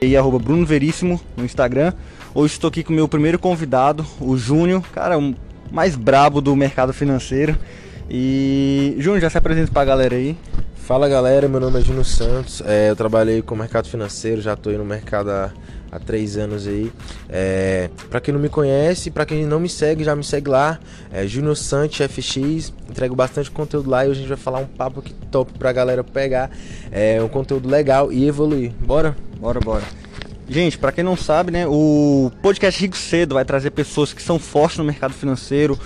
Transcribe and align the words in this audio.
e 0.00 0.16
arroba 0.16 0.38
Bruno 0.38 0.64
Veríssimo 0.64 1.20
no 1.36 1.44
Instagram. 1.44 1.92
Hoje 2.34 2.54
estou 2.54 2.68
aqui 2.68 2.84
com 2.84 2.92
o 2.92 2.96
meu 2.96 3.08
primeiro 3.08 3.38
convidado, 3.38 4.06
o 4.20 4.36
Júnior, 4.36 4.82
cara, 4.92 5.18
o 5.18 5.34
mais 5.72 5.96
brabo 5.96 6.40
do 6.40 6.54
mercado 6.54 6.92
financeiro. 6.92 7.56
E 8.08 8.94
Júnior, 8.98 9.20
já 9.20 9.30
se 9.30 9.38
apresenta 9.38 9.72
pra 9.72 9.84
galera 9.84 10.14
aí. 10.14 10.36
Fala 10.76 11.06
galera, 11.06 11.48
meu 11.48 11.60
nome 11.60 11.80
é 11.80 11.82
Júnior 11.82 12.06
Santos, 12.06 12.62
é, 12.64 12.88
eu 12.88 12.96
trabalhei 12.96 13.42
com 13.42 13.54
o 13.54 13.58
mercado 13.58 13.86
financeiro, 13.88 14.40
já 14.40 14.54
estou 14.54 14.72
aí 14.72 14.78
no 14.78 14.86
mercado 14.86 15.30
há, 15.30 15.52
há 15.92 15.98
três 15.98 16.38
anos 16.38 16.66
aí. 16.66 16.90
É, 17.28 17.90
para 18.08 18.22
quem 18.22 18.32
não 18.32 18.40
me 18.40 18.48
conhece, 18.48 19.10
para 19.10 19.26
quem 19.26 19.44
não 19.44 19.60
me 19.60 19.68
segue, 19.68 20.02
já 20.02 20.16
me 20.16 20.24
segue 20.24 20.48
lá, 20.48 20.80
é 21.12 21.26
Júnior 21.26 21.56
Santos 21.56 21.98
FX, 21.98 22.72
entrego 22.88 23.14
bastante 23.14 23.50
conteúdo 23.50 23.90
lá 23.90 24.06
e 24.06 24.08
hoje 24.08 24.20
a 24.20 24.22
gente 24.22 24.30
vai 24.30 24.38
falar 24.38 24.60
um 24.60 24.66
papo 24.66 25.00
aqui 25.00 25.12
top 25.30 25.52
pra 25.58 25.72
galera 25.72 26.02
pegar, 26.02 26.50
é 26.90 27.20
um 27.22 27.28
conteúdo 27.28 27.68
legal 27.68 28.10
e 28.10 28.26
evoluir. 28.26 28.72
Bora? 28.80 29.14
Bora, 29.38 29.60
bora. 29.60 29.84
Gente, 30.48 30.78
para 30.78 30.92
quem 30.92 31.04
não 31.04 31.14
sabe, 31.14 31.50
né, 31.52 31.66
o 31.66 32.32
podcast 32.40 32.80
Rico 32.80 32.96
Cedo 32.96 33.34
vai 33.34 33.44
trazer 33.44 33.70
pessoas 33.70 34.14
que 34.14 34.22
são 34.22 34.38
fortes 34.38 34.78
no 34.78 34.84
mercado 34.84 35.12
financeiro 35.12 35.78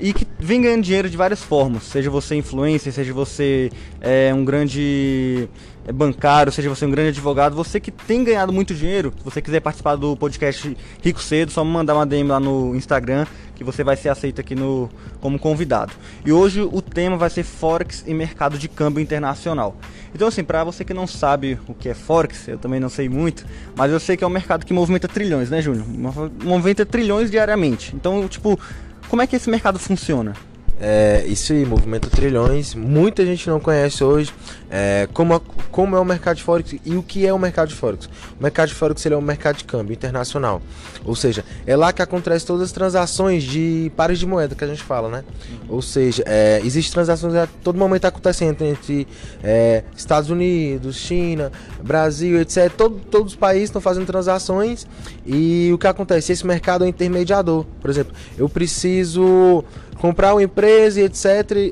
e 0.00 0.12
que 0.12 0.26
vem 0.38 0.60
ganhando 0.60 0.82
dinheiro 0.82 1.08
de 1.08 1.16
várias 1.16 1.40
formas. 1.40 1.84
Seja 1.84 2.10
você 2.10 2.34
influencer, 2.34 2.92
seja 2.92 3.12
você 3.12 3.70
é, 4.00 4.34
um 4.34 4.44
grande 4.44 5.48
é, 5.86 5.92
bancário, 5.92 6.52
seja 6.52 6.68
você 6.68 6.84
um 6.84 6.90
grande 6.90 7.10
advogado, 7.10 7.54
você 7.54 7.78
que 7.78 7.92
tem 7.92 8.24
ganhado 8.24 8.52
muito 8.52 8.74
dinheiro, 8.74 9.12
se 9.16 9.24
você 9.24 9.40
quiser 9.40 9.60
participar 9.60 9.94
do 9.94 10.16
podcast 10.16 10.76
Rico 11.00 11.20
Cedo, 11.20 11.52
só 11.52 11.64
me 11.64 11.70
mandar 11.70 11.94
uma 11.94 12.04
DM 12.04 12.28
lá 12.28 12.40
no 12.40 12.74
Instagram 12.74 13.24
que 13.58 13.64
você 13.64 13.82
vai 13.82 13.96
ser 13.96 14.08
aceito 14.08 14.40
aqui 14.40 14.54
no, 14.54 14.88
como 15.20 15.36
convidado. 15.36 15.92
E 16.24 16.32
hoje 16.32 16.62
o 16.62 16.80
tema 16.80 17.16
vai 17.16 17.28
ser 17.28 17.42
Forex 17.42 18.04
e 18.06 18.14
mercado 18.14 18.56
de 18.56 18.68
câmbio 18.68 19.02
internacional. 19.02 19.76
Então 20.14 20.28
assim, 20.28 20.44
para 20.44 20.62
você 20.62 20.84
que 20.84 20.94
não 20.94 21.08
sabe 21.08 21.58
o 21.66 21.74
que 21.74 21.88
é 21.88 21.94
Forex, 21.94 22.46
eu 22.46 22.56
também 22.56 22.78
não 22.78 22.88
sei 22.88 23.08
muito, 23.08 23.44
mas 23.74 23.90
eu 23.90 23.98
sei 23.98 24.16
que 24.16 24.22
é 24.22 24.26
um 24.26 24.30
mercado 24.30 24.64
que 24.64 24.72
movimenta 24.72 25.08
trilhões, 25.08 25.50
né, 25.50 25.60
Júnior? 25.60 25.84
Movimenta 26.44 26.86
trilhões 26.86 27.32
diariamente. 27.32 27.94
Então, 27.96 28.28
tipo, 28.28 28.58
como 29.08 29.22
é 29.22 29.26
que 29.26 29.34
esse 29.34 29.50
mercado 29.50 29.78
funciona? 29.78 30.34
É, 30.80 31.24
isso 31.26 31.52
aí, 31.52 31.64
movimenta 31.64 32.08
trilhões. 32.08 32.74
Muita 32.74 33.24
gente 33.26 33.48
não 33.48 33.58
conhece 33.58 34.04
hoje 34.04 34.32
é, 34.70 35.08
como, 35.12 35.40
como 35.70 35.96
é 35.96 36.00
o 36.00 36.04
mercado 36.04 36.36
de 36.36 36.42
Forex 36.42 36.76
e 36.84 36.94
o 36.94 37.02
que 37.02 37.26
é 37.26 37.32
o 37.32 37.38
mercado 37.38 37.68
de 37.68 37.74
Forex. 37.74 38.06
O 38.38 38.42
mercado 38.42 38.68
de 38.68 38.74
Forex 38.74 39.04
ele 39.04 39.14
é 39.14 39.18
um 39.18 39.22
mercado 39.22 39.56
de 39.56 39.64
câmbio 39.64 39.92
internacional. 39.92 40.62
Ou 41.04 41.16
seja, 41.16 41.44
é 41.66 41.76
lá 41.76 41.92
que 41.92 42.02
acontecem 42.02 42.46
todas 42.46 42.62
as 42.62 42.72
transações 42.72 43.42
de 43.42 43.90
pares 43.96 44.18
de 44.18 44.26
moeda 44.26 44.54
que 44.54 44.62
a 44.62 44.66
gente 44.66 44.82
fala, 44.82 45.08
né? 45.08 45.24
Uhum. 45.50 45.58
Ou 45.76 45.82
seja, 45.82 46.22
é, 46.26 46.60
existem 46.64 46.92
transações 46.92 47.34
a 47.34 47.46
todo 47.46 47.78
momento 47.78 48.04
acontecendo 48.04 48.62
entre 48.62 49.06
é, 49.42 49.82
Estados 49.96 50.30
Unidos, 50.30 50.96
China, 50.96 51.50
Brasil, 51.82 52.40
etc. 52.40 52.70
Todo, 52.76 53.00
todos 53.10 53.32
os 53.32 53.38
países 53.38 53.64
estão 53.64 53.80
fazendo 53.80 54.06
transações 54.06 54.86
e 55.26 55.70
o 55.72 55.78
que 55.78 55.86
acontece? 55.86 56.32
Esse 56.32 56.46
mercado 56.46 56.84
é 56.84 56.86
um 56.86 56.90
intermediador. 56.90 57.64
Por 57.80 57.90
exemplo, 57.90 58.14
eu 58.36 58.48
preciso 58.48 59.64
comprar 59.98 60.34
uma 60.34 60.42
empresa 60.42 60.67
e 60.96 61.00
etc. 61.00 61.24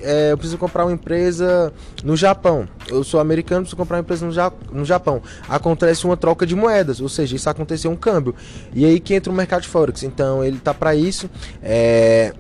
É, 0.03 0.33
eu 0.33 0.39
preciso 0.39 0.59
comprar 0.59 0.85
uma 0.85 0.93
empresa 0.93 1.73
no 2.03 2.17
Japão. 2.17 2.69
Eu 2.89 3.05
sou 3.05 3.21
americano, 3.21 3.63
preciso 3.63 3.77
comprar 3.77 3.97
uma 3.97 4.03
empresa 4.03 4.27
no, 4.27 4.33
ja 4.33 4.53
no 4.73 4.85
Japão. 4.85 5.23
Acontece 5.49 6.05
uma 6.05 6.17
troca 6.17 6.47
de 6.47 6.55
moedas, 6.55 7.01
ou 7.01 7.09
seja, 7.09 7.37
isso 7.37 7.49
aconteceu 7.49 7.91
um 7.91 7.97
câmbio. 7.97 8.35
E 8.75 8.85
aí 8.85 9.01
que 9.01 9.15
entra 9.15 9.33
o 9.33 9.37
mercado 9.37 9.63
de 9.63 9.69
Forex. 9.69 10.03
Então 10.03 10.43
ele 10.43 10.59
tá 10.59 10.73
para 10.73 10.95
isso. 10.95 11.31
É... 11.63 12.33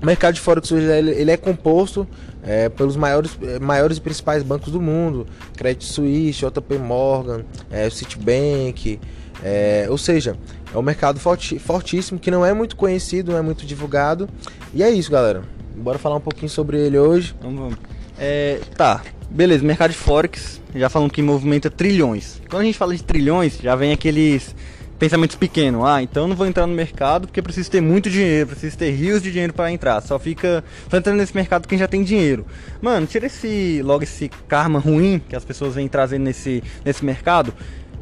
O 0.00 0.06
mercado 0.06 0.34
de 0.34 0.40
Forex 0.40 0.70
hoje 0.70 0.86
ele, 0.86 1.10
ele 1.10 1.30
é 1.30 1.36
composto 1.36 2.06
é, 2.42 2.68
pelos 2.68 2.96
maiores, 2.96 3.36
é, 3.42 3.58
maiores 3.58 3.98
e 3.98 4.00
principais 4.00 4.42
bancos 4.42 4.72
do 4.72 4.80
mundo: 4.80 5.26
Credit 5.56 5.84
Suisse, 5.84 6.40
JP 6.40 6.78
Morgan, 6.78 7.44
é, 7.70 7.90
Citibank. 7.90 9.00
É, 9.42 9.86
ou 9.88 9.96
seja, 9.96 10.36
é 10.72 10.76
um 10.76 10.82
mercado 10.82 11.20
forti 11.20 11.58
fortíssimo 11.58 12.18
que 12.18 12.30
não 12.30 12.44
é 12.44 12.52
muito 12.52 12.74
conhecido, 12.74 13.32
não 13.32 13.38
é 13.38 13.42
muito 13.42 13.64
divulgado. 13.64 14.28
E 14.74 14.82
é 14.82 14.90
isso, 14.90 15.10
galera. 15.10 15.57
Bora 15.78 15.98
falar 15.98 16.16
um 16.16 16.20
pouquinho 16.20 16.48
sobre 16.48 16.78
ele 16.78 16.98
hoje. 16.98 17.34
Vamos, 17.40 17.58
vamos. 17.60 17.78
É, 18.18 18.60
tá, 18.76 19.02
beleza, 19.30 19.64
mercado 19.64 19.92
de 19.92 19.96
Forex, 19.96 20.60
já 20.74 20.88
falamos 20.88 21.12
que 21.12 21.22
movimenta 21.22 21.70
trilhões. 21.70 22.40
Quando 22.50 22.62
a 22.62 22.64
gente 22.64 22.76
fala 22.76 22.94
de 22.94 23.02
trilhões, 23.02 23.58
já 23.58 23.76
vem 23.76 23.92
aqueles 23.92 24.54
pensamentos 24.98 25.36
pequenos. 25.36 25.84
Ah, 25.84 26.02
então 26.02 26.26
não 26.26 26.34
vou 26.34 26.46
entrar 26.46 26.66
no 26.66 26.74
mercado 26.74 27.28
porque 27.28 27.40
preciso 27.40 27.70
ter 27.70 27.80
muito 27.80 28.10
dinheiro, 28.10 28.48
preciso 28.48 28.76
ter 28.76 28.90
rios 28.90 29.22
de 29.22 29.30
dinheiro 29.30 29.52
para 29.52 29.70
entrar. 29.70 30.00
Só 30.00 30.18
fica 30.18 30.64
só 30.90 30.96
entrando 30.96 31.18
nesse 31.18 31.34
mercado 31.34 31.68
quem 31.68 31.78
já 31.78 31.86
tem 31.86 32.02
dinheiro. 32.02 32.44
Mano, 32.82 33.06
tira 33.06 33.26
esse 33.26 33.80
logo 33.82 34.02
esse 34.02 34.28
karma 34.48 34.80
ruim 34.80 35.22
que 35.28 35.36
as 35.36 35.44
pessoas 35.44 35.74
vêm 35.74 35.86
trazendo 35.86 36.24
nesse, 36.24 36.62
nesse 36.84 37.04
mercado 37.04 37.54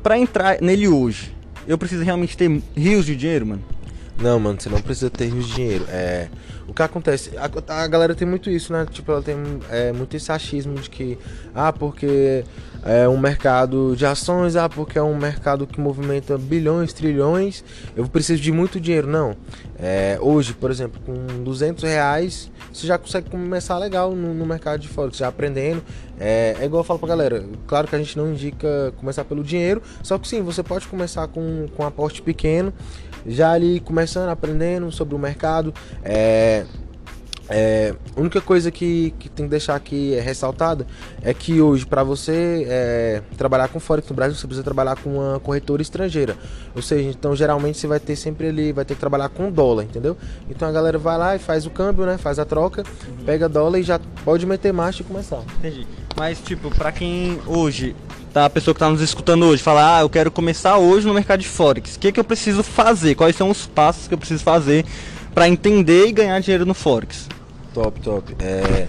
para 0.03 0.17
entrar 0.19 0.63
nele 0.63 0.89
hoje, 0.89 1.35
eu 1.67 1.77
preciso 1.77 2.05
realmente 2.05 2.37
ter 2.37 2.63
rios 2.77 3.05
de 3.05 3.17
dinheiro, 3.17 3.45
mano? 3.45 3.63
Não, 4.19 4.39
mano, 4.39 4.59
você 4.59 4.69
não 4.69 4.81
precisa 4.81 5.11
ter 5.11 5.27
rios 5.27 5.49
de 5.49 5.55
dinheiro. 5.55 5.85
É, 5.89 6.29
o 6.69 6.75
que 6.75 6.83
acontece? 6.83 7.33
A, 7.37 7.83
a 7.83 7.87
galera 7.87 8.15
tem 8.15 8.27
muito 8.27 8.51
isso, 8.51 8.73
né? 8.73 8.87
Tipo, 8.91 9.13
ela 9.13 9.23
tem 9.23 9.37
é, 9.71 9.93
muito 9.93 10.17
esse 10.17 10.31
achismo 10.33 10.75
de 10.75 10.91
que, 10.91 11.19
ah, 11.55 11.73
porque 11.73 12.45
é 12.87 13.09
um 13.09 13.19
mercado 13.19 13.97
de 13.97 14.07
ações, 14.07 14.55
ah, 14.55 14.69
porque 14.69 14.97
é 14.97 15.03
um 15.03 15.17
mercado 15.17 15.67
que 15.67 15.81
movimenta 15.81 16.39
bilhões, 16.39 16.93
trilhões, 16.93 17.65
eu 17.97 18.07
preciso 18.07 18.41
de 18.41 18.53
muito 18.53 18.79
dinheiro. 18.79 19.09
Não. 19.09 19.37
É, 19.79 20.17
hoje, 20.21 20.55
por 20.55 20.71
exemplo, 20.71 21.01
com 21.05 21.43
200 21.43 21.83
reais, 21.83 22.51
você 22.73 22.87
já 22.87 22.97
consegue 22.97 23.29
começar 23.29 23.77
legal 23.79 24.13
no, 24.13 24.33
no 24.33 24.47
mercado 24.47 24.81
de 24.81 24.89
Forex, 24.89 25.17
já 25.17 25.29
aprendendo. 25.29 25.83
É, 26.19 26.57
é, 26.61 26.65
igual 26.65 26.81
eu 26.81 26.85
falo 26.85 26.99
pra 26.99 27.09
galera, 27.09 27.45
claro 27.67 27.89
que 27.89 27.97
a 27.97 27.99
gente 27.99 28.17
não 28.17 28.31
indica 28.31 28.95
começar 28.99 29.25
pelo 29.25 29.43
dinheiro, 29.43 29.83
só 30.03 30.17
que 30.19 30.29
sim, 30.29 30.41
você 30.43 30.63
pode 30.63 30.87
começar 30.87 31.27
com, 31.29 31.67
com 31.77 31.83
um 31.83 31.87
aporte 31.87 32.23
pequeno, 32.23 32.73
já 33.27 33.53
ali 33.53 33.81
começando, 33.81 34.29
aprendendo 34.29 34.91
sobre 34.93 35.15
o 35.15 35.19
mercado. 35.19 35.75
É, 36.05 36.65
é, 37.49 37.95
a 38.17 38.21
única 38.21 38.41
coisa 38.41 38.71
que, 38.71 39.15
que 39.19 39.29
tem 39.29 39.47
que 39.47 39.51
deixar 39.51 39.77
aqui 39.77 40.15
ressaltada 40.21 40.87
é 41.23 41.33
que 41.33 41.61
hoje, 41.61 41.87
para 41.87 42.03
você 42.03 42.67
é, 42.69 43.23
trabalhar 43.37 43.69
com 43.69 43.79
Forex 43.79 44.09
no 44.09 44.17
Brasil, 44.17 44.37
você 44.37 44.47
precisa 44.47 44.65
trabalhar 44.65 44.97
com 44.97 45.19
uma 45.19 45.39
corretora 45.39 45.81
estrangeira. 45.81 46.37
Ou 46.75 46.83
seja, 46.83 47.09
então 47.09 47.37
geralmente 47.37 47.79
você 47.79 47.87
vai 47.87 48.01
ter 48.01 48.17
sempre 48.17 48.49
ali, 48.49 48.73
vai 48.73 48.85
ter 48.85 48.95
que 48.95 49.01
trabalhar 49.01 49.29
com 49.29 49.51
dólar, 49.51 49.85
entendeu? 49.85 50.17
Então 50.51 50.69
a 50.69 50.73
galera 50.73 50.99
vai 50.99 51.17
lá 51.17 51.37
e 51.37 51.39
faz 51.39 51.67
o 51.67 51.71
câmbio, 51.71 52.05
né? 52.05 52.19
Faz 52.19 52.39
a 52.39 52.45
troca, 52.45 52.83
uhum. 52.83 53.25
pega 53.25 53.49
dólar 53.49 53.79
e 53.79 53.83
já 53.83 54.01
pode 54.25 54.45
meter 54.45 54.73
marcha 54.73 55.03
e 55.03 55.05
começar. 55.05 55.43
Entendi. 55.59 55.87
Mas, 56.17 56.41
tipo, 56.41 56.71
para 56.75 56.91
quem 56.91 57.39
hoje 57.47 57.95
tá, 58.33 58.47
a 58.47 58.51
pessoa 58.51 58.75
que 58.75 58.79
está 58.79 58.91
nos 58.91 59.01
escutando 59.01 59.45
hoje, 59.45 59.63
falar, 59.63 59.99
ah, 59.99 60.01
eu 60.01 60.11
quero 60.11 60.31
começar 60.31 60.79
hoje 60.79 61.07
no 61.07 61.15
mercado 61.15 61.41
de 61.41 61.49
Forex, 61.49 61.95
o 61.95 61.99
que, 61.99 62.11
que 62.11 62.19
eu 62.19 62.25
preciso 62.25 62.63
fazer? 62.63 63.15
Quais 63.15 63.37
são 63.37 63.51
os 63.51 63.67
passos 63.67 64.09
que 64.09 64.15
eu 64.15 64.19
preciso 64.19 64.43
fazer 64.43 64.85
para 65.33 65.49
entender 65.49 66.09
e 66.09 66.13
ganhar 66.13 66.41
dinheiro 66.41 66.67
no 66.67 66.75
Forex? 66.75 67.29
Top, 67.77 68.01
top. 68.01 68.35
É, 68.39 68.89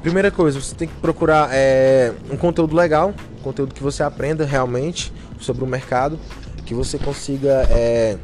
primeira 0.00 0.30
coisa, 0.30 0.60
você 0.60 0.72
tem 0.72 0.86
que 0.86 0.94
procurar 0.94 1.48
é, 1.50 2.12
um 2.30 2.36
conteúdo 2.36 2.76
legal, 2.76 3.12
um 3.36 3.42
conteúdo 3.42 3.74
que 3.74 3.82
você 3.82 4.00
aprenda 4.00 4.44
realmente 4.44 5.12
sobre 5.40 5.64
o 5.64 5.66
mercado, 5.66 6.16
que 6.64 6.72
você 6.72 6.98
consiga 6.98 7.66
é, 7.68 8.16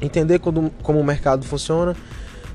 entender 0.00 0.38
como, 0.38 0.70
como 0.84 1.00
o 1.00 1.04
mercado 1.04 1.44
funciona. 1.44 1.96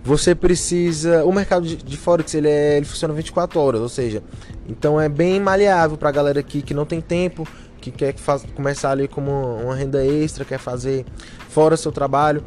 Você 0.02 0.34
precisa. 0.34 1.26
O 1.26 1.34
mercado 1.34 1.68
de, 1.68 1.76
de 1.76 1.98
Forex 1.98 2.34
ele, 2.34 2.48
é, 2.48 2.78
ele 2.78 2.86
funciona 2.86 3.14
24 3.14 3.60
horas, 3.60 3.82
ou 3.82 3.90
seja, 3.90 4.24
então 4.66 5.00
é 5.00 5.10
bem 5.10 5.42
maleável 5.42 5.98
para 5.98 6.08
a 6.08 6.14
galera 6.14 6.40
aqui 6.40 6.62
que 6.62 6.74
não 6.74 6.86
tem 6.86 7.02
tempo, 7.02 7.46
que 7.82 7.92
quer 7.92 8.16
faz, 8.16 8.46
começar 8.56 8.92
ali 8.92 9.10
como 9.10 9.58
uma 9.58 9.76
renda 9.76 10.06
extra, 10.06 10.46
quer 10.46 10.58
fazer 10.58 11.06
fora 11.50 11.76
seu 11.76 11.92
trabalho. 11.92 12.42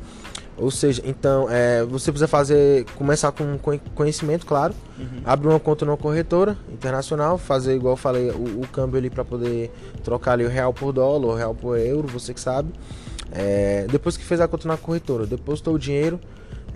Ou 0.61 0.71
seja, 0.71 1.03
então 1.07 1.49
é, 1.51 1.83
você 1.85 2.13
precisa 2.13 2.29
fazer, 2.29 2.85
começar 2.95 3.33
com 3.33 3.59
conhecimento, 3.95 4.45
claro, 4.45 4.75
uhum. 4.99 5.23
abrir 5.25 5.49
uma 5.49 5.59
conta 5.59 5.87
numa 5.87 5.97
corretora 5.97 6.57
internacional, 6.71 7.39
fazer 7.39 7.75
igual 7.75 7.95
eu 7.95 7.97
falei 7.97 8.31
o, 8.31 8.61
o 8.61 8.69
câmbio 8.69 8.99
ali 8.99 9.09
para 9.09 9.25
poder 9.25 9.71
trocar 10.05 10.33
ali 10.33 10.45
o 10.45 10.51
real 10.51 10.75
por 10.75 10.93
dólar, 10.93 11.29
o 11.29 11.35
real 11.35 11.55
por 11.55 11.79
euro, 11.79 12.07
você 12.07 12.35
que 12.35 12.41
sabe. 12.41 12.71
É, 13.33 13.87
depois 13.91 14.19
que 14.19 14.25
fez 14.25 14.41
a 14.41 14.47
conta 14.47 14.69
na 14.69 14.77
corretora, 14.77 15.25
depositou 15.25 15.75
o 15.75 15.79
dinheiro, 15.79 16.21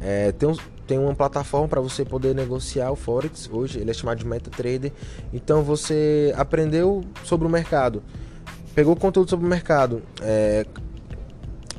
é, 0.00 0.32
tem, 0.32 0.48
um, 0.48 0.56
tem 0.86 0.98
uma 0.98 1.14
plataforma 1.14 1.68
para 1.68 1.80
você 1.80 2.06
poder 2.06 2.34
negociar 2.34 2.90
o 2.90 2.96
Forex 2.96 3.50
hoje, 3.52 3.80
ele 3.80 3.90
é 3.90 3.94
chamado 3.94 4.18
de 4.18 4.26
MetaTrader. 4.26 4.92
Então 5.32 5.62
você 5.62 6.32
aprendeu 6.38 7.04
sobre 7.22 7.46
o 7.46 7.50
mercado, 7.50 8.02
pegou 8.74 8.96
conteúdo 8.96 9.28
sobre 9.28 9.44
o 9.44 9.48
mercado, 9.48 10.02
é, 10.22 10.64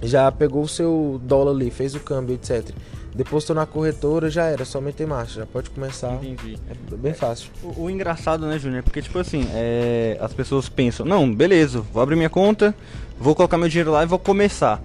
já 0.07 0.31
pegou 0.31 0.63
o 0.63 0.67
seu 0.67 1.19
dólar 1.23 1.51
ali, 1.51 1.71
fez 1.71 1.95
o 1.95 1.99
câmbio, 1.99 2.35
etc. 2.35 2.69
Depositou 3.13 3.55
na 3.55 3.65
corretora, 3.65 4.29
já 4.29 4.45
era, 4.45 4.65
só 4.65 4.81
meter 4.81 5.07
marcha, 5.07 5.39
já 5.39 5.45
pode 5.45 5.69
começar. 5.69 6.13
Entendi. 6.15 6.57
É 6.69 6.95
bem 6.95 7.13
fácil. 7.13 7.49
O, 7.63 7.83
o 7.83 7.89
engraçado, 7.89 8.45
né, 8.45 8.59
Júnior? 8.59 8.83
Porque, 8.83 9.01
tipo 9.01 9.17
assim, 9.17 9.47
é, 9.53 10.17
as 10.19 10.33
pessoas 10.33 10.67
pensam, 10.67 11.05
não, 11.05 11.33
beleza, 11.33 11.79
vou 11.79 12.03
abrir 12.03 12.17
minha 12.17 12.29
conta, 12.29 12.75
vou 13.17 13.33
colocar 13.33 13.57
meu 13.57 13.69
dinheiro 13.69 13.91
lá 13.91 14.03
e 14.03 14.05
vou 14.05 14.19
começar. 14.19 14.81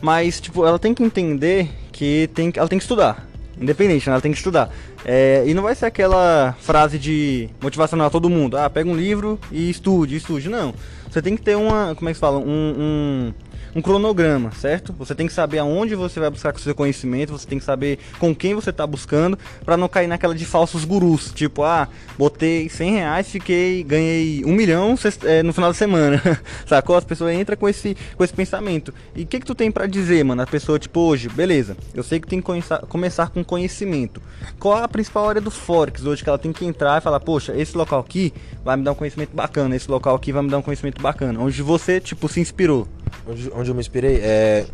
Mas, 0.00 0.40
tipo, 0.40 0.66
ela 0.66 0.78
tem 0.78 0.92
que 0.92 1.02
entender 1.02 1.70
que 1.90 2.28
tem, 2.34 2.52
ela 2.54 2.68
tem 2.68 2.78
que 2.78 2.84
estudar. 2.84 3.26
Independente, 3.58 4.06
né? 4.06 4.12
ela 4.12 4.22
tem 4.22 4.32
que 4.32 4.38
estudar. 4.38 4.70
É, 5.04 5.44
e 5.46 5.54
não 5.54 5.62
vai 5.62 5.74
ser 5.74 5.86
aquela 5.86 6.54
frase 6.60 6.98
de 6.98 7.48
motivacional 7.62 8.06
a 8.06 8.10
todo 8.10 8.28
mundo. 8.28 8.56
Ah, 8.56 8.68
pega 8.70 8.88
um 8.88 8.96
livro 8.96 9.38
e 9.50 9.70
estude, 9.70 10.16
estude. 10.16 10.48
Não. 10.48 10.74
Você 11.10 11.20
tem 11.20 11.36
que 11.36 11.42
ter 11.42 11.56
uma, 11.56 11.94
como 11.94 12.08
é 12.08 12.12
que 12.12 12.16
se 12.16 12.20
fala? 12.20 12.38
Um, 12.38 12.44
um 12.46 13.34
um 13.74 13.82
cronograma, 13.82 14.50
certo? 14.52 14.92
Você 14.98 15.14
tem 15.14 15.26
que 15.26 15.32
saber 15.32 15.58
aonde 15.58 15.94
você 15.94 16.18
vai 16.18 16.30
buscar 16.30 16.52
com 16.52 16.58
o 16.58 16.62
seu 16.62 16.74
conhecimento, 16.74 17.32
você 17.32 17.46
tem 17.46 17.58
que 17.58 17.64
saber 17.64 17.98
com 18.18 18.34
quem 18.34 18.54
você 18.54 18.70
está 18.70 18.86
buscando, 18.86 19.38
para 19.64 19.76
não 19.76 19.88
cair 19.88 20.06
naquela 20.06 20.34
de 20.34 20.44
falsos 20.44 20.84
gurus. 20.84 21.32
Tipo, 21.32 21.62
ah, 21.62 21.88
botei 22.18 22.68
100 22.68 22.92
reais, 22.92 23.30
fiquei, 23.30 23.82
ganhei 23.82 24.44
um 24.44 24.52
milhão 24.52 24.94
é, 25.24 25.42
no 25.42 25.52
final 25.52 25.70
da 25.70 25.74
semana. 25.74 26.20
Sacou? 26.66 26.96
As 26.96 27.04
pessoas 27.04 27.34
entram 27.34 27.56
com 27.56 27.68
esse, 27.68 27.96
com 28.16 28.24
esse 28.24 28.32
pensamento. 28.32 28.92
E 29.14 29.22
o 29.22 29.26
que 29.26 29.40
que 29.40 29.46
tu 29.46 29.54
tem 29.54 29.70
para 29.70 29.86
dizer, 29.86 30.24
mano? 30.24 30.42
A 30.42 30.46
pessoa, 30.46 30.78
tipo, 30.78 31.00
hoje, 31.00 31.28
beleza, 31.28 31.76
eu 31.94 32.02
sei 32.02 32.20
que 32.20 32.26
tem 32.26 32.40
que 32.40 32.46
começar 32.88 33.28
com 33.30 33.44
conhecimento. 33.44 34.20
Qual 34.58 34.76
a 34.76 34.88
principal 34.88 35.28
área 35.28 35.40
do 35.40 35.50
Forex 35.50 36.04
hoje 36.04 36.22
que 36.22 36.28
ela 36.28 36.38
tem 36.38 36.52
que 36.52 36.64
entrar 36.64 36.98
e 36.98 37.00
falar, 37.00 37.20
poxa, 37.20 37.56
esse 37.56 37.76
local 37.76 38.00
aqui 38.00 38.32
vai 38.64 38.76
me 38.76 38.82
dar 38.82 38.92
um 38.92 38.94
conhecimento 38.94 39.34
bacana, 39.34 39.76
esse 39.76 39.90
local 39.90 40.14
aqui 40.14 40.32
vai 40.32 40.42
me 40.42 40.50
dar 40.50 40.58
um 40.58 40.62
conhecimento 40.62 41.00
bacana. 41.00 41.40
Onde 41.40 41.62
você, 41.62 42.00
tipo, 42.00 42.28
se 42.28 42.40
inspirou 42.40 42.86
onde, 43.26 43.50
onde 43.54 43.70
eu 43.70 43.74
me 43.74 43.80
inspirei, 43.80 44.20
é, 44.22 44.66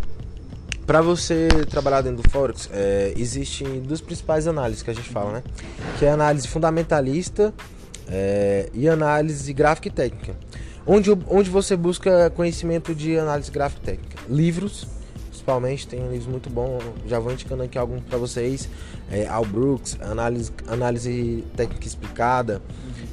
para 0.87 1.03
você 1.03 1.49
trabalhar 1.69 2.01
dentro 2.01 2.23
do 2.23 2.31
Forex, 2.31 2.71
é, 2.73 3.13
existem 3.17 3.81
duas 3.81 4.01
principais 4.01 4.47
análises 4.47 4.83
que 4.83 4.91
a 4.91 4.95
gente 4.95 5.09
fala, 5.09 5.33
né? 5.33 5.43
Que 5.99 6.05
é 6.05 6.11
a 6.11 6.15
análise 6.15 6.47
fundamentalista 6.47 7.53
é, 8.09 8.71
e 8.73 8.89
análise 8.89 9.53
gráfica 9.53 9.89
e 9.89 9.91
técnica. 9.91 10.37
Onde, 10.87 11.11
onde 11.29 11.51
você 11.51 11.77
busca 11.77 12.31
conhecimento 12.31 12.95
de 12.95 13.19
análise 13.19 13.51
gráfica 13.51 13.83
e 13.83 13.87
técnica? 13.97 14.17
Livros, 14.29 14.87
principalmente, 15.29 15.89
tem 15.89 16.01
um 16.01 16.13
livro 16.13 16.31
muito 16.31 16.49
bom, 16.49 16.79
já 17.07 17.19
vou 17.19 17.33
indicando 17.33 17.65
aqui 17.65 17.77
alguns 17.77 18.03
para 18.03 18.19
vocês. 18.19 18.69
É, 19.11 19.27
Al 19.27 19.45
Brooks, 19.45 19.99
análise, 20.01 20.53
análise 20.69 21.45
técnica 21.57 21.87
explicada, 21.87 22.63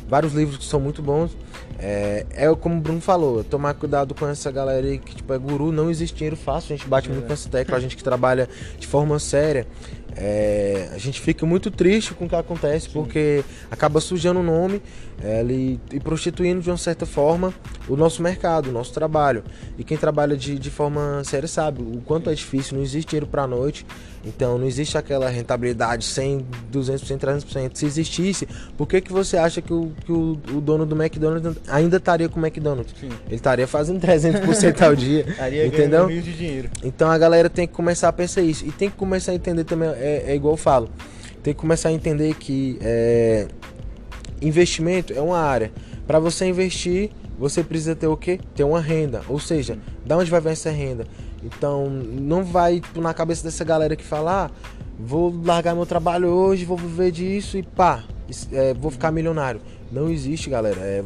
vários 0.07 0.33
livros 0.33 0.57
que 0.57 0.65
são 0.65 0.79
muito 0.79 1.01
bons. 1.01 1.35
É, 1.79 2.25
é 2.31 2.55
como 2.55 2.77
o 2.77 2.81
Bruno 2.81 3.01
falou, 3.01 3.43
tomar 3.43 3.73
cuidado 3.73 4.13
com 4.13 4.27
essa 4.27 4.51
galera 4.51 4.85
aí 4.85 4.97
que 4.97 5.15
tipo, 5.15 5.33
é 5.33 5.37
guru, 5.37 5.71
não 5.71 5.89
existe 5.89 6.15
dinheiro 6.15 6.35
fácil, 6.35 6.73
a 6.73 6.77
gente 6.77 6.87
bate 6.87 7.09
é. 7.09 7.11
muito 7.11 7.27
nessa 7.27 7.49
tecla, 7.49 7.77
a 7.77 7.79
gente 7.79 7.97
que 7.97 8.03
trabalha 8.03 8.47
de 8.79 8.87
forma 8.87 9.19
séria. 9.19 9.67
É, 10.15 10.89
a 10.93 10.97
gente 10.99 11.19
fica 11.19 11.43
muito 11.43 11.71
triste 11.71 12.13
com 12.13 12.25
o 12.25 12.29
que 12.29 12.35
acontece 12.35 12.85
Sim. 12.85 12.93
porque 12.93 13.43
acaba 13.71 13.99
sujando 13.99 14.41
o 14.41 14.43
nome 14.43 14.79
é, 15.23 15.43
e, 15.43 15.79
e, 15.91 15.99
prostituindo 15.99 16.61
de 16.61 16.69
uma 16.69 16.77
certa 16.77 17.05
forma 17.05 17.51
o 17.87 17.95
nosso 17.95 18.21
mercado, 18.21 18.69
o 18.69 18.71
nosso 18.71 18.93
trabalho. 18.93 19.43
E 19.77 19.83
quem 19.83 19.97
trabalha 19.97 20.37
de, 20.37 20.59
de 20.59 20.69
forma 20.69 21.23
séria 21.23 21.47
sabe 21.47 21.81
o 21.81 22.01
quanto 22.05 22.29
é 22.29 22.33
difícil, 22.33 22.77
não 22.77 22.83
existe 22.83 23.09
dinheiro 23.09 23.25
para 23.27 23.47
noite, 23.47 23.85
então 24.25 24.57
não 24.57 24.65
existe 24.65 24.97
aquela 24.97 25.29
rentabilidade 25.29 26.05
100, 26.05 26.45
200%, 26.71 27.17
300%. 27.17 27.71
Se 27.75 27.85
existisse, 27.85 28.47
por 28.77 28.87
que, 28.87 29.01
que 29.01 29.11
você 29.11 29.37
acha 29.37 29.61
que 29.61 29.73
o, 29.73 29.91
que 30.05 30.11
o, 30.11 30.39
o 30.53 30.61
dono 30.61 30.85
do 30.85 30.95
McDonald's 30.95 31.57
ainda 31.67 31.97
estaria 31.97 32.29
com 32.29 32.39
o 32.39 32.45
McDonald's? 32.45 32.93
Sim. 32.99 33.09
Ele 33.27 33.35
estaria 33.35 33.67
fazendo 33.67 33.99
300% 33.99 34.81
ao 34.81 34.95
dia, 34.95 35.25
entendeu? 35.65 36.07
De 36.07 36.33
dinheiro. 36.33 36.69
Então 36.83 37.09
a 37.09 37.17
galera 37.17 37.49
tem 37.49 37.67
que 37.67 37.73
começar 37.73 38.07
a 38.07 38.13
pensar 38.13 38.41
isso 38.41 38.65
e 38.65 38.71
tem 38.71 38.89
que 38.89 38.95
começar 38.95 39.33
a 39.33 39.35
entender 39.35 39.65
também 39.65 39.89
é, 39.89 40.25
é 40.27 40.35
igual 40.35 40.53
eu 40.53 40.57
falo. 40.57 40.89
Tem 41.41 41.53
que 41.53 41.59
começar 41.59 41.89
a 41.89 41.91
entender 41.91 42.35
que 42.35 42.77
é, 42.81 43.47
investimento 44.41 45.11
é 45.11 45.19
uma 45.19 45.39
área. 45.39 45.71
Para 46.07 46.19
você 46.19 46.45
investir, 46.45 47.11
você 47.37 47.63
precisa 47.63 47.95
ter 47.95 48.07
o 48.07 48.15
quê? 48.15 48.39
Ter 48.55 48.63
uma 48.63 48.79
renda. 48.79 49.21
Ou 49.27 49.39
seja, 49.39 49.77
da 50.05 50.17
onde 50.17 50.31
vai 50.31 50.39
vir 50.39 50.51
essa 50.51 50.69
renda? 50.69 51.05
Então, 51.43 51.89
não 51.89 52.43
vai 52.43 52.79
tipo, 52.79 53.01
na 53.01 53.13
cabeça 53.13 53.43
dessa 53.43 53.63
galera 53.63 53.95
que 53.95 54.03
fala, 54.03 54.45
ah, 54.45 54.51
vou 54.97 55.33
largar 55.43 55.75
meu 55.75 55.85
trabalho 55.85 56.27
hoje, 56.29 56.65
vou 56.65 56.77
viver 56.77 57.11
disso 57.11 57.57
e 57.57 57.63
pá, 57.63 58.03
é, 58.51 58.73
vou 58.73 58.91
ficar 58.91 59.11
milionário. 59.11 59.61
Não 59.91 60.09
existe, 60.09 60.49
galera. 60.49 60.79
É, 60.79 61.03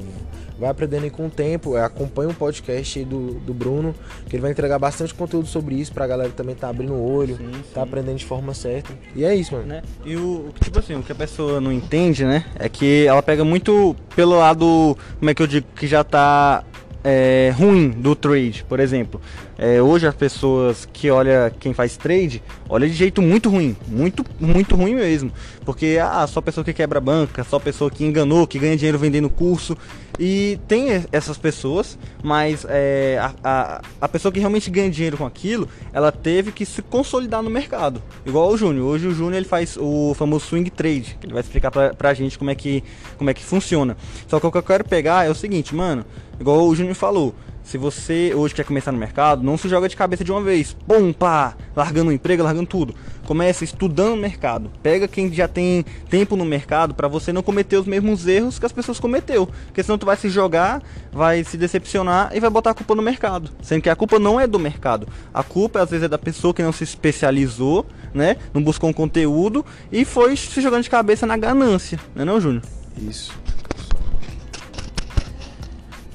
vai 0.58 0.70
aprendendo 0.70 1.04
aí 1.04 1.10
com 1.10 1.28
o 1.28 1.30
tempo. 1.30 1.78
É, 1.78 1.84
acompanha 1.84 2.30
um 2.30 2.34
podcast 2.34 3.04
do, 3.04 3.34
do 3.40 3.54
Bruno, 3.54 3.94
que 4.28 4.36
ele 4.36 4.42
vai 4.42 4.52
entregar 4.52 4.80
bastante 4.80 5.14
conteúdo 5.14 5.48
sobre 5.48 5.76
isso 5.76 5.94
pra 5.94 6.08
galera 6.08 6.30
também 6.30 6.56
tá 6.56 6.70
abrindo 6.70 6.94
o 6.94 7.14
olho, 7.14 7.38
sim, 7.38 7.52
tá 7.74 7.84
aprendendo 7.84 8.18
de 8.18 8.26
forma 8.26 8.54
certa. 8.54 8.94
E 9.16 9.24
é 9.24 9.36
isso, 9.36 9.54
mano. 9.54 9.68
Né? 9.68 9.82
E 10.06 10.16
o, 10.16 10.50
tipo 10.64 10.80
assim, 10.80 10.96
o 10.96 11.04
que 11.04 11.12
a 11.12 11.16
pessoa 11.16 11.60
não 11.60 11.72
entende, 11.72 12.26
né? 12.26 12.46
É 12.58 12.70
que 12.70 13.06
ela 13.06 13.22
pega 13.22 13.44
muito 13.44 13.96
pelo 14.16 14.38
lado, 14.38 14.98
como 15.20 15.30
é 15.30 15.34
que 15.34 15.42
eu 15.42 15.48
digo, 15.48 15.68
que 15.76 15.88
já 15.88 16.04
tá 16.04 16.64
é, 17.04 17.54
ruim 17.56 17.90
do 17.90 18.16
trade, 18.16 18.64
por 18.68 18.80
exemplo. 18.80 19.22
É, 19.58 19.82
hoje 19.82 20.06
as 20.06 20.14
pessoas 20.14 20.88
que 20.94 21.10
olha 21.10 21.52
quem 21.60 21.74
faz 21.74 21.98
trade, 21.98 22.44
olha 22.70 22.88
de 22.88 22.94
jeito 22.94 23.24
muito 23.24 23.50
ruim, 23.50 23.76
muito 23.88 24.24
muito 24.40 24.76
ruim 24.76 24.94
mesmo, 24.94 25.32
porque 25.66 25.98
ah, 26.00 26.28
só 26.28 26.40
pessoa 26.42 26.64
que 26.64 26.72
quebra 26.72 27.02
banca, 27.02 27.44
só 27.44 27.58
pessoa 27.58 27.90
que 27.90 28.06
enganou, 28.06 28.46
que 28.46 28.60
ganha 28.60 28.78
dinheiro 28.78 29.00
vendendo 29.00 29.30
curso 29.32 29.76
e 30.20 30.60
tem 30.68 31.04
essas 31.12 31.40
pessoas, 31.40 31.98
mas 32.24 32.66
é, 32.70 33.20
a, 33.20 33.34
a, 33.44 33.82
a, 34.02 34.08
pessoa 34.08 34.32
que 34.32 34.40
realmente 34.40 34.70
ganha 34.70 34.90
dinheiro 34.92 35.18
com 35.18 35.26
aquilo, 35.26 35.68
ela 35.92 36.12
teve 36.12 36.52
que 36.52 36.66
se 36.66 36.84
consolidar 36.84 37.42
no 37.42 37.50
mercado, 37.50 38.02
igual 38.26 38.52
o 38.52 38.58
Júnior. 38.58 38.86
Hoje 38.86 39.08
o 39.08 39.12
Júnior 39.12 39.38
ele 39.38 39.46
faz 39.46 39.76
o 39.80 40.14
famoso 40.14 40.46
swing 40.46 40.70
trade, 40.70 41.18
que 41.20 41.26
ele 41.26 41.34
vai 41.34 41.42
explicar 41.42 41.72
pra, 41.72 41.96
pra 41.96 42.14
gente 42.14 42.38
como 42.38 42.52
é 42.52 42.56
que 42.56 42.84
como 43.18 43.30
é 43.30 43.34
que 43.34 43.44
funciona. 43.44 43.98
Só 44.28 44.40
que 44.40 44.46
o 44.46 44.52
que 44.52 44.58
eu 44.60 44.64
quero 44.64 44.86
pegar 44.86 45.26
é 45.26 45.32
o 45.32 45.36
seguinte, 45.36 45.74
mano, 45.74 46.06
igual 46.40 46.68
o 46.68 46.76
Júnior 46.76 46.96
falou 46.96 47.34
se 47.68 47.78
você 47.78 48.32
hoje 48.34 48.56
quer 48.56 48.64
começar 48.64 48.94
no 48.94 48.98
mercado, 48.98 49.44
não 49.44 49.58
se 49.58 49.68
joga 49.68 49.90
de 49.90 49.96
cabeça 49.96 50.24
de 50.24 50.32
uma 50.32 50.42
vez. 50.42 50.74
Pum, 50.88 51.12
pá, 51.12 51.54
largando 51.76 52.10
o 52.10 52.14
emprego, 52.14 52.42
largando 52.42 52.66
tudo. 52.66 52.96
Começa 53.26 53.66
estudando 53.66 54.14
o 54.14 54.18
mercado. 54.18 54.72
Pega 54.82 55.06
quem 55.06 55.32
já 55.34 55.50
tem 55.50 55.84
tempo 56.10 56.38
no 56.38 56.46
mercado 56.46 56.94
para 56.94 57.10
você 57.10 57.34
não 57.34 57.44
cometer 57.44 57.76
os 57.76 57.86
mesmos 57.86 58.26
erros 58.26 58.58
que 58.58 58.66
as 58.66 58.72
pessoas 58.72 59.02
cometeu. 59.02 59.48
Porque 59.66 59.84
senão 59.84 59.98
tu 59.98 60.06
vai 60.06 60.16
se 60.16 60.30
jogar, 60.30 60.82
vai 61.12 61.44
se 61.44 61.58
decepcionar 61.58 62.32
e 62.34 62.40
vai 62.40 62.50
botar 62.50 62.70
a 62.70 62.74
culpa 62.74 62.96
no 62.96 63.02
mercado. 63.02 63.52
Sendo 63.62 63.82
que 63.82 63.90
a 63.90 63.98
culpa 63.98 64.18
não 64.18 64.40
é 64.40 64.48
do 64.48 64.58
mercado. 64.58 65.06
A 65.34 65.44
culpa 65.44 65.82
às 65.82 65.90
vezes 65.90 66.06
é 66.06 66.08
da 66.08 66.18
pessoa 66.18 66.54
que 66.54 66.64
não 66.64 66.72
se 66.72 66.86
especializou, 66.86 67.86
né? 68.14 68.38
Não 68.54 68.64
buscou 68.64 68.90
um 68.90 68.94
conteúdo 68.94 69.66
e 69.92 70.06
foi 70.06 70.38
se 70.38 70.62
jogando 70.62 70.84
de 70.84 70.90
cabeça 70.90 71.28
na 71.28 71.36
ganância, 71.36 72.00
né 72.16 72.24
não, 72.24 72.40
Júnior? 72.40 72.64
Isso. 72.98 73.47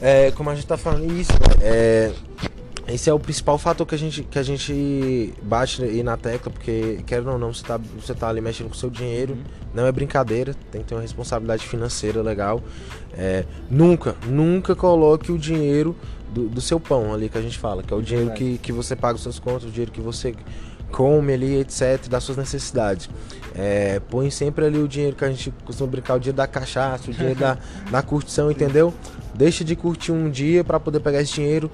É, 0.02 0.32
como 0.32 0.50
a 0.50 0.54
gente 0.56 0.66
tá 0.66 0.76
falando 0.76 1.12
isso, 1.12 1.30
é, 1.60 2.12
esse 2.88 3.08
é 3.08 3.14
o 3.14 3.20
principal 3.20 3.56
fator 3.56 3.86
que 3.86 3.94
a 3.94 3.98
gente, 3.98 4.24
que 4.24 4.36
a 4.36 4.42
gente 4.42 5.32
bate 5.40 5.80
aí 5.84 6.02
na 6.02 6.16
tecla, 6.16 6.50
porque, 6.50 6.98
quer 7.06 7.24
ou 7.26 7.38
não, 7.38 7.54
você 7.54 7.64
tá, 7.64 7.78
você 7.78 8.12
tá 8.12 8.28
ali 8.28 8.40
mexendo 8.40 8.66
com 8.66 8.74
o 8.74 8.76
seu 8.76 8.90
dinheiro, 8.90 9.34
uhum. 9.34 9.42
não 9.72 9.86
é 9.86 9.92
brincadeira, 9.92 10.56
tem 10.72 10.82
que 10.82 10.88
ter 10.88 10.96
uma 10.96 11.02
responsabilidade 11.02 11.64
financeira 11.64 12.20
legal. 12.20 12.60
É, 13.16 13.44
nunca, 13.70 14.16
nunca 14.26 14.74
coloque 14.74 15.30
o 15.30 15.38
dinheiro 15.38 15.94
do, 16.34 16.48
do, 16.48 16.60
seu 16.60 16.80
pão 16.80 17.14
ali 17.14 17.28
que 17.28 17.38
a 17.38 17.42
gente 17.42 17.56
fala, 17.56 17.84
que 17.84 17.94
é 17.94 17.96
o 17.96 18.02
dinheiro 18.02 18.32
que, 18.32 18.58
que 18.58 18.72
você 18.72 18.96
paga 18.96 19.14
os 19.14 19.22
seus 19.22 19.38
contos, 19.38 19.68
o 19.68 19.70
dinheiro 19.70 19.92
que 19.92 20.00
você 20.00 20.34
come 20.92 21.32
ali, 21.32 21.58
etc, 21.58 22.06
das 22.08 22.22
suas 22.22 22.36
necessidades. 22.36 23.08
É, 23.54 24.00
põe 24.10 24.30
sempre 24.30 24.66
ali 24.66 24.78
o 24.78 24.86
dinheiro 24.86 25.16
que 25.16 25.24
a 25.24 25.28
gente 25.28 25.52
costuma 25.64 25.90
brincar, 25.90 26.14
o 26.14 26.20
dinheiro 26.20 26.36
da 26.36 26.46
cachaça, 26.46 27.10
o 27.10 27.14
dinheiro 27.14 27.38
da, 27.38 27.58
da 27.90 28.02
curtição, 28.02 28.50
entendeu? 28.50 28.94
Deixa 29.34 29.64
de 29.64 29.74
curtir 29.74 30.12
um 30.12 30.30
dia 30.30 30.62
para 30.62 30.78
poder 30.78 31.00
pegar 31.00 31.20
esse 31.20 31.34
dinheiro 31.34 31.70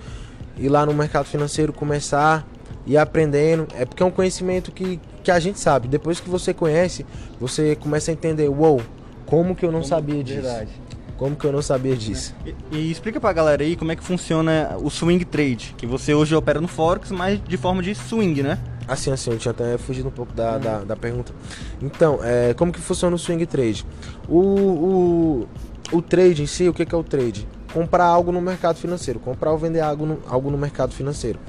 ir 0.59 0.69
lá 0.69 0.85
no 0.85 0.93
mercado 0.93 1.27
financeiro 1.27 1.73
começar 1.73 2.47
e 2.87 2.97
aprendendo. 2.97 3.67
É 3.75 3.85
porque 3.85 4.03
é 4.03 4.07
um 4.07 4.11
conhecimento 4.11 4.73
que, 4.73 5.01
que 5.23 5.31
a 5.31 5.39
gente 5.39 5.59
sabe. 5.59 5.89
Depois 5.89 6.21
que 6.21 6.29
você 6.29 6.53
conhece, 6.53 7.07
você 7.41 7.77
começa 7.77 8.11
a 8.11 8.13
entender, 8.13 8.49
uou, 8.49 8.77
wow, 8.77 8.83
como 9.27 9.55
que 9.55 9.65
eu 9.65 9.71
não 9.71 9.81
como, 9.81 9.89
sabia 9.89 10.23
disso? 10.25 10.43
Verdade. 10.43 10.71
Como 11.19 11.35
que 11.35 11.45
eu 11.45 11.53
não 11.53 11.61
sabia 11.61 11.97
disso? 11.97 12.33
E, 12.47 12.55
e, 12.77 12.91
explica 12.93 13.21
pra 13.21 13.33
galera 13.33 13.65
aí 13.65 13.75
como 13.75 13.91
é 13.91 13.97
que 13.97 14.05
funciona 14.05 14.77
o 14.81 14.89
swing 14.89 15.25
trade, 15.25 15.75
que 15.77 15.85
você 15.85 16.15
hoje 16.15 16.33
opera 16.35 16.61
no 16.61 16.69
Forex, 16.69 17.11
mas 17.11 17.43
de 17.43 17.57
forma 17.57 17.83
de 17.83 17.93
swing, 17.93 18.41
né? 18.41 18.57
Assim, 18.87 19.11
assim, 19.11 19.33
eu 19.33 19.37
tinha 19.37 19.51
até 19.51 19.77
fugido 19.77 20.09
um 20.09 20.13
pouco 20.13 20.33
da, 20.33 20.57
hum. 20.57 20.61
da, 20.61 20.79
da, 20.85 20.97
pergunta. 20.97 21.35
Então, 21.83 22.21
é, 22.23 22.55
como 22.55 22.73
que 22.73 22.81
funciona 22.81 23.17
o 23.17 23.19
swing 23.19 23.45
trade? 23.47 23.85
O, 24.29 24.39
o, 24.39 25.49
o 25.93 26.01
trade 26.01 26.45
em 26.45 26.47
si, 26.47 26.69
o 26.69 26.73
que, 26.73 26.87
que 26.87 26.95
é 26.95 26.99
o 26.99 27.03
trade? 27.03 27.49
Comprar 27.75 28.05
algo 28.05 28.31
no 28.31 28.41
mercado 28.41 28.77
financeiro, 28.77 29.19
comprar 29.19 29.51
ou 29.51 29.59
vender 29.59 29.81
algo 29.81 30.07
no, 30.07 30.23
algo 30.29 30.51
no 30.53 30.57
mercado 30.57 30.95
financeiro. 30.95 31.41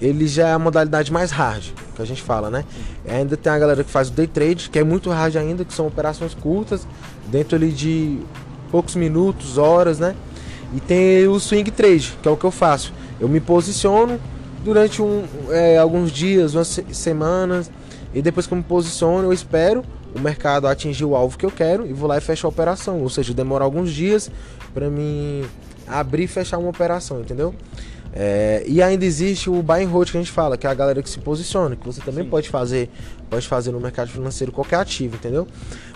Ele 0.00 0.28
já 0.28 0.46
é 0.46 0.52
a 0.52 0.58
modalidade 0.60 1.12
mais 1.12 1.32
hard, 1.32 1.64
que 1.96 2.00
a 2.00 2.04
gente 2.04 2.22
fala, 2.22 2.50
né? 2.50 2.64
Ainda 3.06 3.36
tem 3.36 3.50
a 3.50 3.58
galera 3.58 3.82
que 3.82 3.90
faz 3.90 4.10
o 4.10 4.12
day 4.12 4.28
trade, 4.28 4.70
que 4.70 4.78
é 4.78 4.84
muito 4.84 5.10
hard 5.10 5.34
ainda, 5.34 5.64
que 5.64 5.74
são 5.74 5.88
operações 5.88 6.34
curtas, 6.34 6.86
dentro 7.26 7.56
ali 7.56 7.72
de 7.72 8.20
poucos 8.70 8.94
minutos, 8.94 9.58
horas, 9.58 9.98
né? 9.98 10.14
E 10.74 10.80
tem 10.80 11.26
o 11.26 11.38
swing 11.40 11.70
trade, 11.70 12.16
que 12.22 12.28
é 12.28 12.30
o 12.30 12.36
que 12.36 12.44
eu 12.44 12.50
faço. 12.50 12.92
Eu 13.20 13.28
me 13.28 13.40
posiciono 13.40 14.20
durante 14.64 15.00
um, 15.00 15.24
é, 15.50 15.78
alguns 15.78 16.10
dias, 16.10 16.54
umas 16.54 16.80
semanas, 16.92 17.70
e 18.14 18.20
depois 18.20 18.46
que 18.46 18.52
eu 18.52 18.58
me 18.58 18.64
posiciono, 18.64 19.28
eu 19.28 19.32
espero 19.32 19.82
o 20.14 20.20
mercado 20.20 20.66
atingir 20.66 21.04
o 21.04 21.14
alvo 21.14 21.36
que 21.36 21.44
eu 21.44 21.50
quero 21.50 21.86
e 21.86 21.92
vou 21.92 22.08
lá 22.08 22.18
e 22.18 22.20
fecho 22.20 22.46
a 22.46 22.50
operação. 22.50 23.00
Ou 23.00 23.08
seja, 23.08 23.34
demora 23.34 23.64
alguns 23.64 23.90
dias 23.90 24.30
para 24.72 24.88
mim 24.88 25.44
abrir 25.86 26.24
e 26.24 26.26
fechar 26.26 26.58
uma 26.58 26.70
operação, 26.70 27.20
entendeu? 27.20 27.54
É, 28.12 28.64
e 28.66 28.82
ainda 28.82 29.04
existe 29.04 29.50
o 29.50 29.62
buy 29.62 29.84
and 29.84 29.88
hold 29.88 30.10
que 30.10 30.16
a 30.16 30.20
gente 30.20 30.32
fala, 30.32 30.56
que 30.56 30.66
é 30.66 30.70
a 30.70 30.74
galera 30.74 31.02
que 31.02 31.10
se 31.10 31.18
posiciona, 31.18 31.76
que 31.76 31.86
você 31.86 32.00
também 32.00 32.24
Sim. 32.24 32.30
pode 32.30 32.48
fazer, 32.48 32.90
pode 33.28 33.46
fazer 33.46 33.70
no 33.70 33.80
mercado 33.80 34.08
financeiro 34.10 34.50
qualquer 34.50 34.76
ativo, 34.76 35.16
entendeu? 35.16 35.46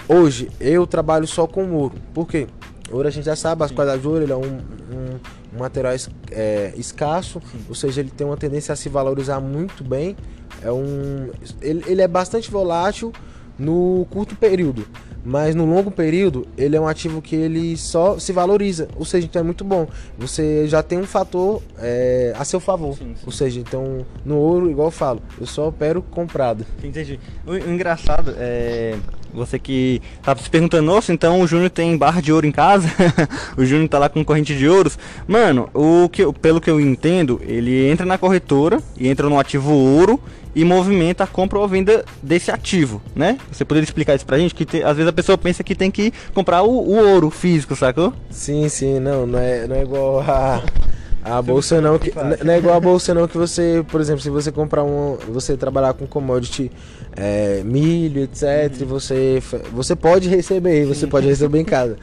Hoje 0.08 0.48
eu 0.60 0.86
trabalho 0.86 1.26
só 1.26 1.46
com 1.46 1.72
ouro. 1.72 1.94
Por 2.12 2.26
quê? 2.26 2.46
Ouro 2.90 3.08
a 3.08 3.10
gente 3.10 3.24
já 3.24 3.36
sabe, 3.36 3.62
as 3.64 3.70
Sim. 3.70 3.74
qualidades 3.76 4.02
de 4.02 4.08
ouro 4.08 4.22
ele 4.22 4.32
é 4.32 4.36
um, 4.36 4.42
um, 4.42 5.18
um 5.54 5.58
material 5.58 5.94
es- 5.94 6.10
é, 6.30 6.72
escasso, 6.76 7.40
ou 7.68 7.74
seja, 7.74 8.00
ele 8.00 8.10
tem 8.10 8.26
uma 8.26 8.36
tendência 8.36 8.72
a 8.72 8.76
se 8.76 8.88
valorizar 8.88 9.40
muito 9.40 9.82
bem. 9.82 10.16
É 10.62 10.70
um, 10.70 11.30
ele, 11.62 11.82
ele 11.86 12.02
é 12.02 12.08
bastante 12.08 12.50
volátil 12.50 13.12
no 13.58 14.06
curto 14.10 14.34
período, 14.36 14.86
mas 15.24 15.54
no 15.54 15.64
longo 15.64 15.90
período 15.90 16.46
ele 16.58 16.76
é 16.76 16.80
um 16.80 16.86
ativo 16.86 17.22
que 17.22 17.34
ele 17.34 17.76
só 17.78 18.18
se 18.18 18.32
valoriza, 18.32 18.88
ou 18.96 19.04
seja, 19.06 19.26
então 19.26 19.40
é 19.40 19.44
muito 19.44 19.64
bom. 19.64 19.86
Você 20.18 20.66
já 20.68 20.82
tem 20.82 20.98
um 20.98 21.06
fator 21.06 21.62
é, 21.78 22.34
a 22.36 22.44
seu 22.44 22.60
favor, 22.60 22.94
Sim, 22.98 23.14
sim. 23.14 23.22
ou 23.24 23.32
seja, 23.32 23.58
então 23.60 24.04
no 24.24 24.36
ouro, 24.36 24.70
igual 24.70 24.88
eu 24.88 24.92
falo, 24.92 25.22
eu 25.40 25.46
só 25.46 25.68
opero 25.68 26.02
comprado. 26.02 26.66
Entendi. 26.82 27.18
O 27.46 27.54
engraçado 27.56 28.34
é. 28.36 28.96
Você 29.32 29.58
que 29.58 30.00
tá 30.22 30.36
se 30.36 30.48
perguntando, 30.50 30.82
nossa, 30.84 31.12
então 31.12 31.40
o 31.40 31.46
Júnior 31.46 31.70
tem 31.70 31.96
barra 31.96 32.20
de 32.20 32.32
ouro 32.32 32.46
em 32.46 32.52
casa? 32.52 32.88
o 33.56 33.64
Júnior 33.64 33.88
tá 33.88 33.98
lá 33.98 34.08
com 34.08 34.24
corrente 34.24 34.54
de 34.56 34.68
ouros. 34.68 34.98
Mano, 35.26 35.68
o 35.72 36.08
que, 36.08 36.30
pelo 36.34 36.60
que 36.60 36.70
eu 36.70 36.80
entendo, 36.80 37.40
ele 37.46 37.88
entra 37.90 38.04
na 38.04 38.18
corretora 38.18 38.80
e 38.98 39.08
entra 39.08 39.28
no 39.28 39.38
ativo 39.38 39.72
ouro 39.72 40.20
e 40.54 40.64
movimenta 40.66 41.24
a 41.24 41.26
compra 41.26 41.58
ou 41.58 41.64
a 41.64 41.66
venda 41.66 42.04
desse 42.22 42.50
ativo, 42.50 43.00
né? 43.16 43.38
Você 43.50 43.64
poderia 43.64 43.84
explicar 43.86 44.14
isso 44.14 44.26
pra 44.26 44.36
gente? 44.38 44.54
Que 44.54 44.66
te- 44.66 44.82
às 44.82 44.96
vezes 44.96 45.08
a 45.08 45.12
pessoa 45.12 45.38
pensa 45.38 45.64
que 45.64 45.74
tem 45.74 45.90
que 45.90 46.12
comprar 46.34 46.62
o, 46.62 46.68
o 46.70 46.94
ouro 47.12 47.30
físico, 47.30 47.74
sacou? 47.74 48.12
Sim, 48.28 48.68
sim, 48.68 49.00
não, 49.00 49.26
não 49.26 49.38
é, 49.38 49.66
não 49.66 49.76
é 49.76 49.82
igual 49.82 50.20
a, 50.20 50.62
a 51.24 51.40
bolsa 51.40 51.80
não, 51.80 51.98
que, 51.98 52.12
não 52.44 52.52
é 52.52 52.58
igual 52.58 52.76
a 52.76 52.80
bolsa 52.80 53.14
não 53.14 53.28
que 53.28 53.38
você, 53.38 53.84
por 53.88 54.00
exemplo, 54.00 54.20
se 54.20 54.28
você 54.28 54.50
comprar 54.50 54.82
um, 54.82 55.16
você 55.28 55.56
trabalhar 55.56 55.92
com 55.94 56.04
commodity, 56.04 56.70
é, 57.14 57.62
milho, 57.64 58.22
etc, 58.22 58.80
e 58.80 58.84
você, 58.84 59.40
você 59.72 59.94
pode 59.94 60.28
receber, 60.28 60.84
você 60.84 61.06
pode 61.06 61.28
receber 61.28 61.60
em 61.60 61.64
casa, 61.64 61.96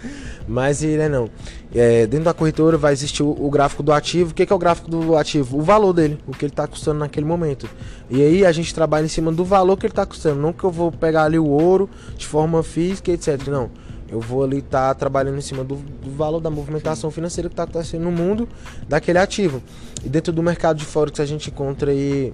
mas 0.48 0.82
ele 0.82 1.02
é 1.02 1.10
não. 1.10 1.30
É, 1.76 2.08
dentro 2.08 2.26
da 2.26 2.34
corretora 2.34 2.78
vai 2.78 2.94
existir 2.94 3.22
o, 3.22 3.30
o 3.30 3.50
gráfico 3.50 3.84
do 3.84 3.92
ativo. 3.92 4.32
O 4.32 4.34
que, 4.34 4.46
que 4.46 4.54
é 4.54 4.56
o 4.56 4.60
gráfico 4.60 4.90
do 4.90 5.16
ativo? 5.16 5.60
O 5.60 5.62
valor 5.62 5.94
dele, 5.94 6.18
o 6.26 6.32
que 6.32 6.46
ele 6.46 6.52
está 6.52 6.66
custando 6.66 7.00
naquele 7.00 7.26
momento. 7.26 7.70
E 8.10 8.22
aí 8.22 8.46
a 8.46 8.52
gente 8.52 8.74
trabalha 8.74 9.06
em 9.06 9.10
cima 9.10 9.32
do 9.32 9.44
valor 9.44 9.78
que 9.78 9.86
ele 9.86 9.92
está 9.92 10.06
custando, 10.06 10.40
não 10.42 10.54
que 10.54 10.64
eu 10.64 10.72
vou 10.72 10.92
pegar 10.92 11.26
ali 11.26 11.38
o 11.38 11.48
ouro 11.48 11.90
de 12.18 12.26
forma 12.26 12.64
física, 12.64 13.12
etc. 13.12 13.48
Não. 13.48 13.70
Eu 14.12 14.20
vou 14.20 14.44
ali 14.44 14.58
estar 14.58 14.94
trabalhando 14.96 15.38
em 15.38 15.42
cima 15.42 15.63
do, 15.63 15.75
do 15.75 16.12
valor 16.12 16.39
da 16.39 16.50
movimentação 16.50 17.12
financeira 17.12 17.48
que 17.48 17.54
está 17.54 17.63
acontecendo 17.63 18.04
no 18.04 18.12
mundo 18.12 18.48
daquele 18.88 19.20
ativo. 19.20 19.62
E 20.04 20.10
dentro 20.10 20.34
do 20.34 20.42
mercado 20.42 20.78
de 20.78 20.86
forex 20.86 21.20
a 21.20 21.25
gente 21.25 21.50
encontra 21.50 21.92
aí 21.92 22.34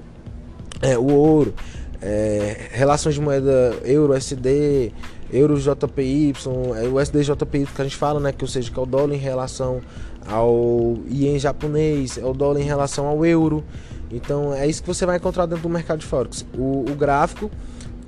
é, 0.81 0.97
o 0.97 1.11
ouro, 1.11 1.53
é, 2.01 2.69
relações 2.71 3.15
de 3.15 3.21
moeda 3.21 3.75
euro, 3.83 4.13
SD, 4.13 4.91
euro 5.31 5.59
JPY, 5.59 6.33
é, 6.75 6.87
USD 6.87 7.23
JPY 7.23 7.65
que 7.65 7.81
a 7.81 7.83
gente 7.83 7.97
fala, 7.97 8.19
né, 8.19 8.31
que 8.31 8.43
ou 8.43 8.47
seja, 8.47 8.71
que 8.71 8.79
é 8.79 8.81
o 8.81 8.85
dólar 8.85 9.13
em 9.13 9.19
relação 9.19 9.81
ao 10.27 10.97
ien 11.09 11.37
japonês, 11.37 12.17
é 12.17 12.25
o 12.25 12.33
dólar 12.33 12.59
em 12.59 12.63
relação 12.63 13.05
ao 13.07 13.25
euro. 13.25 13.63
Então 14.11 14.53
é 14.53 14.67
isso 14.67 14.81
que 14.81 14.87
você 14.87 15.05
vai 15.05 15.17
encontrar 15.17 15.45
dentro 15.45 15.63
do 15.63 15.69
mercado 15.69 15.99
de 15.99 16.05
forex. 16.05 16.45
O, 16.57 16.85
o 16.89 16.95
gráfico 16.95 17.51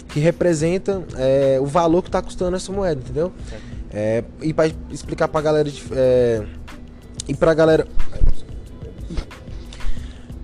que 0.10 0.20
representa 0.20 1.04
é, 1.16 1.58
o 1.62 1.66
valor 1.66 2.02
que 2.02 2.10
está 2.10 2.22
custando 2.22 2.56
essa 2.56 2.72
moeda, 2.72 3.00
entendeu? 3.02 3.32
É, 3.92 4.24
e 4.42 4.54
para 4.54 4.72
explicar 4.92 5.28
para 5.28 5.42
galera 5.42 5.70
de- 5.70 5.84
é, 5.92 6.44
e 7.28 7.34
para 7.36 7.54
galera 7.54 7.88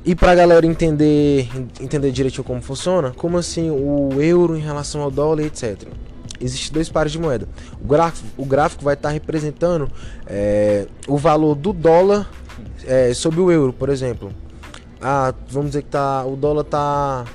e 0.05 0.13
pra 0.15 0.35
galera 0.35 0.65
entender 0.65 1.47
entender 1.79 2.11
direitinho 2.11 2.43
como 2.43 2.61
funciona, 2.61 3.11
como 3.15 3.37
assim 3.37 3.69
o 3.69 4.21
euro 4.21 4.55
em 4.57 4.61
relação 4.61 5.01
ao 5.01 5.09
dólar, 5.09 5.43
etc. 5.43 5.87
Existem 6.41 6.73
dois 6.73 6.89
pares 6.89 7.11
de 7.13 7.19
moeda. 7.19 7.47
O 7.81 7.87
gráfico, 7.87 8.27
o 8.37 8.45
gráfico 8.45 8.83
vai 8.83 8.95
estar 8.95 9.09
representando 9.09 9.89
é, 10.27 10.87
o 11.07 11.17
valor 11.17 11.55
do 11.55 11.71
dólar 11.71 12.29
é, 12.85 13.13
sobre 13.13 13.39
o 13.39 13.49
euro, 13.49 13.71
por 13.71 13.87
exemplo. 13.89 14.33
Ah, 15.01 15.33
vamos 15.49 15.69
dizer 15.71 15.83
que 15.83 15.89
tá, 15.89 16.25
o 16.25 16.35
dólar 16.35 16.65
tá 16.65 17.25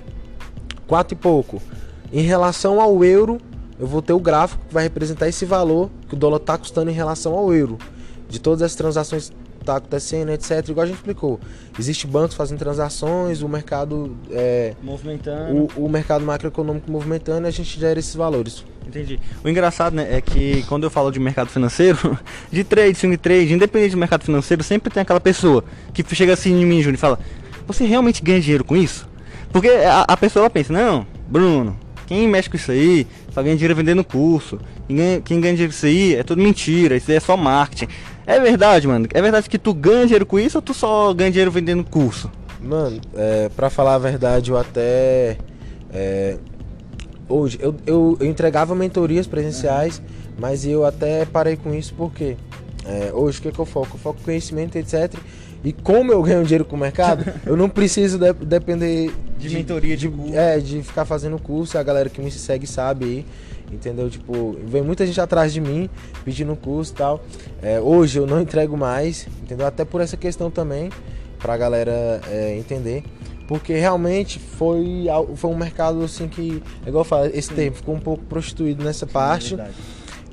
quatro 0.87 1.14
e 1.14 1.16
pouco. 1.18 1.62
Em 2.12 2.22
relação 2.22 2.80
ao 2.80 3.04
euro, 3.04 3.38
eu 3.78 3.86
vou 3.86 4.02
ter 4.02 4.12
o 4.12 4.20
gráfico 4.20 4.64
que 4.66 4.74
vai 4.74 4.82
representar 4.82 5.28
esse 5.28 5.44
valor 5.44 5.90
que 6.08 6.14
o 6.14 6.16
dólar 6.16 6.40
tá 6.40 6.56
custando 6.56 6.90
em 6.90 6.94
relação 6.94 7.34
ao 7.34 7.52
euro. 7.52 7.78
De 8.28 8.38
todas 8.38 8.62
as 8.62 8.74
transações 8.74 9.30
que 9.58 9.64
tá 9.64 9.76
acontecendo, 9.76 10.30
etc. 10.30 10.68
Igual 10.68 10.84
a 10.84 10.86
gente 10.86 10.96
explicou. 10.96 11.38
Existe 11.78 12.06
bancos 12.06 12.36
fazendo 12.36 12.58
transações, 12.58 13.42
o 13.42 13.48
mercado 13.48 14.16
é, 14.30 14.74
Movimentando. 14.82 15.68
o, 15.76 15.84
o 15.84 15.88
mercado 15.88 16.24
macroeconômico 16.24 16.90
movimentando 16.90 17.46
e 17.46 17.48
a 17.48 17.50
gente 17.50 17.78
gera 17.78 17.98
esses 17.98 18.14
valores. 18.14 18.64
Entendi. 18.86 19.20
O 19.44 19.48
engraçado, 19.48 19.94
né, 19.94 20.16
é 20.16 20.20
que 20.20 20.62
quando 20.66 20.84
eu 20.84 20.90
falo 20.90 21.10
de 21.10 21.20
mercado 21.20 21.48
financeiro, 21.48 22.18
de 22.50 22.64
trade, 22.64 22.96
swing 22.96 23.18
trade, 23.18 23.52
independente 23.52 23.92
do 23.92 23.98
mercado 23.98 24.24
financeiro, 24.24 24.62
sempre 24.62 24.90
tem 24.90 25.02
aquela 25.02 25.20
pessoa 25.20 25.62
que 25.92 26.02
chega 26.14 26.32
assim 26.32 26.52
em 26.52 26.64
mim, 26.64 26.78
Júnior, 26.78 26.94
e 26.94 26.98
fala: 26.98 27.18
Você 27.66 27.84
realmente 27.84 28.22
ganha 28.22 28.40
dinheiro 28.40 28.64
com 28.64 28.74
isso? 28.74 29.06
Porque 29.52 29.68
a, 29.68 30.06
a 30.08 30.16
pessoa 30.16 30.48
pensa: 30.48 30.72
Não, 30.72 31.06
Bruno, 31.28 31.78
quem 32.08 32.26
mexe 32.26 32.48
com 32.48 32.56
isso 32.56 32.72
aí 32.72 33.06
só 33.30 33.42
ganha 33.42 33.54
dinheiro 33.54 33.76
vendendo 33.76 34.02
curso. 34.02 34.58
Quem 34.86 35.20
quem 35.20 35.40
ganha 35.40 35.52
dinheiro 35.52 35.72
com 35.72 35.76
isso 35.76 35.86
aí 35.86 36.14
é 36.14 36.22
tudo 36.22 36.42
mentira, 36.42 36.96
isso 36.96 37.10
aí 37.10 37.18
é 37.18 37.20
só 37.20 37.36
marketing. 37.36 37.92
É 38.26 38.40
verdade, 38.40 38.88
mano. 38.88 39.06
É 39.12 39.20
verdade 39.20 39.48
que 39.48 39.58
tu 39.58 39.74
ganha 39.74 40.04
dinheiro 40.04 40.24
com 40.24 40.38
isso 40.38 40.56
ou 40.56 40.62
tu 40.62 40.72
só 40.72 41.12
ganha 41.12 41.30
dinheiro 41.30 41.50
vendendo 41.50 41.84
curso? 41.84 42.30
Mano, 42.60 42.98
é, 43.14 43.50
pra 43.54 43.68
falar 43.68 43.94
a 43.94 43.98
verdade, 43.98 44.50
eu 44.50 44.56
até. 44.56 45.36
é, 45.92 46.38
hoje, 47.28 47.58
eu, 47.60 47.74
eu, 47.86 48.16
eu 48.18 48.26
entregava 48.26 48.74
mentorias 48.74 49.26
presenciais, 49.26 50.00
mas 50.38 50.66
eu 50.66 50.84
até 50.86 51.26
parei 51.26 51.56
com 51.56 51.74
isso 51.74 51.94
porque 51.94 52.36
é, 52.86 53.12
hoje 53.12 53.38
o 53.38 53.42
que, 53.42 53.52
que 53.52 53.58
eu 53.58 53.66
foco? 53.66 53.96
Eu 53.96 53.98
foco 53.98 54.20
conhecimento, 54.24 54.76
etc. 54.76 55.14
E 55.64 55.72
como 55.72 56.12
eu 56.12 56.22
ganho 56.22 56.42
dinheiro 56.44 56.64
com 56.64 56.76
o 56.76 56.78
mercado, 56.78 57.24
eu 57.44 57.56
não 57.56 57.68
preciso 57.68 58.18
de- 58.18 58.32
depender 58.32 59.10
De 59.38 59.48
mentoria, 59.50 59.96
de 59.96 60.08
curso. 60.08 60.34
É, 60.34 60.58
de 60.58 60.82
ficar 60.82 61.04
fazendo 61.04 61.38
curso, 61.38 61.76
a 61.78 61.82
galera 61.82 62.08
que 62.08 62.20
me 62.20 62.30
segue 62.30 62.66
sabe 62.66 63.04
aí. 63.04 63.26
Entendeu? 63.70 64.08
Tipo, 64.08 64.56
vem 64.64 64.80
muita 64.82 65.04
gente 65.06 65.20
atrás 65.20 65.52
de 65.52 65.60
mim 65.60 65.90
pedindo 66.24 66.56
curso 66.56 66.92
e 66.92 66.96
tal. 66.96 67.24
É, 67.60 67.78
hoje 67.78 68.18
eu 68.18 68.26
não 68.26 68.40
entrego 68.40 68.76
mais, 68.78 69.26
entendeu? 69.42 69.66
Até 69.66 69.84
por 69.84 70.00
essa 70.00 70.16
questão 70.16 70.50
também, 70.50 70.90
pra 71.38 71.54
galera 71.56 72.20
é, 72.30 72.56
entender. 72.56 73.04
Porque 73.46 73.74
realmente 73.74 74.38
foi, 74.38 75.06
foi 75.36 75.50
um 75.50 75.56
mercado 75.56 76.02
assim 76.02 76.28
que, 76.28 76.62
é 76.84 76.88
igual 76.88 77.02
eu 77.02 77.04
falo, 77.08 77.26
esse 77.34 77.50
tempo 77.52 77.76
ficou 77.78 77.94
um 77.94 78.00
pouco 78.00 78.22
prostituído 78.24 78.82
nessa 78.84 79.06
parte. 79.06 79.54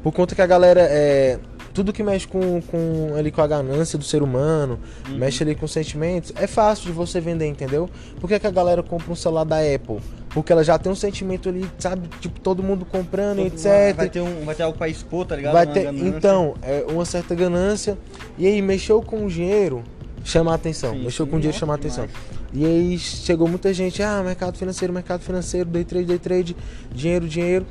Por 0.03 0.13
conta 0.13 0.33
que 0.35 0.41
a 0.41 0.47
galera 0.47 0.81
é. 0.81 1.39
Tudo 1.75 1.91
que 1.91 2.01
mexe 2.01 2.25
com, 2.25 2.61
com, 2.61 3.13
ali 3.17 3.29
com 3.29 3.41
a 3.41 3.47
ganância 3.47 3.99
do 3.99 4.03
ser 4.05 4.23
humano, 4.23 4.79
Uhum. 5.09 5.17
mexe 5.17 5.43
ali 5.43 5.53
com 5.53 5.67
sentimentos, 5.67 6.31
é 6.37 6.47
fácil 6.47 6.85
de 6.85 6.93
você 6.93 7.19
vender, 7.19 7.47
entendeu? 7.47 7.89
Por 8.19 8.29
que, 8.29 8.39
que 8.39 8.47
a 8.47 8.51
galera 8.51 8.81
compra 8.81 9.11
um 9.11 9.15
celular 9.15 9.43
da 9.43 9.57
Apple? 9.57 9.99
Porque 10.29 10.53
ela 10.53 10.63
já 10.63 10.79
tem 10.79 10.89
um 10.89 10.95
sentimento 10.95 11.49
ali, 11.49 11.69
sabe? 11.77 12.07
Tipo, 12.21 12.39
todo 12.39 12.63
mundo 12.63 12.85
comprando, 12.85 13.39
etc. 13.39 13.93
Vai 13.93 14.09
ter, 14.09 14.21
um, 14.21 14.45
vai 14.45 14.55
ter 14.55 14.63
algo 14.63 14.77
pra 14.77 14.87
expor, 14.87 15.25
tá 15.25 15.35
ligado? 15.35 15.51
Vai 15.53 15.67
ter, 15.67 15.93
então, 15.93 16.55
é 16.61 16.85
uma 16.89 17.03
certa 17.03 17.35
ganância. 17.35 17.97
E 18.37 18.47
aí, 18.47 18.61
mexeu 18.61 19.01
com 19.01 19.25
o 19.25 19.29
dinheiro, 19.29 19.83
chama 20.23 20.53
a 20.53 20.55
atenção. 20.55 20.93
Sim, 20.93 21.03
mexeu 21.03 21.25
sim, 21.25 21.31
com 21.31 21.37
o 21.37 21.39
dinheiro, 21.41 21.57
chama 21.59 21.73
a 21.73 21.75
atenção. 21.75 22.07
E 22.53 22.65
aí, 22.65 22.97
chegou 22.97 23.49
muita 23.49 23.73
gente, 23.73 24.01
ah, 24.01 24.23
mercado 24.23 24.57
financeiro, 24.57 24.93
mercado 24.93 25.19
financeiro, 25.21 25.69
day 25.69 25.83
trade, 25.83 26.05
day 26.05 26.19
trade, 26.19 26.55
dinheiro, 26.93 27.27
dinheiro. 27.27 27.65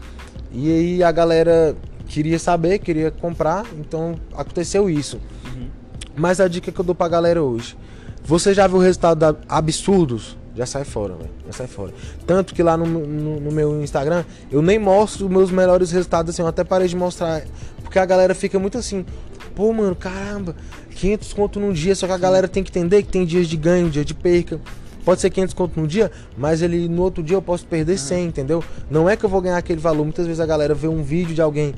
E 0.52 0.70
aí, 0.70 1.02
a 1.02 1.11
galera 1.11 1.75
queria 2.06 2.38
saber, 2.38 2.78
queria 2.78 3.11
comprar, 3.11 3.64
então 3.78 4.14
aconteceu 4.37 4.88
isso. 4.88 5.20
Uhum. 5.46 5.68
Mas 6.16 6.40
a 6.40 6.49
dica 6.49 6.70
que 6.70 6.80
eu 6.80 6.84
dou 6.84 6.94
pra 6.94 7.08
galera 7.08 7.42
hoje: 7.42 7.76
você 8.25 8.54
já 8.54 8.66
viu 8.66 8.78
resultados 8.78 9.37
absurdos? 9.49 10.37
Já 10.56 10.66
sai 10.66 10.84
fora, 10.84 11.14
velho. 11.14 11.30
Já 11.46 11.52
sai 11.52 11.66
fora. 11.66 11.92
Tanto 12.25 12.54
que 12.54 12.62
lá 12.62 12.76
no, 12.76 12.87
no- 12.87 13.40
no 13.40 13.50
meu 13.50 13.82
Instagram 13.82 14.25
eu 14.52 14.62
nem 14.62 14.78
mostro 14.78 15.28
meus 15.28 15.50
melhores 15.50 15.90
resultados 15.90 16.32
assim. 16.32 16.42
Eu 16.42 16.46
até 16.49 16.62
parei 16.62 16.87
de 16.87 16.94
mostrar. 16.94 17.42
Porque 17.82 17.99
a 17.99 18.06
galera 18.06 18.34
fica 18.37 18.56
muito 18.56 18.78
assim. 18.78 19.04
Pô, 19.56 19.73
mano, 19.73 19.96
caramba, 19.96 20.54
500 20.94 21.32
conto 21.32 21.58
num 21.58 21.73
dia. 21.73 21.96
Só 21.96 22.06
que 22.06 22.12
a 22.12 22.18
galera 22.18 22.46
tem 22.46 22.62
que 22.62 22.70
entender 22.70 23.02
que 23.02 23.08
tem 23.11 23.26
dias 23.26 23.49
de 23.49 23.56
ganho, 23.56 23.90
dia 23.90 24.04
de 24.04 24.14
perca. 24.14 24.61
Pode 25.04 25.20
ser 25.20 25.30
500 25.30 25.54
conto 25.54 25.80
num 25.80 25.87
dia, 25.87 26.11
mas 26.37 26.62
ele 26.62 26.88
no 26.88 27.02
outro 27.02 27.23
dia 27.23 27.37
eu 27.37 27.42
posso 27.42 27.66
perder 27.66 27.99
100, 27.99 28.26
entendeu? 28.26 28.64
Não 28.90 29.08
é 29.08 29.16
que 29.16 29.25
eu 29.25 29.28
vou 29.28 29.40
ganhar 29.40 29.58
aquele 29.58 29.80
valor. 29.80 30.04
Muitas 30.04 30.26
vezes 30.26 30.40
a 30.40 30.46
galera 30.46 30.75
vê 30.75 30.88
um 30.88 31.02
vídeo 31.02 31.34
de 31.34 31.42
alguém. 31.42 31.75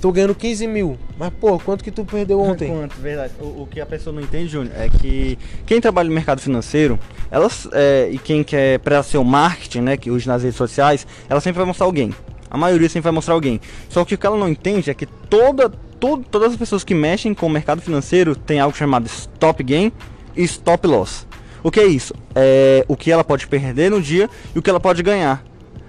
Tô 0.00 0.12
ganhando 0.12 0.34
15 0.34 0.66
mil. 0.66 0.98
Mas, 1.18 1.32
pô, 1.40 1.58
quanto 1.58 1.82
que 1.82 1.90
tu 1.90 2.04
perdeu 2.04 2.40
ontem? 2.40 2.68
Quanto, 2.68 2.94
verdade. 2.96 3.32
O, 3.40 3.62
o 3.62 3.68
que 3.70 3.80
a 3.80 3.86
pessoa 3.86 4.14
não 4.14 4.20
entende, 4.20 4.48
Júnior, 4.48 4.74
é 4.76 4.88
que 4.88 5.38
quem 5.64 5.80
trabalha 5.80 6.08
no 6.08 6.14
mercado 6.14 6.40
financeiro, 6.40 6.98
elas 7.30 7.66
é, 7.72 8.08
e 8.12 8.18
quem 8.18 8.44
quer 8.44 8.78
para 8.80 9.02
ser 9.02 9.18
o 9.18 9.24
marketing, 9.24 9.80
né, 9.80 9.96
que 9.96 10.10
hoje 10.10 10.28
nas 10.28 10.42
redes 10.42 10.56
sociais, 10.56 11.06
ela 11.28 11.40
sempre 11.40 11.58
vai 11.58 11.66
mostrar 11.66 11.86
alguém. 11.86 12.12
A 12.50 12.58
maioria 12.58 12.88
sempre 12.88 13.04
vai 13.04 13.12
mostrar 13.12 13.34
alguém. 13.34 13.60
Só 13.88 14.04
que 14.04 14.14
o 14.14 14.18
que 14.18 14.26
ela 14.26 14.36
não 14.36 14.48
entende 14.48 14.90
é 14.90 14.94
que 14.94 15.06
toda, 15.06 15.68
todo, 15.68 16.24
todas 16.30 16.52
as 16.52 16.56
pessoas 16.56 16.84
que 16.84 16.94
mexem 16.94 17.34
com 17.34 17.46
o 17.46 17.50
mercado 17.50 17.80
financeiro 17.80 18.36
tem 18.36 18.60
algo 18.60 18.76
chamado 18.76 19.06
stop 19.06 19.62
gain 19.62 19.90
e 20.36 20.44
stop 20.44 20.86
loss. 20.86 21.25
O 21.66 21.70
que 21.72 21.80
é 21.80 21.84
isso? 21.84 22.14
É 22.32 22.84
o 22.86 22.96
que 22.96 23.10
ela 23.10 23.24
pode 23.24 23.48
perder 23.48 23.90
no 23.90 24.00
dia 24.00 24.30
e 24.54 24.58
o 24.60 24.62
que 24.62 24.70
ela 24.70 24.78
pode 24.78 25.02
ganhar. 25.02 25.44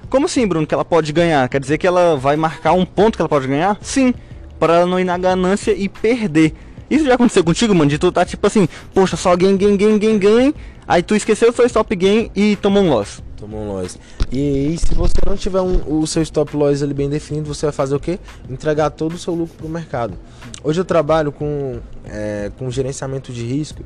Como 0.10 0.26
assim, 0.26 0.48
Bruno, 0.48 0.66
que 0.66 0.74
ela 0.74 0.84
pode 0.84 1.14
ganhar? 1.14 1.48
Quer 1.48 1.62
dizer 1.62 1.78
que 1.78 1.86
ela 1.86 2.16
vai 2.16 2.36
marcar 2.36 2.74
um 2.74 2.84
ponto 2.84 3.16
que 3.16 3.22
ela 3.22 3.30
pode 3.30 3.46
ganhar? 3.46 3.78
Sim, 3.80 4.12
para 4.60 4.78
ela 4.78 4.86
não 4.88 5.00
ir 5.00 5.04
na 5.04 5.20
ganância 5.20 5.72
e 5.74 5.88
perder. 5.88 6.56
Isso 6.90 7.06
já 7.06 7.14
aconteceu 7.14 7.44
contigo, 7.44 7.76
mano? 7.76 7.92
De 7.92 8.00
tu 8.00 8.12
tá 8.12 8.26
tipo 8.26 8.48
assim, 8.48 8.68
poxa, 8.92 9.16
só 9.16 9.36
game, 9.36 9.56
game, 9.56 9.78
game, 9.78 10.00
game, 10.00 10.18
game. 10.18 10.56
Aí 10.88 11.04
tu 11.04 11.16
esqueceu 11.16 11.52
o 11.52 11.54
seu 11.54 11.68
stop 11.68 11.96
game 11.96 12.32
e 12.36 12.56
tomou 12.56 12.82
um 12.82 12.90
loss. 12.90 13.22
Tomou 13.36 13.60
um 13.60 13.74
loss. 13.74 14.00
E, 14.32 14.74
e 14.74 14.78
se 14.80 14.96
você 14.96 15.18
não 15.28 15.38
tiver 15.38 15.62
um, 15.62 16.00
o 16.00 16.08
seu 16.08 16.24
stop 16.24 16.58
loss 16.58 16.82
ali 16.82 16.96
bem 16.96 17.08
definido, 17.08 17.54
você 17.54 17.68
vai 17.68 17.74
fazer 17.74 17.96
o 17.96 18.00
quê? 18.00 18.18
Entregar 18.50 18.90
todo 18.90 19.14
o 19.14 19.18
seu 19.20 19.36
lucro 19.36 19.56
pro 19.56 19.70
mercado. 19.70 20.18
Hoje 20.64 20.82
eu 20.82 20.86
trabalho 20.86 21.32
com, 21.32 21.78
é, 22.04 22.52
com 22.58 22.72
gerenciamento 22.72 23.32
de 23.32 23.46
risco 23.46 23.84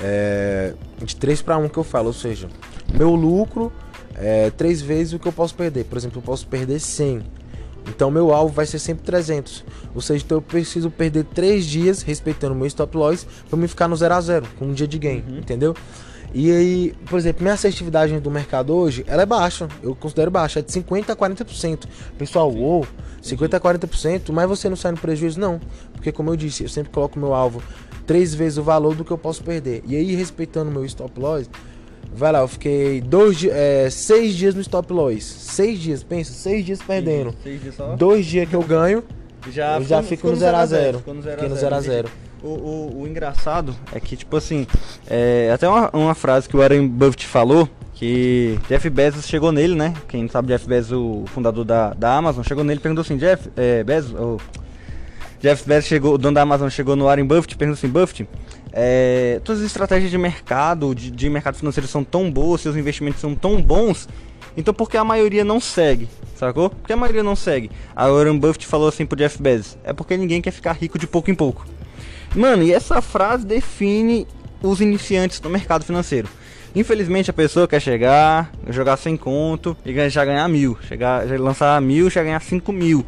é, 0.00 0.74
de 1.02 1.16
3 1.16 1.42
para 1.42 1.58
1 1.58 1.68
que 1.68 1.78
eu 1.78 1.84
falo, 1.84 2.08
ou 2.08 2.12
seja, 2.12 2.48
meu 2.92 3.14
lucro 3.14 3.72
é 4.14 4.50
três 4.50 4.80
vezes 4.82 5.12
o 5.12 5.18
que 5.18 5.28
eu 5.28 5.32
posso 5.32 5.54
perder. 5.54 5.84
Por 5.84 5.96
exemplo, 5.96 6.18
eu 6.18 6.22
posso 6.22 6.46
perder 6.46 6.80
100 6.80 7.22
então 7.88 8.10
meu 8.10 8.32
alvo 8.32 8.54
vai 8.54 8.66
ser 8.66 8.78
sempre 8.78 9.04
300. 9.04 9.64
Ou 9.94 10.00
seja, 10.00 10.24
então 10.24 10.38
eu 10.38 10.42
preciso 10.42 10.90
perder 10.90 11.24
3 11.24 11.64
dias 11.64 12.02
respeitando 12.02 12.54
meu 12.54 12.66
stop 12.66 12.96
loss 12.96 13.26
para 13.48 13.58
me 13.58 13.66
ficar 13.68 13.88
no 13.88 13.96
0 13.96 14.14
a 14.14 14.20
0 14.20 14.46
com 14.58 14.66
um 14.66 14.72
dia 14.72 14.86
de 14.86 14.98
gain, 14.98 15.24
uhum. 15.28 15.38
entendeu? 15.38 15.74
E 16.32 16.50
aí, 16.52 16.94
por 17.06 17.18
exemplo, 17.18 17.42
minha 17.42 17.54
assertividade 17.54 18.16
do 18.20 18.30
mercado 18.30 18.72
hoje, 18.72 19.04
ela 19.08 19.22
é 19.22 19.26
baixa. 19.26 19.66
Eu 19.82 19.96
considero 19.96 20.30
baixa, 20.30 20.60
é 20.60 20.62
de 20.62 20.70
50 20.70 21.12
a 21.12 21.16
40%. 21.16 21.86
Pessoal, 22.16 22.52
uou, 22.54 22.86
50 23.20 23.56
a 23.56 23.60
40%, 23.60 24.30
mas 24.32 24.48
você 24.48 24.68
não 24.68 24.76
sai 24.76 24.92
no 24.92 24.98
prejuízo 24.98 25.40
não, 25.40 25.60
porque 25.92 26.12
como 26.12 26.30
eu 26.30 26.36
disse, 26.36 26.62
eu 26.62 26.68
sempre 26.68 26.92
coloco 26.92 27.18
meu 27.18 27.34
alvo 27.34 27.60
três 28.10 28.34
vezes 28.34 28.58
o 28.58 28.62
valor 28.64 28.96
do 28.96 29.04
que 29.04 29.12
eu 29.12 29.16
posso 29.16 29.40
perder. 29.44 29.84
E 29.86 29.94
aí, 29.94 30.16
respeitando 30.16 30.68
meu 30.68 30.84
stop 30.84 31.20
loss, 31.20 31.48
Vai 32.12 32.32
lá, 32.32 32.40
eu 32.40 32.48
fiquei 32.48 33.00
dois, 33.00 33.44
é, 33.44 33.88
seis 33.88 34.34
dias 34.34 34.52
no 34.52 34.60
stop 34.60 34.92
loss. 34.92 35.22
Seis 35.22 35.78
dias, 35.78 36.02
pensa, 36.02 36.32
seis 36.32 36.66
dias 36.66 36.80
perdendo. 36.82 37.32
Seis 37.40 37.62
dias? 37.62 37.76
Dois 37.96 38.26
dias 38.26 38.48
que 38.48 38.56
eu 38.56 38.64
ganho, 38.64 39.04
já 39.52 39.78
eu 39.78 39.84
já 39.84 40.02
fico 40.02 40.26
no 40.26 40.36
0x0. 40.36 40.96
Fico 40.96 41.14
no 41.14 41.22
0x0. 41.54 42.08
O, 42.42 42.48
o, 42.48 43.02
o, 43.02 43.06
engraçado 43.06 43.76
é 43.92 44.00
que, 44.00 44.16
tipo 44.16 44.36
assim, 44.36 44.66
é, 45.08 45.52
até 45.54 45.68
uma, 45.68 45.88
uma 45.92 46.14
frase 46.16 46.48
que 46.48 46.56
o 46.56 46.58
Warren 46.58 46.88
Buffett 46.88 47.28
falou, 47.28 47.68
que 47.94 48.58
Jeff 48.68 48.90
Bezos 48.90 49.28
chegou 49.28 49.52
nele, 49.52 49.76
né? 49.76 49.94
Quem 50.08 50.22
não 50.22 50.28
sabe, 50.28 50.48
Jeff 50.48 50.66
Bezos, 50.66 50.90
o 50.90 51.26
fundador 51.26 51.64
da, 51.64 51.94
da 51.94 52.16
Amazon, 52.16 52.42
chegou 52.42 52.64
nele 52.64 52.80
e 52.80 52.82
perguntou 52.82 53.02
assim, 53.02 53.16
Jeff, 53.16 53.48
é, 53.56 53.84
Bezos, 53.84 54.18
oh, 54.18 54.38
Jeff 55.40 55.66
Bezos 55.66 55.88
chegou, 55.88 56.14
o 56.14 56.18
dono 56.18 56.34
da 56.34 56.42
Amazon 56.42 56.68
chegou 56.68 56.94
no 56.94 57.06
Warren 57.06 57.24
Buffett 57.24 57.56
perguntou 57.56 57.78
assim, 57.78 57.88
Buffett, 57.88 58.28
é, 58.72 59.40
todas 59.42 59.62
as 59.62 59.66
estratégias 59.66 60.10
de 60.10 60.18
mercado, 60.18 60.94
de, 60.94 61.10
de 61.10 61.30
mercado 61.30 61.56
financeiro 61.56 61.88
são 61.88 62.04
tão 62.04 62.30
boas, 62.30 62.60
seus 62.60 62.76
investimentos 62.76 63.20
são 63.20 63.34
tão 63.34 63.60
bons, 63.60 64.06
então 64.56 64.74
por 64.74 64.90
que 64.90 64.96
a 64.96 65.04
maioria 65.04 65.44
não 65.44 65.58
segue? 65.58 66.08
Sacou? 66.36 66.70
Por 66.70 66.86
que 66.86 66.92
a 66.92 66.96
maioria 66.96 67.22
não 67.22 67.34
segue? 67.34 67.70
A 67.94 68.08
Warren 68.08 68.38
Buffett 68.38 68.66
falou 68.66 68.88
assim 68.88 69.06
pro 69.06 69.16
Jeff 69.16 69.40
Bezos: 69.40 69.78
é 69.84 69.92
porque 69.92 70.16
ninguém 70.16 70.40
quer 70.40 70.50
ficar 70.50 70.72
rico 70.72 70.98
de 70.98 71.06
pouco 71.06 71.30
em 71.30 71.34
pouco. 71.34 71.66
Mano, 72.34 72.62
e 72.62 72.72
essa 72.72 73.00
frase 73.02 73.44
define 73.44 74.26
os 74.62 74.80
iniciantes 74.80 75.40
no 75.40 75.50
mercado 75.50 75.84
financeiro. 75.84 76.28
Infelizmente 76.74 77.30
a 77.30 77.32
pessoa 77.34 77.66
quer 77.66 77.80
chegar, 77.80 78.52
jogar 78.68 78.96
sem 78.96 79.16
conto 79.16 79.76
e 79.84 80.08
já 80.08 80.24
ganhar 80.24 80.46
mil, 80.48 80.78
chegar, 80.86 81.26
já 81.26 81.36
lançar 81.36 81.80
mil, 81.80 82.08
já 82.08 82.22
ganhar 82.22 82.40
cinco 82.40 82.72
mil 82.72 83.04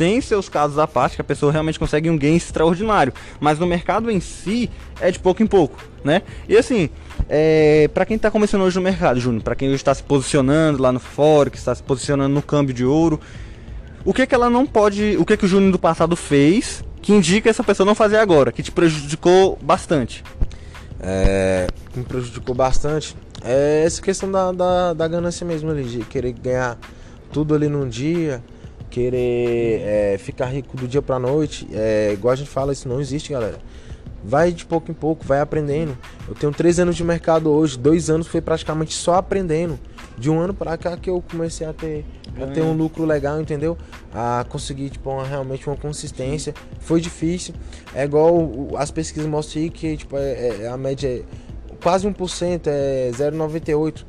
tem 0.00 0.18
seus 0.22 0.48
casos 0.48 0.78
à 0.78 0.86
parte 0.86 1.16
que 1.16 1.20
a 1.20 1.24
pessoa 1.24 1.52
realmente 1.52 1.78
consegue 1.78 2.08
um 2.08 2.16
gain 2.16 2.34
extraordinário, 2.34 3.12
mas 3.38 3.58
no 3.58 3.66
mercado 3.66 4.10
em 4.10 4.18
si 4.18 4.70
é 4.98 5.10
de 5.10 5.18
pouco 5.18 5.42
em 5.42 5.46
pouco, 5.46 5.78
né? 6.02 6.22
E 6.48 6.56
assim, 6.56 6.88
é, 7.28 7.86
para 7.92 8.06
quem 8.06 8.16
está 8.16 8.30
começando 8.30 8.62
hoje 8.62 8.76
no 8.76 8.82
mercado, 8.82 9.20
Júnior, 9.20 9.42
para 9.42 9.54
quem 9.54 9.70
está 9.74 9.94
se 9.94 10.02
posicionando 10.02 10.80
lá 10.82 10.90
no 10.90 10.98
Forex, 10.98 11.58
está 11.58 11.74
se 11.74 11.82
posicionando 11.82 12.34
no 12.34 12.40
câmbio 12.40 12.72
de 12.72 12.82
ouro, 12.82 13.20
o 14.02 14.14
que 14.14 14.26
que 14.26 14.34
ela 14.34 14.48
não 14.48 14.64
pode, 14.64 15.18
o 15.18 15.26
que 15.26 15.36
que 15.36 15.44
o 15.44 15.48
Júnior 15.48 15.72
do 15.72 15.78
passado 15.78 16.16
fez 16.16 16.82
que 17.02 17.12
indica 17.12 17.50
essa 17.50 17.62
pessoa 17.62 17.84
não 17.84 17.94
fazer 17.94 18.16
agora, 18.16 18.50
que 18.50 18.62
te 18.62 18.72
prejudicou 18.72 19.58
bastante? 19.60 20.24
É, 20.98 21.66
me 21.94 22.04
prejudicou 22.04 22.54
bastante 22.54 23.14
é 23.42 23.84
essa 23.84 24.00
questão 24.00 24.30
da, 24.30 24.52
da, 24.52 24.92
da 24.92 25.08
ganância 25.08 25.46
mesmo 25.46 25.70
ali, 25.70 25.84
de 25.84 26.04
querer 26.04 26.32
ganhar 26.32 26.78
tudo 27.32 27.54
ali 27.54 27.68
num 27.68 27.88
dia, 27.88 28.42
querer 28.90 29.80
é, 29.82 30.18
ficar 30.18 30.46
rico 30.46 30.76
do 30.76 30.88
dia 30.88 31.00
pra 31.00 31.18
noite, 31.18 31.66
é, 31.72 32.12
igual 32.12 32.32
a 32.32 32.36
gente 32.36 32.50
fala, 32.50 32.72
isso 32.72 32.88
não 32.88 33.00
existe, 33.00 33.32
galera. 33.32 33.58
Vai 34.22 34.52
de 34.52 34.66
pouco 34.66 34.90
em 34.90 34.94
pouco, 34.94 35.24
vai 35.24 35.40
aprendendo. 35.40 35.96
Eu 36.28 36.34
tenho 36.34 36.52
três 36.52 36.78
anos 36.78 36.94
de 36.94 37.02
mercado 37.02 37.50
hoje, 37.50 37.78
dois 37.78 38.10
anos 38.10 38.26
foi 38.26 38.40
praticamente 38.40 38.92
só 38.92 39.14
aprendendo. 39.14 39.78
De 40.18 40.28
um 40.28 40.38
ano 40.38 40.52
para 40.52 40.76
cá 40.76 40.98
que 40.98 41.08
eu 41.08 41.24
comecei 41.30 41.66
a 41.66 41.72
ter, 41.72 42.04
a 42.38 42.46
ter 42.48 42.60
um 42.60 42.74
lucro 42.74 43.06
legal, 43.06 43.40
entendeu? 43.40 43.78
A 44.12 44.44
conseguir 44.46 44.90
tipo, 44.90 45.08
uma, 45.08 45.24
realmente 45.24 45.66
uma 45.66 45.76
consistência. 45.76 46.52
Foi 46.80 47.00
difícil. 47.00 47.54
É 47.94 48.04
igual 48.04 48.50
as 48.76 48.90
pesquisas 48.90 49.26
mostram 49.26 49.70
que 49.70 49.96
tipo, 49.96 50.18
é, 50.18 50.64
é, 50.64 50.68
a 50.68 50.76
média 50.76 51.08
é 51.08 51.22
quase 51.82 52.06
1%, 52.06 52.66
é 52.66 53.10
0,98% 53.14 54.04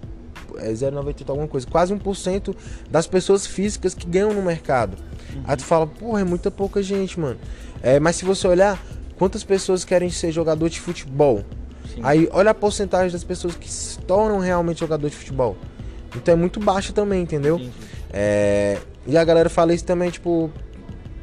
é 0.57 0.71
0,98 0.71 1.29
alguma 1.29 1.47
coisa, 1.47 1.67
quase 1.67 1.93
1% 1.93 2.55
das 2.89 3.07
pessoas 3.07 3.45
físicas 3.45 3.93
que 3.93 4.05
ganham 4.05 4.33
no 4.33 4.41
mercado. 4.41 4.97
Uhum. 5.33 5.43
Aí 5.45 5.57
tu 5.57 5.63
fala, 5.63 5.87
porra, 5.87 6.21
é 6.21 6.23
muita 6.23 6.49
pouca 6.51 6.81
gente, 6.81 7.19
mano. 7.19 7.39
É, 7.81 7.99
mas 7.99 8.15
se 8.15 8.25
você 8.25 8.47
olhar, 8.47 8.81
quantas 9.17 9.43
pessoas 9.43 9.83
querem 9.83 10.09
ser 10.09 10.31
jogador 10.31 10.69
de 10.69 10.79
futebol? 10.79 11.43
Sim. 11.93 12.01
Aí 12.03 12.29
olha 12.31 12.51
a 12.51 12.53
porcentagem 12.53 13.11
das 13.11 13.23
pessoas 13.23 13.55
que 13.55 13.69
se 13.69 13.99
tornam 13.99 14.39
realmente 14.39 14.79
jogador 14.79 15.09
de 15.09 15.15
futebol. 15.15 15.57
Então 16.15 16.33
é 16.33 16.37
muito 16.37 16.59
baixa 16.59 16.93
também, 16.93 17.21
entendeu? 17.21 17.57
Sim, 17.57 17.65
sim. 17.65 17.71
É, 18.13 18.77
e 19.07 19.17
a 19.17 19.23
galera 19.23 19.49
fala 19.49 19.73
isso 19.73 19.85
também, 19.85 20.09
tipo, 20.09 20.51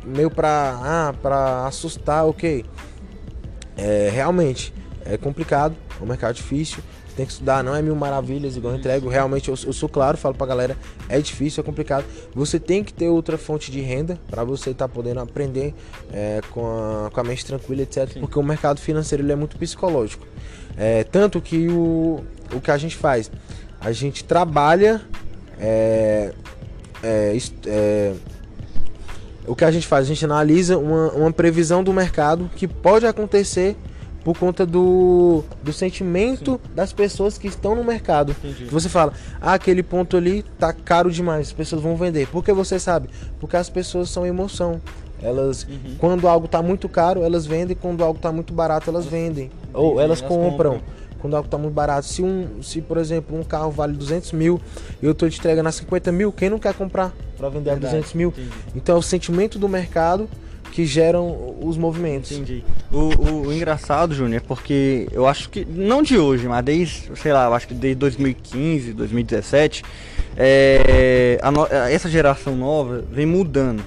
meio 0.04 0.30
pra, 0.30 0.78
ah, 0.82 1.14
pra 1.20 1.66
assustar, 1.66 2.26
ok. 2.26 2.64
É, 3.76 4.10
realmente, 4.12 4.74
é 5.04 5.16
complicado, 5.16 5.76
é 6.00 6.02
um 6.02 6.06
mercado 6.06 6.34
difícil 6.34 6.82
tem 7.18 7.26
que 7.26 7.32
estudar, 7.32 7.64
não 7.64 7.74
é 7.74 7.82
mil 7.82 7.96
maravilhas 7.96 8.56
igual 8.56 8.74
eu 8.74 8.78
entrego. 8.78 9.08
Realmente 9.08 9.48
eu, 9.48 9.58
eu, 9.66 9.72
sou 9.72 9.88
claro, 9.88 10.16
falo 10.16 10.36
pra 10.36 10.46
galera, 10.46 10.76
é 11.08 11.18
difícil, 11.18 11.60
é 11.60 11.64
complicado. 11.64 12.04
Você 12.32 12.60
tem 12.60 12.84
que 12.84 12.92
ter 12.92 13.08
outra 13.08 13.36
fonte 13.36 13.72
de 13.72 13.80
renda 13.80 14.16
para 14.30 14.44
você 14.44 14.70
estar 14.70 14.86
tá 14.86 14.94
podendo 14.94 15.18
aprender 15.18 15.74
é, 16.12 16.40
com, 16.52 16.64
a, 16.64 17.10
com 17.10 17.20
a 17.20 17.24
mente 17.24 17.44
tranquila, 17.44 17.82
etc. 17.82 18.08
Sim. 18.12 18.20
Porque 18.20 18.38
o 18.38 18.42
mercado 18.42 18.80
financeiro 18.80 19.24
ele 19.24 19.32
é 19.32 19.34
muito 19.34 19.56
psicológico. 19.56 20.24
É, 20.76 21.02
tanto 21.02 21.40
que 21.40 21.66
o, 21.66 22.22
o 22.54 22.60
que 22.60 22.70
a 22.70 22.78
gente 22.78 22.94
faz, 22.94 23.32
a 23.80 23.90
gente 23.90 24.22
trabalha. 24.22 25.02
É, 25.58 26.32
é, 27.02 27.36
é, 27.66 28.14
o 29.44 29.56
que 29.56 29.64
a 29.64 29.72
gente 29.72 29.88
faz? 29.88 30.04
A 30.04 30.08
gente 30.08 30.24
analisa 30.24 30.78
uma, 30.78 31.10
uma 31.10 31.32
previsão 31.32 31.82
do 31.82 31.92
mercado 31.92 32.48
que 32.54 32.68
pode 32.68 33.06
acontecer 33.06 33.76
por 34.28 34.38
conta 34.38 34.66
do, 34.66 35.42
do 35.62 35.72
sentimento 35.72 36.60
Sim. 36.62 36.74
das 36.74 36.92
pessoas 36.92 37.38
que 37.38 37.48
estão 37.48 37.74
no 37.74 37.82
mercado. 37.82 38.32
Entendi. 38.32 38.66
Você 38.66 38.86
fala, 38.86 39.14
ah, 39.40 39.54
aquele 39.54 39.82
ponto 39.82 40.18
ali 40.18 40.44
tá 40.58 40.70
caro 40.70 41.10
demais, 41.10 41.46
as 41.46 41.52
pessoas 41.54 41.80
vão 41.80 41.96
vender. 41.96 42.28
Por 42.28 42.44
que 42.44 42.52
você 42.52 42.78
sabe? 42.78 43.08
Porque 43.40 43.56
as 43.56 43.70
pessoas 43.70 44.10
são 44.10 44.26
emoção. 44.26 44.82
Elas, 45.22 45.62
uhum. 45.62 45.96
quando 45.96 46.28
algo 46.28 46.46
tá 46.46 46.60
muito 46.60 46.90
caro, 46.90 47.22
elas 47.22 47.46
vendem, 47.46 47.74
quando 47.74 48.04
algo 48.04 48.20
tá 48.20 48.30
muito 48.30 48.52
barato, 48.52 48.90
elas 48.90 49.06
vendem. 49.06 49.50
Ou 49.72 49.92
elas, 49.98 50.20
elas 50.20 50.20
compram. 50.20 50.72
compram. 50.72 50.82
Quando 51.20 51.34
algo 51.34 51.48
tá 51.48 51.56
muito 51.56 51.72
barato. 51.72 52.06
Se, 52.06 52.22
um, 52.22 52.62
se, 52.62 52.82
por 52.82 52.98
exemplo, 52.98 53.34
um 53.34 53.42
carro 53.42 53.70
vale 53.70 53.94
200 53.94 54.32
mil 54.32 54.60
e 55.00 55.06
eu 55.06 55.14
tô 55.14 55.26
te 55.26 55.38
entregando 55.38 55.70
a 55.70 55.72
50 55.72 56.12
mil, 56.12 56.30
quem 56.32 56.50
não 56.50 56.58
quer 56.58 56.74
comprar 56.74 57.14
para 57.34 57.48
vender 57.48 57.70
Verdade. 57.70 57.86
a 57.86 57.98
200 58.00 58.12
mil? 58.12 58.28
Entendi. 58.28 58.50
Então 58.76 58.96
é 58.96 58.98
o 58.98 59.02
sentimento 59.02 59.58
do 59.58 59.70
mercado 59.70 60.28
que 60.72 60.86
geram 60.86 61.56
os 61.60 61.76
movimentos. 61.76 62.32
Entendi. 62.32 62.64
O, 62.92 62.96
o, 62.96 63.46
o 63.48 63.52
engraçado, 63.52 64.14
Júnior, 64.14 64.42
é 64.42 64.46
porque 64.46 65.08
eu 65.12 65.26
acho 65.26 65.48
que, 65.48 65.64
não 65.64 66.02
de 66.02 66.18
hoje, 66.18 66.46
mas 66.48 66.64
desde, 66.64 67.10
sei 67.16 67.32
lá, 67.32 67.46
eu 67.46 67.54
acho 67.54 67.68
que 67.68 67.74
desde 67.74 67.96
2015, 67.96 68.92
2017, 68.92 69.84
é, 70.36 71.38
no, 71.52 71.66
essa 71.66 72.08
geração 72.08 72.56
nova 72.56 73.04
vem 73.10 73.26
mudando. 73.26 73.82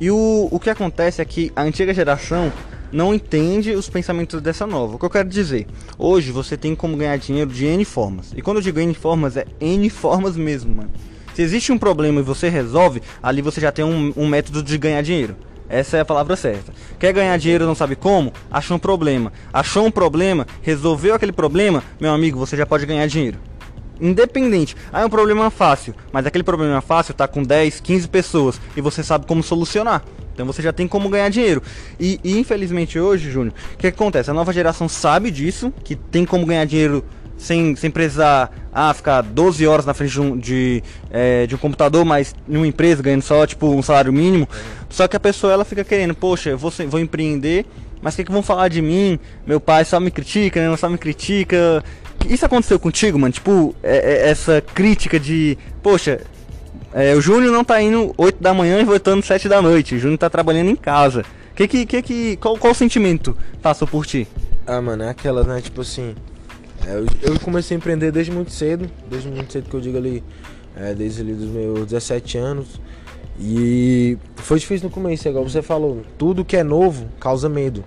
E 0.00 0.10
o, 0.10 0.48
o 0.50 0.60
que 0.60 0.70
acontece 0.70 1.22
é 1.22 1.24
que 1.24 1.52
a 1.54 1.62
antiga 1.62 1.94
geração 1.94 2.52
não 2.92 3.12
entende 3.12 3.72
os 3.72 3.88
pensamentos 3.88 4.40
dessa 4.40 4.66
nova. 4.66 4.94
O 4.94 4.98
que 4.98 5.04
eu 5.04 5.10
quero 5.10 5.28
dizer? 5.28 5.66
Hoje 5.98 6.30
você 6.30 6.56
tem 6.56 6.74
como 6.74 6.96
ganhar 6.96 7.16
dinheiro 7.18 7.50
de 7.50 7.66
N 7.66 7.84
formas. 7.84 8.32
E 8.36 8.40
quando 8.42 8.58
eu 8.58 8.62
digo 8.62 8.78
N 8.78 8.94
formas, 8.94 9.36
é 9.36 9.46
N 9.60 9.90
formas 9.90 10.36
mesmo, 10.36 10.74
mano. 10.74 10.90
Se 11.34 11.42
existe 11.42 11.72
um 11.72 11.78
problema 11.78 12.20
e 12.20 12.22
você 12.22 12.48
resolve, 12.48 13.02
ali 13.20 13.42
você 13.42 13.60
já 13.60 13.72
tem 13.72 13.84
um, 13.84 14.12
um 14.16 14.28
método 14.28 14.62
de 14.62 14.78
ganhar 14.78 15.02
dinheiro. 15.02 15.36
Essa 15.68 15.96
é 15.96 16.00
a 16.00 16.04
palavra 16.04 16.36
certa. 16.36 16.72
Quer 16.98 17.12
ganhar 17.12 17.36
dinheiro 17.38 17.66
não 17.66 17.74
sabe 17.74 17.96
como? 17.96 18.32
Achou 18.50 18.76
um 18.76 18.80
problema. 18.80 19.32
Achou 19.52 19.86
um 19.86 19.90
problema, 19.90 20.46
resolveu 20.62 21.14
aquele 21.14 21.32
problema, 21.32 21.82
meu 22.00 22.12
amigo, 22.12 22.38
você 22.38 22.56
já 22.56 22.66
pode 22.66 22.86
ganhar 22.86 23.06
dinheiro. 23.06 23.38
Independente. 24.00 24.76
Ah, 24.92 25.02
é 25.02 25.06
um 25.06 25.10
problema 25.10 25.50
fácil, 25.50 25.94
mas 26.12 26.26
aquele 26.26 26.44
problema 26.44 26.80
fácil 26.80 27.14
tá 27.14 27.28
com 27.28 27.42
10, 27.42 27.80
15 27.80 28.08
pessoas 28.08 28.60
e 28.76 28.80
você 28.80 29.02
sabe 29.02 29.26
como 29.26 29.42
solucionar. 29.42 30.02
Então 30.34 30.44
você 30.44 30.60
já 30.60 30.72
tem 30.72 30.88
como 30.88 31.08
ganhar 31.08 31.28
dinheiro. 31.28 31.62
E, 31.98 32.18
e 32.24 32.38
infelizmente 32.38 32.98
hoje, 32.98 33.30
Júnior, 33.30 33.54
o 33.74 33.76
que 33.76 33.86
acontece? 33.86 34.30
A 34.30 34.34
nova 34.34 34.52
geração 34.52 34.88
sabe 34.88 35.30
disso, 35.30 35.72
que 35.84 35.94
tem 35.94 36.26
como 36.26 36.44
ganhar 36.44 36.64
dinheiro 36.64 37.04
sem, 37.44 37.76
sem 37.76 37.90
precisar 37.90 38.50
ah, 38.72 38.92
ficar 38.92 39.22
12 39.22 39.66
horas 39.66 39.86
na 39.86 39.94
frente 39.94 40.12
de 40.12 40.20
um, 40.20 40.36
de, 40.36 40.82
é, 41.10 41.46
de 41.46 41.54
um 41.54 41.58
computador, 41.58 42.04
mas 42.04 42.34
em 42.48 42.56
uma 42.56 42.66
empresa 42.66 43.02
ganhando 43.02 43.22
só 43.22 43.46
tipo 43.46 43.68
um 43.68 43.82
salário 43.82 44.12
mínimo. 44.12 44.48
Só 44.88 45.06
que 45.06 45.16
a 45.16 45.20
pessoa 45.20 45.52
ela 45.52 45.64
fica 45.64 45.84
querendo, 45.84 46.14
poxa, 46.14 46.50
eu 46.50 46.58
vou, 46.58 46.72
vou 46.88 47.00
empreender, 47.00 47.66
mas 48.04 48.14
o 48.14 48.16
que, 48.18 48.24
que 48.24 48.32
vão 48.32 48.42
falar 48.42 48.68
de 48.68 48.82
mim? 48.82 49.18
Meu 49.46 49.58
pai 49.58 49.84
só 49.84 49.98
me 49.98 50.10
critica, 50.10 50.60
né? 50.60 50.76
Só 50.76 50.88
me 50.88 50.98
critica. 50.98 51.82
Isso 52.28 52.44
aconteceu 52.44 52.78
contigo, 52.78 53.18
mano? 53.18 53.32
Tipo, 53.32 53.74
é, 53.82 53.96
é, 53.96 54.28
essa 54.28 54.60
crítica 54.60 55.18
de, 55.18 55.56
poxa, 55.82 56.20
é, 56.92 57.14
o 57.14 57.20
Júnior 57.20 57.52
não 57.52 57.64
tá 57.64 57.80
indo 57.80 58.14
8 58.16 58.42
da 58.42 58.52
manhã 58.52 58.78
e 58.80 58.84
voltando 58.84 59.24
7 59.24 59.48
da 59.48 59.62
noite. 59.62 59.94
O 59.94 59.98
Júnior 59.98 60.18
tá 60.18 60.28
trabalhando 60.28 60.70
em 60.70 60.76
casa. 60.76 61.24
Que 61.54 61.66
que, 61.66 61.86
que, 61.86 62.02
que, 62.02 62.36
qual, 62.36 62.58
qual 62.58 62.72
o 62.72 62.76
sentimento 62.76 63.36
passou 63.62 63.86
por 63.88 64.04
ti? 64.04 64.28
Ah, 64.66 64.80
mano, 64.80 65.04
é 65.04 65.08
aquela, 65.10 65.44
né? 65.44 65.60
Tipo 65.60 65.80
assim. 65.80 66.14
É, 66.86 67.28
eu, 67.28 67.40
comecei 67.40 67.76
a 67.76 67.78
empreender 67.78 68.12
desde 68.12 68.32
muito 68.32 68.52
cedo. 68.52 68.90
Desde 69.08 69.28
muito 69.28 69.52
cedo 69.52 69.68
que 69.68 69.74
eu 69.74 69.80
digo 69.80 69.96
ali. 69.96 70.22
É, 70.76 70.94
desde 70.94 71.22
ali 71.22 71.34
dos 71.34 71.48
meus 71.48 71.86
17 71.86 72.38
anos. 72.38 72.80
E 73.38 74.16
foi 74.36 74.58
difícil 74.58 74.88
no 74.88 74.94
começo, 74.94 75.28
igual 75.28 75.48
você 75.48 75.62
falou. 75.62 76.02
Tudo 76.18 76.44
que 76.44 76.56
é 76.56 76.62
novo 76.62 77.08
causa 77.18 77.48
medo. 77.48 77.84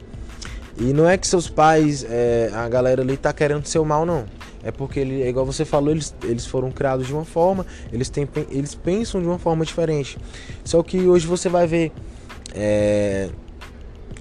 E 0.79 0.93
não 0.93 1.09
é 1.09 1.17
que 1.17 1.27
seus 1.27 1.49
pais, 1.49 2.05
é, 2.07 2.51
a 2.53 2.67
galera 2.69 3.01
ali 3.01 3.17
tá 3.17 3.33
querendo 3.33 3.65
seu 3.65 3.83
mal, 3.83 4.05
não. 4.05 4.25
É 4.63 4.71
porque, 4.71 4.99
ele, 4.99 5.27
igual 5.27 5.45
você 5.45 5.65
falou, 5.65 5.91
eles, 5.91 6.13
eles 6.23 6.45
foram 6.45 6.71
criados 6.71 7.07
de 7.07 7.13
uma 7.13 7.25
forma, 7.25 7.65
eles, 7.91 8.09
têm, 8.09 8.27
eles 8.51 8.75
pensam 8.75 9.21
de 9.21 9.27
uma 9.27 9.39
forma 9.39 9.65
diferente. 9.65 10.17
Só 10.63 10.83
que 10.83 10.99
hoje 11.07 11.25
você 11.25 11.49
vai 11.49 11.65
ver. 11.65 11.91
É, 12.53 13.29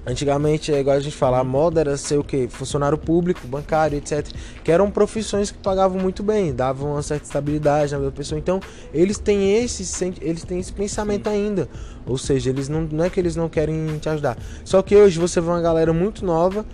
Antigamente, 0.07 0.73
é 0.73 0.79
igual 0.79 0.95
a 0.95 0.99
gente 1.01 1.17
fala, 1.17 1.39
a 1.39 1.43
moda 1.43 1.81
era 1.81 1.97
ser 1.97 2.17
o 2.17 2.23
quê? 2.23 2.47
Funcionário 2.49 2.97
público, 2.97 3.45
bancário, 3.45 3.97
etc. 3.97 4.25
Que 4.63 4.71
eram 4.71 4.89
profissões 4.89 5.51
que 5.51 5.57
pagavam 5.57 5.99
muito 5.99 6.23
bem, 6.23 6.55
davam 6.55 6.93
uma 6.93 7.01
certa 7.01 7.25
estabilidade 7.25 7.93
na 7.93 8.09
pessoa. 8.09 8.39
Então, 8.39 8.61
eles 8.93 9.17
têm 9.17 9.57
esse, 9.57 10.15
eles 10.21 10.45
têm 10.45 10.59
esse 10.59 10.71
pensamento 10.71 11.27
ainda. 11.27 11.67
Ou 12.05 12.17
seja, 12.17 12.49
eles 12.49 12.69
não, 12.69 12.83
não 12.83 13.03
é 13.03 13.09
que 13.09 13.19
eles 13.19 13.35
não 13.35 13.49
querem 13.49 13.97
te 13.97 14.07
ajudar. 14.07 14.37
Só 14.63 14.81
que 14.81 14.95
hoje 14.95 15.19
você 15.19 15.41
vê 15.41 15.49
uma 15.49 15.61
galera 15.61 15.91
muito 15.91 16.25
nova 16.25 16.65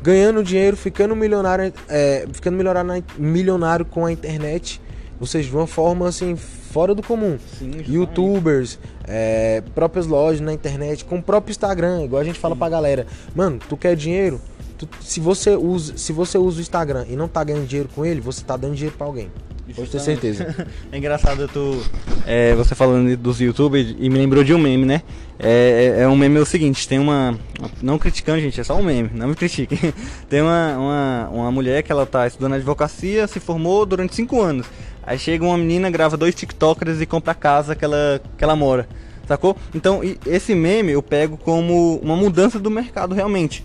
ganhando 0.00 0.42
dinheiro, 0.44 0.76
ficando 0.76 1.16
milionário, 1.16 1.72
é, 1.88 2.24
ficando 2.32 2.56
milionário, 2.56 3.04
milionário 3.18 3.84
com 3.84 4.06
a 4.06 4.12
internet. 4.12 4.80
Ou 5.20 5.26
seja, 5.26 5.50
de 5.50 5.54
uma 5.54 5.66
forma 5.66 6.08
assim 6.08 6.34
fora 6.34 6.94
do 6.94 7.02
comum. 7.02 7.38
Sim, 7.58 7.72
Youtubers, 7.86 8.78
é, 9.06 9.62
próprias 9.74 10.06
lojas 10.06 10.40
na 10.40 10.52
internet, 10.52 11.04
com 11.04 11.18
o 11.18 11.22
próprio 11.22 11.50
Instagram, 11.50 12.04
igual 12.04 12.22
a 12.22 12.24
gente 12.24 12.38
fala 12.38 12.54
Sim. 12.54 12.58
pra 12.58 12.68
galera. 12.68 13.06
Mano, 13.34 13.58
tu 13.68 13.76
quer 13.76 13.94
dinheiro? 13.94 14.40
Tu, 14.78 14.88
se, 15.02 15.20
você 15.20 15.50
usa, 15.50 15.98
se 15.98 16.10
você 16.12 16.38
usa 16.38 16.58
o 16.58 16.60
Instagram 16.62 17.04
e 17.08 17.16
não 17.16 17.28
tá 17.28 17.44
ganhando 17.44 17.66
dinheiro 17.66 17.90
com 17.94 18.04
ele, 18.04 18.20
você 18.20 18.42
tá 18.42 18.56
dando 18.56 18.74
dinheiro 18.74 18.96
pra 18.96 19.06
alguém. 19.06 19.30
Pode 19.74 19.90
ter 19.90 20.00
certeza. 20.00 20.54
é 20.90 20.98
engraçado 20.98 21.48
tu, 21.48 21.82
é, 22.26 22.54
você 22.54 22.74
falando 22.74 23.16
dos 23.16 23.40
youtubers 23.40 23.94
e 23.98 24.08
me 24.08 24.18
lembrou 24.18 24.42
de 24.42 24.54
um 24.54 24.58
meme, 24.58 24.84
né? 24.84 25.02
É, 25.38 25.96
é, 25.98 26.02
é 26.02 26.08
um 26.08 26.16
meme 26.16 26.36
é 26.36 26.40
o 26.40 26.46
seguinte, 26.46 26.86
tem 26.86 26.98
uma. 26.98 27.38
Não 27.82 27.98
criticando, 27.98 28.40
gente, 28.40 28.60
é 28.60 28.64
só 28.64 28.76
um 28.76 28.82
meme, 28.82 29.10
não 29.14 29.28
me 29.28 29.34
critique. 29.34 29.76
tem 30.28 30.42
uma, 30.42 30.76
uma, 30.76 31.28
uma 31.30 31.52
mulher 31.52 31.82
que 31.82 31.90
ela 31.90 32.04
tá 32.04 32.26
estudando 32.26 32.54
advocacia, 32.54 33.26
se 33.26 33.40
formou 33.40 33.86
durante 33.86 34.14
5 34.14 34.40
anos. 34.40 34.66
Aí 35.02 35.18
chega 35.18 35.44
uma 35.44 35.56
menina, 35.56 35.90
grava 35.90 36.16
dois 36.16 36.34
TikTokers 36.34 37.00
e 37.00 37.06
compra 37.06 37.32
a 37.32 37.34
casa 37.34 37.74
que 37.74 37.84
ela, 37.84 38.20
que 38.36 38.44
ela 38.44 38.54
mora. 38.54 38.88
Sacou? 39.26 39.56
Então, 39.74 40.00
esse 40.26 40.54
meme 40.54 40.92
eu 40.92 41.02
pego 41.02 41.36
como 41.36 41.98
uma 42.02 42.16
mudança 42.16 42.58
do 42.58 42.70
mercado 42.70 43.14
realmente. 43.14 43.64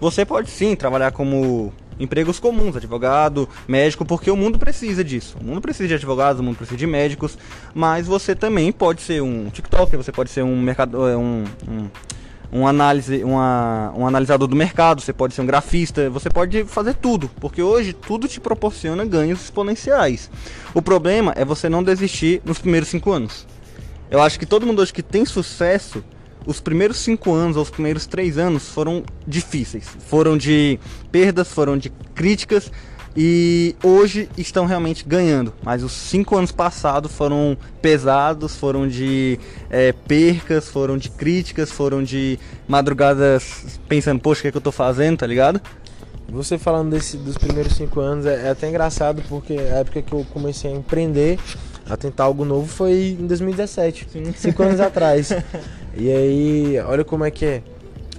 Você 0.00 0.24
pode 0.24 0.50
sim 0.50 0.76
trabalhar 0.76 1.10
como 1.10 1.72
empregos 1.98 2.38
comuns, 2.38 2.76
advogado, 2.76 3.48
médico, 3.66 4.04
porque 4.04 4.30
o 4.30 4.36
mundo 4.36 4.58
precisa 4.58 5.02
disso. 5.02 5.36
O 5.40 5.44
mundo 5.44 5.60
precisa 5.60 5.88
de 5.88 5.94
advogados, 5.94 6.40
o 6.40 6.42
mundo 6.42 6.56
precisa 6.56 6.76
de 6.76 6.86
médicos, 6.86 7.38
mas 7.74 8.06
você 8.06 8.34
também 8.34 8.72
pode 8.72 9.02
ser 9.02 9.22
um 9.22 9.50
TikToker, 9.50 9.96
você 9.96 10.12
pode 10.12 10.30
ser 10.30 10.42
um 10.42 10.60
mercado, 10.60 11.08
é, 11.08 11.16
um, 11.16 11.44
um 11.68 11.88
um, 12.52 12.66
análise, 12.66 13.22
uma, 13.22 13.92
um 13.96 14.06
analisador 14.06 14.48
do 14.48 14.56
mercado, 14.56 15.00
você 15.00 15.12
pode 15.12 15.34
ser 15.34 15.42
um 15.42 15.46
grafista, 15.46 16.08
você 16.08 16.30
pode 16.30 16.64
fazer 16.64 16.94
tudo, 16.94 17.30
porque 17.40 17.62
hoje 17.62 17.92
tudo 17.92 18.26
te 18.26 18.40
proporciona 18.40 19.04
ganhos 19.04 19.42
exponenciais. 19.42 20.30
O 20.74 20.80
problema 20.80 21.32
é 21.36 21.44
você 21.44 21.68
não 21.68 21.82
desistir 21.82 22.40
nos 22.44 22.58
primeiros 22.58 22.88
cinco 22.88 23.12
anos. 23.12 23.46
Eu 24.10 24.22
acho 24.22 24.38
que 24.38 24.46
todo 24.46 24.66
mundo 24.66 24.80
hoje 24.80 24.92
que 24.92 25.02
tem 25.02 25.24
sucesso, 25.24 26.02
os 26.48 26.60
primeiros 26.60 26.96
cinco 26.96 27.34
anos 27.34 27.58
os 27.58 27.68
primeiros 27.68 28.06
três 28.06 28.38
anos 28.38 28.68
foram 28.68 29.04
difíceis, 29.26 29.84
foram 30.06 30.38
de 30.38 30.80
perdas, 31.12 31.48
foram 31.48 31.76
de 31.76 31.90
críticas, 32.14 32.72
e 33.14 33.76
hoje 33.82 34.30
estão 34.38 34.64
realmente 34.64 35.04
ganhando. 35.04 35.52
Mas 35.62 35.82
os 35.82 35.92
cinco 35.92 36.38
anos 36.38 36.50
passados 36.50 37.12
foram 37.12 37.56
pesados, 37.82 38.56
foram 38.56 38.88
de 38.88 39.38
é, 39.68 39.92
percas, 39.92 40.68
foram 40.68 40.96
de 40.96 41.10
críticas, 41.10 41.70
foram 41.70 42.02
de 42.02 42.38
madrugadas 42.66 43.78
pensando, 43.86 44.20
poxa, 44.20 44.38
o 44.38 44.42
que, 44.42 44.48
é 44.48 44.50
que 44.52 44.56
eu 44.56 44.62
tô 44.62 44.72
fazendo, 44.72 45.18
tá 45.18 45.26
ligado? 45.26 45.60
Você 46.30 46.56
falando 46.58 46.90
desse, 46.90 47.16
dos 47.16 47.36
primeiros 47.36 47.74
cinco 47.74 48.00
anos 48.00 48.24
é, 48.24 48.46
é, 48.46 48.50
até 48.50 48.68
engraçado 48.68 49.22
porque 49.28 49.54
a 49.54 49.80
época 49.80 50.00
que 50.00 50.12
eu 50.12 50.26
comecei 50.32 50.70
a 50.70 50.74
empreender, 50.74 51.38
a 51.88 51.96
tentar 51.96 52.24
algo 52.24 52.44
novo 52.44 52.66
foi 52.66 53.16
em 53.18 53.26
2017, 53.26 54.08
Sim. 54.10 54.32
cinco 54.36 54.62
anos 54.62 54.80
atrás. 54.80 55.30
E 56.00 56.12
aí, 56.12 56.78
olha 56.86 57.02
como 57.02 57.24
é 57.24 57.30
que 57.30 57.44
é. 57.44 57.62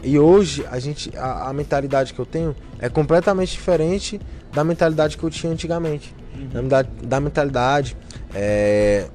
E 0.03 0.19
hoje 0.19 0.65
a 0.69 0.79
gente, 0.79 1.15
a, 1.15 1.47
a 1.47 1.53
mentalidade 1.53 2.13
que 2.13 2.19
eu 2.19 2.25
tenho 2.25 2.53
é 2.77 2.89
completamente 2.89 3.51
diferente 3.53 4.19
da 4.51 4.65
mentalidade 4.65 5.17
que 5.17 5.23
eu 5.23 5.29
tinha 5.29 5.51
antigamente. 5.51 6.13
Uhum. 6.35 6.67
Da, 6.67 6.81
da, 6.81 7.19
mentalidade 7.21 7.95
é, 8.33 9.05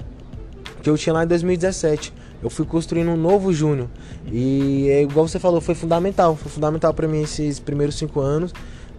que 0.81 0.89
eu 0.89 0.97
tinha 0.97 1.13
lá 1.13 1.23
em 1.23 1.27
2017. 1.27 2.11
Eu 2.41 2.49
fui 2.49 2.65
construindo 2.65 3.09
um 3.09 3.17
novo 3.17 3.53
Júnior. 3.53 3.87
E 4.31 4.87
é, 4.89 5.03
igual 5.03 5.27
você 5.27 5.37
falou, 5.37 5.61
foi 5.61 5.75
fundamental. 5.75 6.35
Foi 6.35 6.51
fundamental 6.51 6.93
para 6.93 7.07
mim 7.07 7.21
esses 7.21 7.59
primeiros 7.59 7.95
cinco 7.95 8.19
anos. 8.19 8.51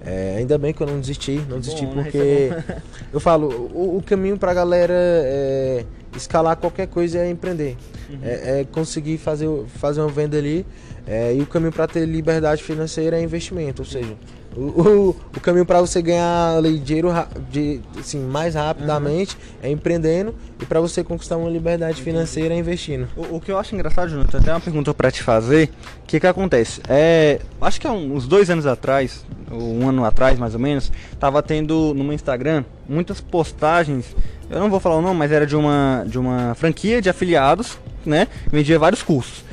É, 0.06 0.36
ainda 0.38 0.56
bem 0.56 0.72
que 0.72 0.80
eu 0.80 0.86
não 0.86 1.00
desisti, 1.00 1.42
não 1.48 1.58
desisti 1.58 1.84
Bom, 1.84 1.96
né? 1.96 2.02
porque 2.04 2.18
é 2.18 2.80
eu 3.12 3.18
falo, 3.18 3.48
o, 3.74 3.96
o 3.98 4.02
caminho 4.02 4.38
pra 4.38 4.54
galera 4.54 4.94
é 4.94 5.84
escalar 6.16 6.56
qualquer 6.56 6.86
coisa 6.86 7.18
é 7.18 7.30
empreender. 7.30 7.76
Uhum. 8.08 8.18
É, 8.22 8.60
é, 8.60 8.64
conseguir 8.64 9.18
fazer, 9.18 9.48
fazer 9.78 10.00
uma 10.00 10.10
venda 10.10 10.36
ali. 10.36 10.64
É, 11.06 11.34
e 11.34 11.40
o 11.40 11.46
caminho 11.46 11.72
para 11.72 11.86
ter 11.86 12.04
liberdade 12.04 12.62
financeira 12.64 13.16
é 13.16 13.22
investimento, 13.22 13.82
ou 13.82 13.86
seja, 13.86 14.16
o, 14.56 14.60
o, 14.60 15.08
o 15.36 15.40
caminho 15.40 15.66
para 15.66 15.80
você 15.80 16.00
ganhar 16.00 16.62
dinheiro 16.82 17.10
de, 17.50 17.80
assim, 17.98 18.18
mais 18.18 18.54
rapidamente 18.54 19.36
uhum. 19.36 19.40
é 19.62 19.70
empreendendo 19.70 20.34
e 20.60 20.64
para 20.64 20.80
você 20.80 21.04
conquistar 21.04 21.36
uma 21.36 21.50
liberdade 21.50 22.00
financeira 22.00 22.54
é 22.54 22.58
investindo. 22.58 23.06
O, 23.14 23.36
o 23.36 23.40
que 23.40 23.52
eu 23.52 23.58
acho 23.58 23.74
engraçado, 23.74 24.08
Júnior, 24.08 24.26
tem 24.28 24.40
até 24.40 24.50
uma 24.50 24.60
pergunta 24.60 24.94
para 24.94 25.10
te 25.10 25.22
fazer. 25.22 25.68
O 26.02 26.06
que 26.06 26.18
que 26.18 26.26
acontece? 26.26 26.80
É, 26.88 27.38
acho 27.60 27.78
que 27.78 27.86
há 27.86 27.92
uns 27.92 28.26
dois 28.26 28.48
anos 28.48 28.64
atrás, 28.66 29.26
um 29.52 29.88
ano 29.88 30.04
atrás 30.04 30.38
mais 30.38 30.54
ou 30.54 30.60
menos, 30.60 30.90
tava 31.20 31.42
tendo 31.42 31.92
no 31.94 32.02
meu 32.02 32.14
Instagram 32.14 32.64
muitas 32.88 33.20
postagens. 33.20 34.16
Eu 34.48 34.60
não 34.60 34.70
vou 34.70 34.78
falar 34.78 34.96
o 34.96 35.02
nome, 35.02 35.18
mas 35.18 35.32
era 35.32 35.46
de 35.46 35.56
uma 35.56 36.04
de 36.06 36.18
uma 36.18 36.54
franquia 36.54 37.02
de 37.02 37.10
afiliados, 37.10 37.78
né? 38.04 38.28
Vendia 38.50 38.78
vários 38.78 39.02
cursos. 39.02 39.44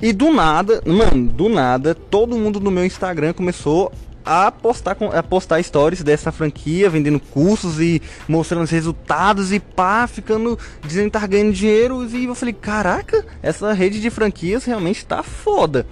E 0.00 0.12
do 0.12 0.30
nada, 0.30 0.82
mano, 0.84 1.28
do 1.32 1.48
nada, 1.48 1.94
todo 1.94 2.36
mundo 2.36 2.60
no 2.60 2.70
meu 2.70 2.84
Instagram 2.84 3.32
começou 3.32 3.90
a 4.26 4.50
postar, 4.50 4.96
a 5.14 5.22
postar 5.22 5.62
stories 5.62 6.02
dessa 6.02 6.32
franquia, 6.32 6.90
vendendo 6.90 7.20
cursos 7.20 7.80
e 7.80 8.02
mostrando 8.28 8.64
os 8.64 8.70
resultados 8.70 9.52
e 9.52 9.60
pá, 9.60 10.06
ficando 10.06 10.58
dizendo 10.84 11.04
que 11.04 11.18
tá 11.18 11.26
ganhando 11.26 11.52
dinheiro. 11.52 12.04
E 12.04 12.24
eu 12.24 12.34
falei, 12.34 12.52
caraca, 12.52 13.24
essa 13.40 13.72
rede 13.72 14.00
de 14.00 14.10
franquias 14.10 14.64
realmente 14.64 15.06
tá 15.06 15.22
foda. 15.22 15.86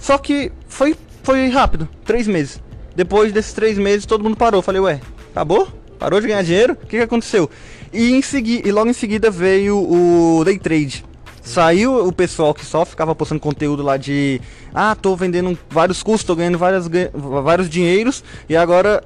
Só 0.00 0.16
que 0.16 0.50
foi, 0.66 0.96
foi 1.22 1.48
rápido, 1.50 1.88
três 2.04 2.26
meses. 2.26 2.60
Depois 2.96 3.32
desses 3.32 3.52
três 3.52 3.78
meses, 3.78 4.06
todo 4.06 4.24
mundo 4.24 4.36
parou. 4.36 4.62
Falei, 4.62 4.80
ué, 4.80 5.00
acabou? 5.30 5.79
Parou 6.00 6.18
de 6.18 6.26
ganhar 6.26 6.42
dinheiro? 6.42 6.72
O 6.72 6.86
que, 6.86 6.96
que 6.96 7.02
aconteceu? 7.02 7.48
E, 7.92 8.10
em 8.12 8.22
segui 8.22 8.62
e 8.64 8.72
logo 8.72 8.88
em 8.88 8.94
seguida 8.94 9.30
veio 9.30 9.76
o 9.76 10.42
Day 10.42 10.58
Trade. 10.58 11.04
Saiu 11.42 12.06
o 12.06 12.12
pessoal 12.12 12.54
que 12.54 12.64
só 12.64 12.86
ficava 12.86 13.14
postando 13.14 13.40
conteúdo 13.40 13.82
lá 13.82 13.98
de 13.98 14.40
ah, 14.74 14.94
tô 14.94 15.14
vendendo 15.14 15.58
vários 15.68 16.02
custos, 16.02 16.24
tô 16.24 16.34
ganhando 16.34 16.56
várias, 16.56 16.88
vários 17.14 17.68
dinheiros 17.68 18.24
e 18.48 18.56
agora 18.56 19.02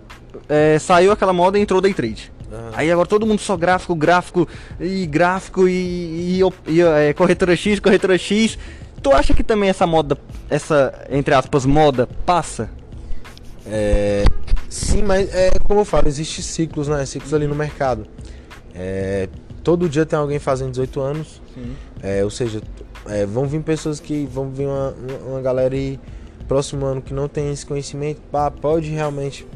é, 0.48 0.78
saiu 0.78 1.10
aquela 1.10 1.32
moda 1.32 1.58
e 1.58 1.62
entrou 1.62 1.80
day 1.80 1.92
trade. 1.92 2.32
Uhum. 2.50 2.70
Aí 2.74 2.90
agora 2.92 3.08
todo 3.08 3.26
mundo 3.26 3.40
só 3.40 3.56
gráfico, 3.56 3.94
gráfico 3.94 4.48
e 4.78 5.06
gráfico 5.06 5.68
e, 5.68 6.40
e, 6.40 6.40
e 6.68 6.80
é, 6.80 7.12
corretora 7.12 7.56
X, 7.56 7.80
corretora 7.80 8.16
X. 8.16 8.56
Tu 9.02 9.10
acha 9.10 9.34
que 9.34 9.42
também 9.42 9.68
essa 9.68 9.86
moda, 9.86 10.16
essa 10.48 11.06
entre 11.10 11.34
aspas 11.34 11.66
moda 11.66 12.08
passa? 12.24 12.70
É, 13.66 14.24
sim, 14.68 15.02
mas 15.02 15.32
é 15.34 15.50
como 15.64 15.80
eu 15.80 15.84
falo, 15.84 16.08
existe 16.08 16.42
ciclos, 16.42 16.88
né? 16.88 17.04
Ciclos 17.06 17.32
ali 17.32 17.46
no 17.46 17.54
mercado. 17.54 18.06
É, 18.74 19.28
todo 19.62 19.88
dia 19.88 20.04
tem 20.04 20.18
alguém 20.18 20.38
fazendo 20.38 20.70
18 20.70 21.00
anos. 21.00 21.42
É, 22.02 22.24
ou 22.24 22.30
seja, 22.30 22.60
é, 23.06 23.24
vão 23.24 23.46
vir 23.46 23.62
pessoas 23.62 24.00
que 24.00 24.26
vão 24.26 24.50
vir 24.50 24.66
uma, 24.66 24.94
uma 25.26 25.40
galera 25.40 25.74
aí 25.74 25.98
próximo 26.46 26.84
ano 26.84 27.00
que 27.00 27.14
não 27.14 27.28
tem 27.28 27.50
esse 27.50 27.64
conhecimento, 27.64 28.20
pá, 28.30 28.50
pode 28.50 28.90
realmente 28.90 29.46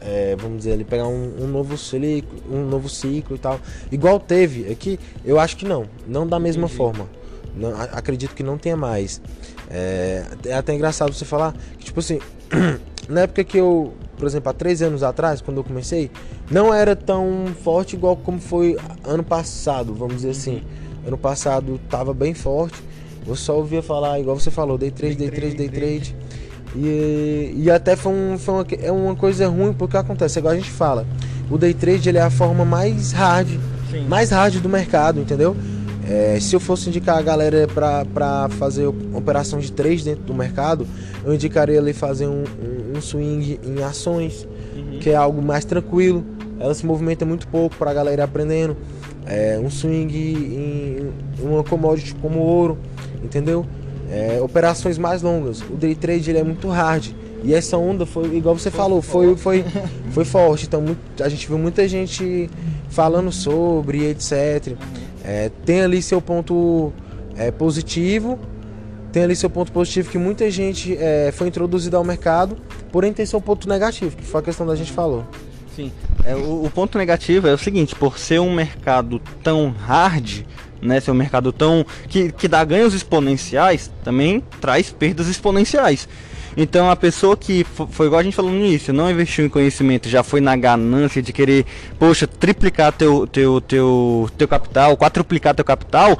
é, 0.00 0.36
vamos 0.36 0.58
dizer, 0.58 0.70
ele 0.70 0.84
pegar 0.84 1.06
um, 1.06 1.42
um, 1.42 1.46
novo 1.46 1.76
ciclo, 1.76 2.40
um 2.50 2.64
novo 2.66 2.88
ciclo 2.88 3.36
e 3.36 3.38
tal. 3.38 3.60
Igual 3.90 4.20
teve 4.20 4.70
aqui, 4.70 4.98
eu 5.24 5.38
acho 5.38 5.56
que 5.56 5.66
não, 5.66 5.86
não 6.06 6.26
da 6.26 6.38
mesma 6.38 6.64
Entendi. 6.64 6.76
forma. 6.76 7.08
Não, 7.56 7.72
acredito 7.80 8.34
que 8.34 8.42
não 8.42 8.56
tenha 8.56 8.76
mais. 8.76 9.20
É, 9.68 10.24
é 10.46 10.54
até 10.54 10.72
engraçado 10.74 11.12
você 11.12 11.24
falar 11.24 11.54
que, 11.78 11.86
tipo 11.86 12.00
assim, 12.00 12.20
na 13.08 13.22
época 13.22 13.42
que 13.42 13.56
eu, 13.56 13.94
por 14.16 14.26
exemplo, 14.26 14.50
há 14.50 14.52
três 14.52 14.82
anos 14.82 15.02
atrás, 15.02 15.40
quando 15.40 15.56
eu 15.56 15.64
comecei, 15.64 16.10
não 16.50 16.72
era 16.72 16.94
tão 16.94 17.46
forte 17.62 17.96
igual 17.96 18.16
como 18.16 18.38
foi 18.38 18.76
ano 19.04 19.22
passado, 19.22 19.94
vamos 19.94 20.16
dizer 20.16 20.30
assim. 20.30 20.62
Ano 21.06 21.16
passado 21.16 21.80
tava 21.88 22.12
bem 22.12 22.34
forte. 22.34 22.82
Você 23.26 23.42
só 23.42 23.56
ouvia 23.56 23.82
falar, 23.82 24.20
igual 24.20 24.38
você 24.38 24.50
falou, 24.50 24.76
day 24.76 24.90
trade, 24.90 25.16
day 25.16 25.30
trade, 25.30 25.54
day 25.54 25.68
trade. 25.68 26.16
E, 26.76 27.54
e 27.56 27.70
até 27.70 27.96
foi, 27.96 28.12
um, 28.12 28.38
foi 28.38 28.54
uma, 28.54 28.66
é 28.82 28.92
uma 28.92 29.16
coisa 29.16 29.48
ruim 29.48 29.72
porque 29.72 29.96
acontece, 29.96 30.38
igual 30.38 30.52
a 30.52 30.56
gente 30.56 30.70
fala, 30.70 31.06
o 31.50 31.56
day 31.56 31.72
trade 31.72 32.08
ele 32.08 32.18
é 32.18 32.22
a 32.22 32.30
forma 32.30 32.64
mais 32.64 33.12
hard, 33.12 33.48
Sim. 33.90 34.06
mais 34.06 34.30
hard 34.30 34.56
do 34.60 34.68
mercado, 34.68 35.18
entendeu? 35.18 35.56
É, 36.08 36.38
se 36.40 36.56
eu 36.56 36.60
fosse 36.60 36.88
indicar 36.88 37.18
a 37.18 37.22
galera 37.22 37.66
para 37.68 38.48
fazer 38.50 38.86
operação 38.86 39.58
de 39.58 39.70
trade 39.70 40.04
dentro 40.04 40.24
do 40.24 40.34
mercado, 40.34 40.86
eu 41.24 41.34
indicaria 41.34 41.78
ali 41.78 41.92
fazer 41.92 42.26
um, 42.26 42.44
um, 42.44 42.96
um 42.96 43.00
swing 43.00 43.60
em 43.62 43.82
ações, 43.82 44.48
uhum. 44.74 44.98
que 45.00 45.10
é 45.10 45.16
algo 45.16 45.42
mais 45.42 45.64
tranquilo. 45.64 46.24
Ela 46.58 46.74
se 46.74 46.86
movimenta 46.86 47.24
muito 47.24 47.46
pouco 47.48 47.76
para 47.76 47.90
a 47.90 47.94
galera 47.94 48.24
aprendendo. 48.24 48.76
É, 49.26 49.60
um 49.62 49.68
swing 49.68 50.16
em, 50.16 51.12
em 51.38 51.46
uma 51.46 51.62
commodity 51.62 52.14
como 52.14 52.38
ouro, 52.38 52.78
entendeu? 53.22 53.66
é, 54.10 54.40
operações 54.40 54.98
mais 54.98 55.22
longas. 55.22 55.60
O 55.62 55.76
day 55.76 55.94
trade 55.94 56.30
ele 56.30 56.38
é 56.38 56.44
muito 56.44 56.68
hard. 56.68 57.12
E 57.44 57.54
essa 57.54 57.76
onda 57.76 58.04
foi, 58.04 58.36
igual 58.36 58.58
você 58.58 58.70
foi 58.70 58.78
falou, 58.80 59.02
foi, 59.02 59.36
foi, 59.36 59.64
foi 60.10 60.24
forte. 60.24 60.66
Então 60.66 60.80
muito, 60.80 61.22
a 61.22 61.28
gente 61.28 61.46
viu 61.46 61.58
muita 61.58 61.86
gente 61.86 62.50
falando 62.88 63.30
sobre, 63.30 64.06
etc. 64.06 64.74
É, 65.28 65.50
tem 65.66 65.82
ali 65.82 66.00
seu 66.00 66.22
ponto 66.22 66.90
é, 67.36 67.50
positivo, 67.50 68.38
tem 69.12 69.24
ali 69.24 69.36
seu 69.36 69.50
ponto 69.50 69.70
positivo 69.70 70.10
que 70.10 70.16
muita 70.16 70.50
gente 70.50 70.96
é, 70.96 71.30
foi 71.34 71.48
introduzida 71.48 71.98
ao 71.98 72.02
mercado, 72.02 72.56
porém 72.90 73.12
tem 73.12 73.26
seu 73.26 73.38
ponto 73.38 73.68
negativo, 73.68 74.16
que 74.16 74.24
foi 74.24 74.40
a 74.40 74.42
questão 74.42 74.66
da 74.66 74.74
gente 74.74 74.90
falou. 74.90 75.26
Sim. 75.76 75.92
É, 76.24 76.34
o, 76.34 76.64
o 76.64 76.70
ponto 76.70 76.96
negativo 76.96 77.46
é 77.46 77.52
o 77.52 77.58
seguinte, 77.58 77.94
por 77.94 78.18
ser 78.18 78.40
um 78.40 78.54
mercado 78.54 79.20
tão 79.42 79.68
hard, 79.68 80.46
né, 80.80 80.98
ser 80.98 81.10
um 81.10 81.14
mercado 81.14 81.52
tão 81.52 81.84
que, 82.08 82.32
que 82.32 82.48
dá 82.48 82.64
ganhos 82.64 82.94
exponenciais, 82.94 83.90
também 84.02 84.42
traz 84.62 84.90
perdas 84.90 85.28
exponenciais. 85.28 86.08
Então 86.60 86.90
a 86.90 86.96
pessoa 86.96 87.36
que 87.36 87.62
foi 87.62 88.06
igual 88.06 88.18
a 88.18 88.22
gente 88.24 88.34
falou 88.34 88.50
no 88.50 88.58
início, 88.58 88.92
não 88.92 89.08
investiu 89.08 89.46
em 89.46 89.48
conhecimento, 89.48 90.08
já 90.08 90.24
foi 90.24 90.40
na 90.40 90.56
ganância 90.56 91.22
de 91.22 91.32
querer, 91.32 91.64
poxa, 92.00 92.26
triplicar 92.26 92.92
teu 92.92 93.28
teu 93.28 93.60
teu 93.60 94.28
teu 94.36 94.48
capital, 94.48 94.96
quadruplicar 94.96 95.54
teu 95.54 95.64
capital, 95.64 96.18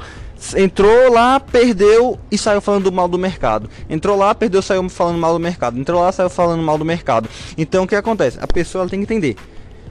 entrou 0.55 1.11
lá, 1.11 1.41
perdeu 1.41 2.17
e 2.31 2.37
saiu 2.37 2.61
falando 2.61 2.89
mal 2.89 3.09
do 3.09 3.17
mercado. 3.17 3.69
Entrou 3.89 4.17
lá, 4.17 4.33
perdeu, 4.33 4.61
saiu 4.61 4.87
falando 4.87 5.17
mal 5.17 5.33
do 5.33 5.39
mercado. 5.41 5.77
Entrou 5.77 5.99
lá, 5.99 6.09
saiu 6.09 6.29
falando 6.29 6.63
mal 6.63 6.77
do 6.77 6.85
mercado. 6.85 7.27
Então 7.57 7.83
o 7.83 7.87
que 7.87 7.95
acontece? 7.95 8.39
A 8.41 8.47
pessoa 8.47 8.87
tem 8.87 8.99
que 8.99 9.03
entender. 9.03 9.35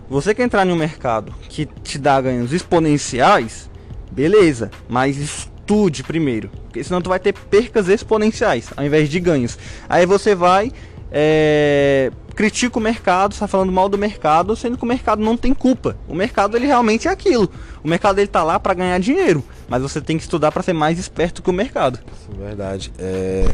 Você 0.09 0.35
quer 0.35 0.45
entrar 0.45 0.67
em 0.67 0.73
um 0.73 0.77
mercado 0.77 1.35
que 1.51 1.67
te 1.67 1.99
dá 1.99 2.19
ganhos 2.23 2.55
exponenciais, 2.55 3.69
Beleza, 4.11 4.71
mas 4.89 5.48
estude 5.69 6.03
primeiro, 6.03 6.49
porque 6.65 6.83
senão 6.83 7.03
tu 7.03 7.11
vai 7.11 7.21
ter 7.21 7.35
percas 7.35 7.89
exponenciais 7.89 8.71
ao 8.75 8.85
invés 8.85 9.11
de 9.11 9.21
ganhos. 9.21 9.59
Aí 9.87 10.07
você 10.07 10.35
vai 10.35 10.73
é, 11.13 12.11
critica 12.35 12.79
o 12.79 12.83
mercado, 12.83 13.33
está 13.33 13.47
falando 13.47 13.71
mal 13.71 13.87
do 13.87 13.99
mercado, 13.99 14.57
sendo 14.57 14.79
que 14.79 14.85
o 14.85 14.87
mercado 14.87 15.23
não 15.23 15.37
tem 15.37 15.53
culpa. 15.53 15.99
O 16.09 16.15
mercado 16.15 16.57
ele 16.57 16.67
realmente 16.67 17.07
é 17.07 17.11
aquilo. 17.11 17.51
O 17.85 17.89
mercado 17.89 18.19
ele 18.19 18.29
tá 18.29 18.43
lá 18.43 18.59
para 18.59 18.73
ganhar 18.73 18.99
dinheiro, 18.99 19.45
mas 19.69 19.83
você 19.83 20.01
tem 20.01 20.17
que 20.17 20.23
estudar 20.23 20.51
para 20.51 20.63
ser 20.63 20.73
mais 20.73 20.99
esperto 20.99 21.43
que 21.43 21.51
o 21.51 21.53
mercado. 21.53 21.99
Sim, 21.99 22.39
verdade. 22.39 22.91
É... 22.99 23.45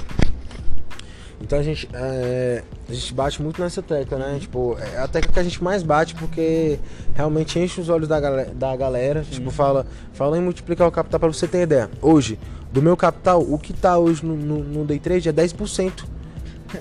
Então 1.45 1.59
a 1.59 1.63
gente, 1.63 1.87
é, 1.93 2.63
a 2.89 2.93
gente 2.93 3.13
bate 3.13 3.43
muito 3.43 3.61
nessa 3.61 3.83
tecla, 3.83 4.17
né? 4.17 4.39
Tipo, 4.41 4.79
é 4.81 4.99
a 4.99 5.07
tecla 5.07 5.31
que 5.31 5.39
a 5.39 5.43
gente 5.43 5.63
mais 5.63 5.83
bate 5.83 6.15
porque 6.15 6.79
realmente 7.15 7.59
enche 7.59 7.83
os 7.83 7.91
olhos 7.91 8.09
da, 8.09 8.19
galera, 8.19 8.51
da 8.55 8.75
galera. 8.75 9.23
Tipo, 9.31 9.51
fala, 9.51 9.87
fala 10.15 10.39
em 10.39 10.41
multiplicar 10.41 10.89
o 10.89 10.91
capital 10.91 11.21
para 11.21 11.29
você 11.29 11.47
ter 11.47 11.65
ideia. 11.65 11.91
Hoje, 12.01 12.39
do 12.73 12.81
meu 12.81 12.97
capital, 12.97 13.43
o 13.43 13.59
que 13.59 13.75
tá 13.75 13.99
hoje 13.99 14.25
no, 14.25 14.35
no, 14.35 14.65
no 14.65 14.85
day 14.87 14.99
trade 14.99 15.29
é 15.29 15.33
10%. 15.35 15.93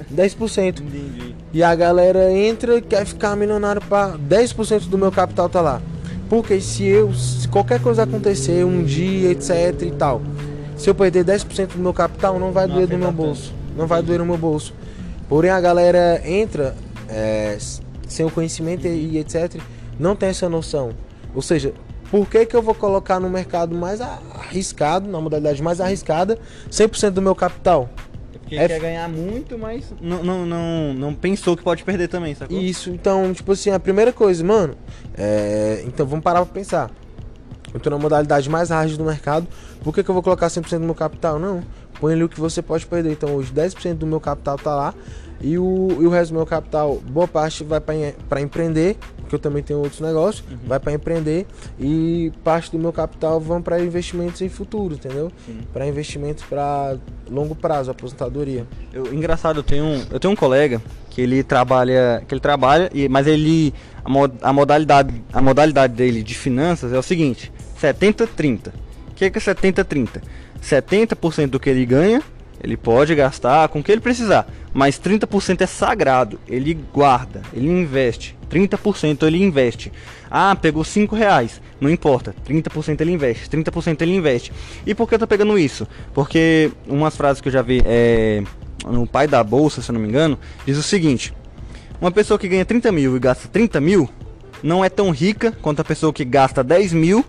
10%. 0.09 0.79
Entendi. 0.79 1.35
E 1.51 1.61
a 1.61 1.75
galera 1.75 2.31
entra 2.31 2.77
e 2.77 2.81
quer 2.81 3.05
ficar 3.05 3.35
milionário 3.35 3.81
para 3.81 4.17
10% 4.17 4.87
do 4.87 4.97
meu 4.97 5.11
capital 5.11 5.49
tá 5.49 5.59
lá. 5.59 5.81
Porque 6.29 6.61
se 6.61 6.85
eu, 6.85 7.13
se 7.13 7.49
qualquer 7.49 7.81
coisa 7.81 8.03
acontecer 8.03 8.65
um 8.65 8.81
dia, 8.81 9.29
etc 9.29 9.81
e 9.81 9.91
tal, 9.91 10.21
se 10.77 10.89
eu 10.89 10.95
perder 10.95 11.25
10% 11.25 11.73
do 11.73 11.79
meu 11.79 11.93
capital, 11.93 12.39
não 12.39 12.53
vai 12.53 12.65
não 12.65 12.75
doer 12.75 12.87
do 12.87 12.97
meu 12.97 13.11
bolso. 13.11 13.53
Não 13.75 13.87
vai 13.87 14.01
doer 14.01 14.19
no 14.19 14.25
meu 14.25 14.37
bolso. 14.37 14.73
Porém, 15.27 15.51
a 15.51 15.59
galera 15.59 16.21
entra 16.25 16.75
é, 17.09 17.57
sem 18.07 18.25
o 18.25 18.31
conhecimento 18.31 18.87
e 18.87 19.17
etc. 19.17 19.59
Não 19.99 20.15
tem 20.15 20.29
essa 20.29 20.47
noção. 20.49 20.91
Ou 21.33 21.41
seja, 21.41 21.73
por 22.11 22.27
que, 22.27 22.45
que 22.45 22.55
eu 22.55 22.61
vou 22.61 22.75
colocar 22.75 23.19
no 23.19 23.29
mercado 23.29 23.75
mais 23.75 23.99
arriscado, 23.99 25.09
na 25.09 25.19
modalidade 25.19 25.61
mais 25.63 25.81
arriscada, 25.81 26.37
100% 26.69 27.11
do 27.11 27.21
meu 27.21 27.33
capital? 27.33 27.89
É 28.33 28.37
porque 28.37 28.55
é... 28.55 28.67
quer 28.67 28.79
ganhar 28.79 29.09
muito, 29.09 29.57
mas 29.57 29.91
não, 29.99 30.23
não, 30.23 30.45
não, 30.45 30.93
não 30.93 31.13
pensou 31.15 31.57
que 31.57 31.63
pode 31.63 31.83
perder 31.83 32.07
também, 32.07 32.35
sacou? 32.35 32.59
Isso, 32.59 32.91
então, 32.91 33.33
tipo 33.33 33.51
assim, 33.53 33.71
a 33.71 33.79
primeira 33.79 34.13
coisa, 34.13 34.43
mano, 34.43 34.75
é... 35.17 35.83
então 35.87 36.05
vamos 36.05 36.23
parar 36.23 36.45
pra 36.45 36.53
pensar. 36.53 36.91
Eu 37.73 37.79
tô 37.79 37.89
na 37.89 37.97
modalidade 37.97 38.49
mais 38.49 38.69
hard 38.69 38.95
do 38.95 39.03
mercado, 39.03 39.47
por 39.83 39.93
que, 39.93 40.03
que 40.03 40.09
eu 40.09 40.13
vou 40.13 40.23
colocar 40.23 40.47
100% 40.47 40.79
do 40.79 40.85
meu 40.85 40.95
capital? 40.95 41.39
Não 41.39 41.63
põe 41.99 42.13
ali 42.13 42.23
o 42.23 42.29
que 42.29 42.39
você 42.39 42.61
pode 42.61 42.85
perder. 42.85 43.11
Então 43.11 43.33
hoje 43.35 43.53
10% 43.53 43.95
do 43.95 44.05
meu 44.05 44.19
capital 44.19 44.57
tá 44.57 44.75
lá 44.75 44.93
e 45.41 45.57
o, 45.57 45.97
e 45.99 46.05
o 46.05 46.09
resto 46.09 46.31
do 46.31 46.37
meu 46.37 46.45
capital, 46.45 47.01
boa 47.05 47.27
parte 47.27 47.63
vai 47.63 47.81
para 47.81 48.41
empreender, 48.41 48.97
porque 49.17 49.35
eu 49.35 49.39
também 49.39 49.61
tenho 49.61 49.79
outros 49.79 49.99
negócios, 49.99 50.43
uhum. 50.49 50.57
vai 50.65 50.79
para 50.79 50.93
empreender 50.93 51.45
e 51.77 52.31
parte 52.43 52.71
do 52.71 52.79
meu 52.79 52.93
capital 52.93 53.39
vão 53.41 53.61
para 53.61 53.79
investimentos 53.81 54.41
em 54.41 54.47
futuro, 54.47 54.95
entendeu? 54.95 55.31
Para 55.73 55.85
investimentos 55.85 56.43
para 56.45 56.95
longo 57.29 57.55
prazo, 57.55 57.91
aposentadoria. 57.91 58.65
Eu, 58.93 59.13
engraçado, 59.13 59.59
eu 59.59 59.63
tenho, 59.63 59.83
um, 59.83 60.05
eu 60.11 60.19
tenho 60.19 60.33
um 60.33 60.37
colega 60.37 60.81
que 61.09 61.21
ele 61.21 61.43
trabalha, 61.43 62.23
que 62.25 62.33
ele 62.33 62.41
trabalha, 62.41 62.89
mas 63.09 63.27
ele 63.27 63.73
a, 64.03 64.09
mod, 64.09 64.33
a 64.41 64.53
modalidade 64.53 65.23
a 65.31 65.41
modalidade 65.41 65.93
dele 65.93 66.23
de 66.23 66.35
finanças 66.35 66.93
é 66.93 66.97
o 66.97 67.03
seguinte, 67.03 67.51
70 67.83 68.27
30. 68.27 68.73
O 69.09 69.13
que 69.13 69.25
é 69.25 69.29
que 69.29 69.37
é 69.37 69.41
70 69.41 69.83
30? 69.83 70.21
70% 70.61 71.47
do 71.47 71.59
que 71.59 71.69
ele 71.69 71.85
ganha, 71.85 72.23
ele 72.63 72.77
pode 72.77 73.13
gastar 73.13 73.67
com 73.67 73.79
o 73.79 73.83
que 73.83 73.91
ele 73.91 73.99
precisar, 73.99 74.47
mas 74.73 74.97
30% 74.97 75.59
é 75.59 75.65
sagrado, 75.65 76.39
ele 76.47 76.73
guarda, 76.73 77.41
ele 77.53 77.67
investe. 77.67 78.37
30% 78.49 79.23
ele 79.27 79.43
investe. 79.43 79.91
Ah, 80.31 80.55
pegou 80.55 80.85
5 80.85 81.13
reais, 81.13 81.61
não 81.81 81.89
importa, 81.89 82.33
30% 82.47 83.01
ele 83.01 83.11
investe, 83.11 83.49
30% 83.49 84.01
ele 84.01 84.15
investe. 84.15 84.53
E 84.85 84.95
por 84.95 85.09
que 85.09 85.15
eu 85.15 85.19
tô 85.19 85.27
pegando 85.27 85.59
isso? 85.59 85.85
Porque 86.13 86.71
umas 86.87 87.17
frases 87.17 87.41
que 87.41 87.49
eu 87.49 87.51
já 87.51 87.61
vi 87.61 87.81
é, 87.83 88.41
no 88.85 89.05
pai 89.05 89.27
da 89.27 89.43
bolsa, 89.43 89.81
se 89.81 89.91
eu 89.91 89.93
não 89.93 89.99
me 89.99 90.07
engano, 90.07 90.39
diz 90.65 90.77
o 90.77 90.83
seguinte: 90.83 91.33
uma 91.99 92.11
pessoa 92.11 92.39
que 92.39 92.47
ganha 92.47 92.63
30 92.63 92.93
mil 92.93 93.17
e 93.17 93.19
gasta 93.19 93.49
30 93.49 93.81
mil 93.81 94.09
não 94.63 94.85
é 94.85 94.87
tão 94.87 95.11
rica 95.11 95.51
quanto 95.61 95.81
a 95.81 95.83
pessoa 95.83 96.13
que 96.13 96.23
gasta 96.23 96.63
10 96.63 96.93
mil 96.93 97.25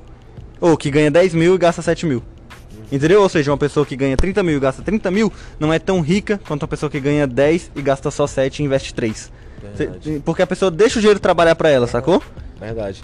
ou 0.65 0.79
que 0.79 0.91
ganha 0.91 1.11
10 1.11 1.35
mil 1.35 1.55
e 1.55 1.59
gasta 1.59 1.83
7 1.83 2.07
mil. 2.07 2.23
Entendeu? 2.91 3.21
Ou 3.21 3.29
seja, 3.29 3.51
uma 3.51 3.59
pessoa 3.59 3.85
que 3.85 3.95
ganha 3.95 4.17
30 4.17 4.43
mil 4.43 4.57
e 4.57 4.61
gasta 4.61 4.83
30 4.83 5.11
mil 5.11 5.31
não 5.61 5.71
é 5.71 5.79
tão 5.79 6.01
rica 6.01 6.41
quanto 6.47 6.63
uma 6.63 6.69
pessoa 6.69 6.89
que 6.89 6.99
ganha 6.99 7.27
10 7.27 7.73
e 7.77 7.83
gasta 7.83 8.11
só 8.11 8.27
7 8.27 8.61
e 8.61 8.65
investe 8.65 8.95
3. 8.95 9.31
Verdade. 9.77 10.23
Porque 10.25 10.41
a 10.41 10.47
pessoa 10.47 10.71
deixa 10.71 10.99
o 10.99 11.01
dinheiro 11.01 11.21
trabalhar 11.21 11.55
para 11.55 11.69
ela, 11.69 11.87
sacou? 11.87 12.23
Verdade. 12.59 13.03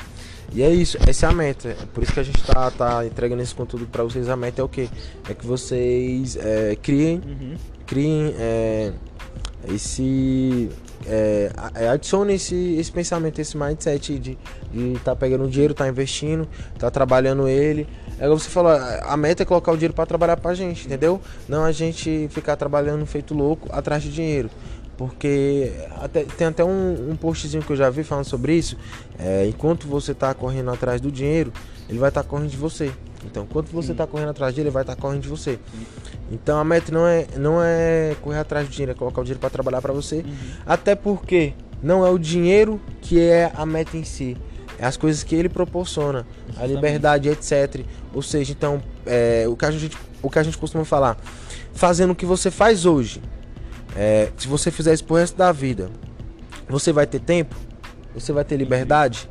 E 0.54 0.62
é 0.62 0.70
isso, 0.70 0.96
essa 1.06 1.26
é 1.26 1.28
a 1.28 1.32
meta. 1.32 1.68
É 1.68 1.86
por 1.92 2.02
isso 2.02 2.14
que 2.14 2.20
a 2.20 2.22
gente 2.22 2.42
tá, 2.42 2.70
tá 2.70 3.04
entregando 3.04 3.42
esse 3.42 3.54
conteúdo 3.54 3.86
para 3.86 4.04
vocês. 4.04 4.30
A 4.30 4.36
meta 4.36 4.62
é 4.62 4.64
o 4.64 4.68
quê? 4.68 4.88
É 5.28 5.34
que 5.34 5.44
vocês 5.44 6.36
é, 6.36 6.78
criem, 6.80 7.20
uhum. 7.26 7.56
criem 7.86 8.34
é, 8.38 8.92
esse. 9.68 10.70
É, 11.06 11.50
é 11.74 11.88
adicione 11.88 12.34
esse, 12.34 12.74
esse 12.78 12.92
pensamento, 12.92 13.38
esse 13.40 13.56
mindset 13.56 14.18
de 14.18 14.38
estar 14.74 15.12
tá 15.12 15.16
pegando 15.16 15.48
dinheiro, 15.48 15.72
tá 15.72 15.88
investindo, 15.88 16.46
tá 16.78 16.90
trabalhando 16.90 17.48
ele, 17.48 17.88
é 18.20 18.26
como 18.26 18.38
você 18.38 18.50
falou, 18.50 18.70
a 18.70 19.16
meta 19.16 19.42
é 19.42 19.46
colocar 19.46 19.72
o 19.72 19.76
dinheiro 19.76 19.94
para 19.94 20.04
trabalhar 20.04 20.36
pra 20.36 20.52
gente, 20.52 20.84
entendeu? 20.84 21.18
Não 21.48 21.64
a 21.64 21.72
gente 21.72 22.28
ficar 22.30 22.54
trabalhando 22.54 23.06
feito 23.06 23.32
louco 23.32 23.66
atrás 23.72 24.02
de 24.02 24.12
dinheiro. 24.12 24.50
Porque 24.98 25.72
até, 25.98 26.24
tem 26.24 26.46
até 26.48 26.62
um, 26.62 27.12
um 27.12 27.16
postzinho 27.16 27.62
que 27.62 27.72
eu 27.72 27.76
já 27.76 27.88
vi 27.88 28.04
falando 28.04 28.26
sobre 28.26 28.52
isso. 28.54 28.76
É, 29.18 29.46
enquanto 29.46 29.88
você 29.88 30.12
tá 30.12 30.34
correndo 30.34 30.70
atrás 30.70 31.00
do 31.00 31.10
dinheiro, 31.10 31.50
ele 31.88 31.98
vai 31.98 32.10
estar 32.10 32.22
tá 32.22 32.28
correndo 32.28 32.50
de 32.50 32.58
você. 32.58 32.92
Então, 33.24 33.44
enquanto 33.44 33.70
você 33.70 33.92
está 33.92 34.06
correndo 34.06 34.28
atrás 34.28 34.54
dele, 34.54 34.68
ele 34.68 34.74
vai 34.74 34.82
estar 34.82 34.96
tá 34.96 35.00
correndo 35.00 35.22
de 35.22 35.28
você. 35.28 35.58
Então, 36.30 36.58
a 36.58 36.64
meta 36.64 36.92
não 36.92 37.06
é, 37.06 37.26
não 37.36 37.62
é 37.62 38.14
correr 38.22 38.38
atrás 38.38 38.66
do 38.68 38.70
dinheiro, 38.70 38.92
é 38.92 38.94
colocar 38.94 39.20
o 39.20 39.24
dinheiro 39.24 39.40
para 39.40 39.50
trabalhar 39.50 39.82
para 39.82 39.92
você. 39.92 40.16
Uhum. 40.16 40.34
Até 40.64 40.94
porque 40.94 41.54
não 41.82 42.06
é 42.06 42.10
o 42.10 42.18
dinheiro 42.18 42.80
que 43.00 43.20
é 43.20 43.50
a 43.54 43.66
meta 43.66 43.96
em 43.96 44.04
si, 44.04 44.36
é 44.78 44.86
as 44.86 44.96
coisas 44.96 45.22
que 45.24 45.34
ele 45.34 45.48
proporciona, 45.48 46.26
a 46.56 46.64
liberdade, 46.66 47.28
etc. 47.28 47.84
Ou 48.14 48.22
seja, 48.22 48.52
então, 48.52 48.80
é, 49.04 49.44
o, 49.48 49.56
que 49.56 49.64
a 49.64 49.70
gente, 49.70 49.96
o 50.22 50.30
que 50.30 50.38
a 50.38 50.42
gente 50.42 50.56
costuma 50.56 50.84
falar, 50.84 51.16
fazendo 51.72 52.10
o 52.12 52.14
que 52.14 52.24
você 52.26 52.50
faz 52.50 52.86
hoje, 52.86 53.20
é, 53.96 54.30
se 54.38 54.46
você 54.46 54.70
fizer 54.70 54.94
isso 54.94 55.04
pro 55.04 55.16
resto 55.16 55.36
da 55.36 55.50
vida, 55.50 55.90
você 56.68 56.92
vai 56.92 57.06
ter 57.06 57.18
tempo? 57.20 57.56
Você 58.14 58.32
vai 58.32 58.44
ter 58.44 58.56
liberdade? 58.56 59.28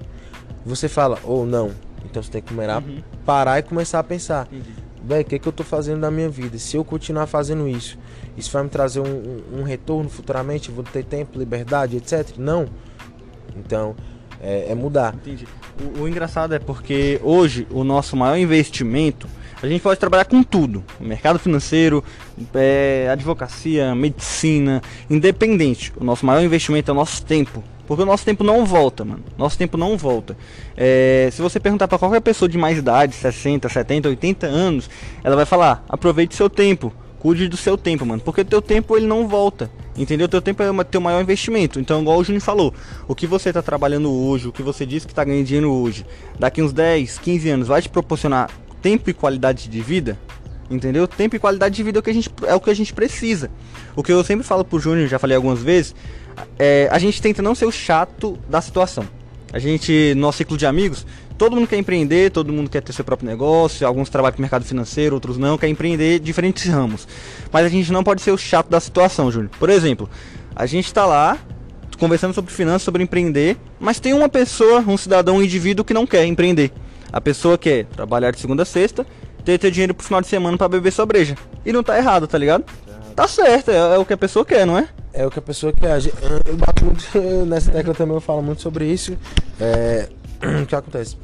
Você 0.65 0.89
fala, 0.89 1.17
ou 1.23 1.45
não. 1.45 1.71
Então 2.03 2.21
você 2.21 2.29
tem 2.31 2.41
que 2.41 2.49
começar, 2.53 2.81
Uhum. 2.81 3.01
parar 3.25 3.59
e 3.59 3.63
começar 3.63 3.99
a 3.99 4.03
pensar. 4.03 4.47
Entendi. 4.51 4.73
Véi, 5.03 5.21
o 5.21 5.25
que, 5.25 5.39
que 5.39 5.47
eu 5.47 5.51
tô 5.51 5.63
fazendo 5.63 5.99
na 5.99 6.11
minha 6.11 6.29
vida? 6.29 6.57
Se 6.57 6.75
eu 6.75 6.83
continuar 6.83 7.25
fazendo 7.25 7.67
isso, 7.67 7.97
isso 8.37 8.51
vai 8.51 8.63
me 8.63 8.69
trazer 8.69 8.99
um, 8.99 9.05
um- 9.05 9.59
um 9.59 9.63
retorno 9.63 10.09
futuramente? 10.09 10.69
Vou 10.71 10.83
ter 10.83 11.03
tempo, 11.05 11.39
liberdade, 11.39 11.97
etc? 11.97 12.35
Não. 12.37 12.67
Então, 13.55 13.95
é, 14.41 14.71
é 14.71 14.75
mudar. 14.75 15.13
Entendi. 15.15 15.47
O, 15.97 16.01
o 16.01 16.07
engraçado 16.07 16.53
é 16.53 16.59
porque 16.59 17.19
hoje 17.23 17.65
o 17.71 17.83
nosso 17.83 18.15
maior 18.17 18.37
investimento, 18.37 19.27
a 19.61 19.67
gente 19.67 19.81
pode 19.81 19.99
trabalhar 19.99 20.25
com 20.25 20.43
tudo: 20.43 20.83
mercado 20.99 21.39
financeiro, 21.39 22.03
é, 22.53 23.07
advocacia, 23.11 23.95
medicina, 23.95 24.81
independente. 25.09 25.91
O 25.97 26.03
nosso 26.03 26.25
maior 26.25 26.43
investimento 26.43 26.91
é 26.91 26.93
o 26.93 26.95
nosso 26.95 27.23
tempo. 27.23 27.63
Porque 27.89 28.03
o 28.03 28.05
nosso 28.05 28.23
tempo 28.23 28.43
não 28.43 28.67
volta, 28.67 29.03
mano. 29.03 29.23
Nosso 29.35 29.57
tempo 29.57 29.75
não 29.75 29.97
volta. 29.97 30.37
É, 30.77 31.27
se 31.31 31.41
você 31.41 31.59
perguntar 31.59 31.87
pra 31.87 31.97
qualquer 31.97 32.21
pessoa 32.21 32.47
de 32.47 32.55
mais 32.55 32.77
idade, 32.77 33.15
60, 33.15 33.67
70, 33.67 34.09
80 34.09 34.45
anos, 34.45 34.87
ela 35.23 35.35
vai 35.35 35.43
falar: 35.43 35.83
aproveite 35.89 36.35
seu 36.35 36.51
tempo. 36.51 36.93
Cuide 37.17 37.47
do 37.47 37.57
seu 37.57 37.75
tempo, 37.75 38.05
mano. 38.05 38.21
Porque 38.23 38.41
o 38.41 38.45
teu 38.45 38.61
tempo 38.61 38.95
ele 38.95 39.07
não 39.07 39.27
volta. 39.27 39.71
Entendeu? 39.97 40.29
Teu 40.29 40.39
tempo 40.39 40.61
é 40.61 40.69
o 40.69 40.83
teu 40.83 41.01
maior 41.01 41.19
investimento. 41.19 41.79
Então, 41.79 41.99
igual 41.99 42.19
o 42.19 42.23
Júnior 42.23 42.43
falou, 42.43 42.71
o 43.07 43.15
que 43.15 43.25
você 43.25 43.51
tá 43.51 43.63
trabalhando 43.63 44.13
hoje, 44.13 44.47
o 44.47 44.51
que 44.51 44.61
você 44.61 44.85
disse 44.85 45.07
que 45.07 45.13
tá 45.13 45.23
ganhando 45.23 45.47
dinheiro 45.47 45.71
hoje, 45.71 46.05
daqui 46.37 46.61
uns 46.61 46.71
10, 46.71 47.17
15 47.17 47.49
anos 47.49 47.67
vai 47.67 47.81
te 47.81 47.89
proporcionar 47.89 48.51
tempo 48.83 49.09
e 49.09 49.13
qualidade 49.15 49.67
de 49.67 49.81
vida? 49.81 50.15
Entendeu? 50.69 51.07
Tempo 51.07 51.35
e 51.35 51.39
qualidade 51.39 51.75
de 51.75 51.83
vida 51.83 51.97
é 51.97 52.01
o 52.01 52.03
que 52.03 52.09
a 52.09 52.13
gente, 52.13 52.29
é 52.45 52.53
o 52.53 52.59
que 52.59 52.69
a 52.69 52.73
gente 52.73 52.93
precisa. 52.93 53.49
O 53.95 54.03
que 54.03 54.11
eu 54.11 54.23
sempre 54.23 54.45
falo 54.45 54.63
pro 54.63 54.79
Júnior, 54.79 55.07
já 55.07 55.17
falei 55.17 55.35
algumas 55.35 55.59
vezes, 55.59 55.95
é, 56.57 56.87
a 56.91 56.99
gente 56.99 57.21
tenta 57.21 57.41
não 57.41 57.55
ser 57.55 57.65
o 57.65 57.71
chato 57.71 58.37
da 58.47 58.61
situação. 58.61 59.05
A 59.51 59.57
gente, 59.57 60.13
no 60.15 60.21
nosso 60.21 60.37
ciclo 60.37 60.55
de 60.55 60.67
amigos, 60.67 61.07
todo 61.37 61.55
mundo 61.55 61.67
quer 61.67 61.77
empreender, 61.77 62.29
todo 62.29 62.53
mundo 62.53 62.69
quer 62.69 62.81
ter 62.81 62.93
seu 62.93 63.03
próprio 63.03 63.27
negócio, 63.27 63.87
alguns 63.87 64.09
trabalham 64.09 64.35
com 64.35 64.41
mercado 64.41 64.63
financeiro, 64.63 65.15
outros 65.15 65.37
não, 65.37 65.57
quer 65.57 65.67
empreender 65.67 66.19
diferentes 66.19 66.65
ramos. 66.67 67.07
Mas 67.51 67.65
a 67.65 67.69
gente 67.69 67.91
não 67.91 68.03
pode 68.03 68.21
ser 68.21 68.31
o 68.31 68.37
chato 68.37 68.69
da 68.69 68.79
situação, 68.79 69.31
Júnior. 69.31 69.49
Por 69.57 69.69
exemplo, 69.69 70.07
a 70.55 70.67
gente 70.67 70.93
tá 70.93 71.05
lá 71.05 71.37
conversando 71.97 72.33
sobre 72.33 72.51
finanças, 72.51 72.83
sobre 72.83 73.03
empreender, 73.03 73.57
mas 73.79 73.99
tem 73.99 74.13
uma 74.13 74.29
pessoa, 74.29 74.81
um 74.81 74.97
cidadão, 74.97 75.37
um 75.37 75.43
indivíduo 75.43 75.83
que 75.83 75.93
não 75.93 76.05
quer 76.05 76.25
empreender. 76.25 76.71
A 77.11 77.19
pessoa 77.19 77.57
quer 77.57 77.85
trabalhar 77.85 78.31
de 78.31 78.39
segunda 78.39 78.63
a 78.63 78.65
sexta, 78.65 79.05
ter, 79.49 79.57
ter 79.57 79.71
dinheiro 79.71 79.93
pro 79.93 80.05
final 80.05 80.21
de 80.21 80.27
semana 80.27 80.57
para 80.57 80.67
beber 80.67 80.91
sua 80.91 81.05
breja. 81.05 81.35
E 81.65 81.71
não 81.71 81.81
tá 81.81 81.97
errado, 81.97 82.27
tá 82.27 82.37
ligado? 82.37 82.65
Tá 83.15 83.27
certo, 83.27 83.71
é, 83.71 83.95
é 83.95 83.97
o 83.97 84.05
que 84.05 84.13
a 84.13 84.17
pessoa 84.17 84.45
quer, 84.45 84.65
não 84.65 84.77
é? 84.77 84.87
É 85.11 85.25
o 85.25 85.31
que 85.31 85.39
a 85.39 85.41
pessoa 85.41 85.73
quer. 85.73 85.99
Eu 86.45 86.55
bato 86.55 86.85
muito 86.85 87.01
nessa 87.47 87.71
tecla 87.71 87.93
também, 87.93 88.15
eu 88.15 88.21
falo 88.21 88.41
muito 88.41 88.61
sobre 88.61 88.85
isso. 88.85 89.17
É, 89.59 90.07
o 90.61 90.65
que 90.65 90.75
acontece? 90.75 91.17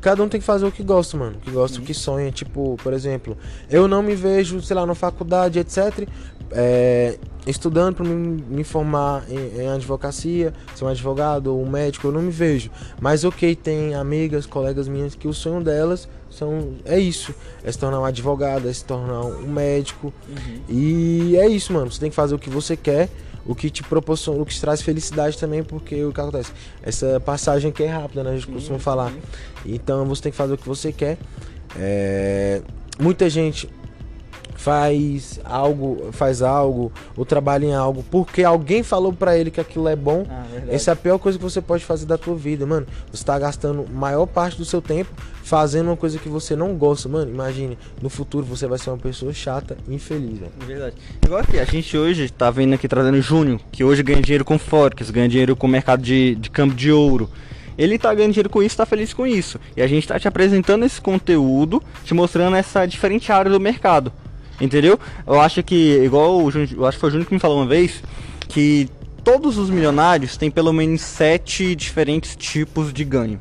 Cada 0.00 0.22
um 0.22 0.28
tem 0.28 0.40
que 0.40 0.46
fazer 0.46 0.64
o 0.64 0.72
que 0.72 0.82
gosta, 0.82 1.16
mano. 1.16 1.36
O 1.36 1.40
que 1.40 1.50
gosta, 1.50 1.80
o 1.80 1.82
que 1.82 1.92
sonha. 1.92 2.30
Tipo, 2.30 2.76
por 2.82 2.92
exemplo, 2.92 3.36
eu 3.70 3.86
não 3.86 4.02
me 4.02 4.14
vejo, 4.14 4.60
sei 4.62 4.76
lá, 4.76 4.86
na 4.86 4.94
faculdade, 4.94 5.58
etc. 5.58 6.08
é, 6.52 7.18
estudando 7.46 7.96
para 7.96 8.04
me, 8.04 8.64
formar 8.64 9.24
em, 9.28 9.62
em 9.62 9.68
advocacia, 9.68 10.52
ser 10.74 10.84
um 10.84 10.88
advogado 10.88 11.48
ou 11.48 11.62
um 11.62 11.68
médico, 11.68 12.08
eu 12.08 12.12
não 12.12 12.22
me 12.22 12.30
vejo. 12.30 12.70
Mas 13.00 13.24
ok, 13.24 13.54
tem 13.54 13.94
amigas, 13.94 14.46
colegas 14.46 14.88
minhas 14.88 15.14
que 15.14 15.28
o 15.28 15.32
sonho 15.32 15.62
delas 15.62 16.08
são 16.30 16.74
é 16.84 16.98
isso, 16.98 17.34
é 17.62 17.70
se 17.70 17.78
tornar 17.78 18.00
um 18.00 18.04
advogado, 18.04 18.68
é 18.68 18.72
se 18.72 18.84
tornar 18.84 19.20
um 19.22 19.46
médico. 19.46 20.12
E 20.68 21.36
é 21.36 21.48
isso, 21.48 21.72
mano. 21.72 21.90
Você 21.90 22.00
tem 22.00 22.10
que 22.10 22.16
fazer 22.16 22.34
o 22.34 22.38
que 22.38 22.50
você 22.50 22.76
quer, 22.76 23.08
o 23.46 23.54
que 23.54 23.70
te 23.70 23.82
proporciona, 23.82 24.42
o 24.42 24.44
que 24.44 24.54
te 24.54 24.60
traz 24.60 24.82
felicidade 24.82 25.38
também, 25.38 25.62
porque 25.62 26.04
o 26.04 26.12
que 26.12 26.20
acontece? 26.20 26.52
Essa 26.82 27.20
passagem 27.20 27.70
aqui 27.70 27.84
é 27.84 27.88
rápida, 27.88 28.24
né? 28.24 28.30
A 28.30 28.34
gente 28.34 28.48
costuma 28.48 28.78
falar. 28.78 29.12
Então 29.64 30.04
você 30.04 30.22
tem 30.22 30.32
que 30.32 30.38
fazer 30.38 30.54
o 30.54 30.58
que 30.58 30.66
você 30.66 30.92
quer. 30.92 31.16
É, 31.78 32.60
Muita 32.98 33.28
gente 33.28 33.68
faz 34.56 35.38
algo, 35.44 36.08
faz 36.12 36.42
algo, 36.42 36.92
ou 37.16 37.24
trabalha 37.24 37.66
em 37.66 37.74
algo 37.74 38.04
porque 38.10 38.42
alguém 38.42 38.82
falou 38.82 39.12
pra 39.12 39.36
ele 39.36 39.50
que 39.50 39.60
aquilo 39.60 39.88
é 39.88 39.96
bom. 39.96 40.26
Ah. 40.28 40.44
Essa 40.68 40.90
é 40.90 40.92
a 40.92 40.96
pior 40.96 41.18
coisa 41.18 41.38
que 41.38 41.44
você 41.44 41.60
pode 41.60 41.84
fazer 41.84 42.06
da 42.06 42.18
tua 42.18 42.34
vida, 42.34 42.66
mano. 42.66 42.86
Você 43.12 43.24
tá 43.24 43.38
gastando 43.38 43.86
maior 43.88 44.26
parte 44.26 44.56
do 44.56 44.64
seu 44.64 44.80
tempo 44.80 45.10
fazendo 45.42 45.88
uma 45.88 45.96
coisa 45.96 46.18
que 46.18 46.28
você 46.28 46.56
não 46.56 46.74
gosta, 46.74 47.08
mano. 47.08 47.30
Imagine, 47.30 47.78
no 48.02 48.08
futuro 48.08 48.44
você 48.44 48.66
vai 48.66 48.78
ser 48.78 48.90
uma 48.90 48.98
pessoa 48.98 49.32
chata 49.32 49.76
e 49.86 49.94
infeliz, 49.94 50.38
velho. 50.38 50.52
Verdade. 50.66 50.96
Igual 51.24 51.40
aqui, 51.40 51.58
a 51.58 51.64
gente 51.64 51.96
hoje 51.96 52.28
tá 52.30 52.50
vendo 52.50 52.74
aqui 52.74 52.88
trazendo 52.88 53.20
Júnior, 53.20 53.60
que 53.70 53.84
hoje 53.84 54.02
ganha 54.02 54.20
dinheiro 54.20 54.44
com 54.44 54.58
Forex, 54.58 55.10
ganha 55.10 55.28
dinheiro 55.28 55.54
com 55.54 55.66
o 55.66 55.70
mercado 55.70 56.02
de, 56.02 56.34
de 56.34 56.50
câmbio 56.50 56.76
de 56.76 56.90
ouro. 56.90 57.30
Ele 57.78 57.98
tá 57.98 58.12
ganhando 58.14 58.32
dinheiro 58.32 58.50
com 58.50 58.62
isso, 58.62 58.76
tá 58.76 58.86
feliz 58.86 59.12
com 59.12 59.26
isso. 59.26 59.60
E 59.76 59.82
a 59.82 59.86
gente 59.86 60.08
tá 60.08 60.18
te 60.18 60.26
apresentando 60.26 60.84
esse 60.84 61.00
conteúdo, 61.00 61.82
te 62.04 62.14
mostrando 62.14 62.56
essa 62.56 62.86
diferente 62.86 63.30
área 63.30 63.50
do 63.50 63.60
mercado. 63.60 64.12
Entendeu? 64.60 64.98
Eu 65.26 65.40
acho 65.40 65.62
que, 65.62 65.98
igual 66.04 66.42
o 66.42 66.50
Júnior, 66.50 66.70
eu 66.72 66.86
acho 66.86 66.96
que 66.96 67.00
foi 67.00 67.08
o 67.08 67.12
Júnior 67.12 67.28
que 67.28 67.34
me 67.34 67.40
falou 67.40 67.58
uma 67.58 67.66
vez, 67.66 68.02
que 68.48 68.88
todos 69.22 69.58
os 69.58 69.68
milionários 69.68 70.36
têm 70.36 70.50
pelo 70.50 70.72
menos 70.72 71.02
sete 71.02 71.74
diferentes 71.74 72.34
tipos 72.36 72.92
de 72.92 73.04
ganho. 73.04 73.38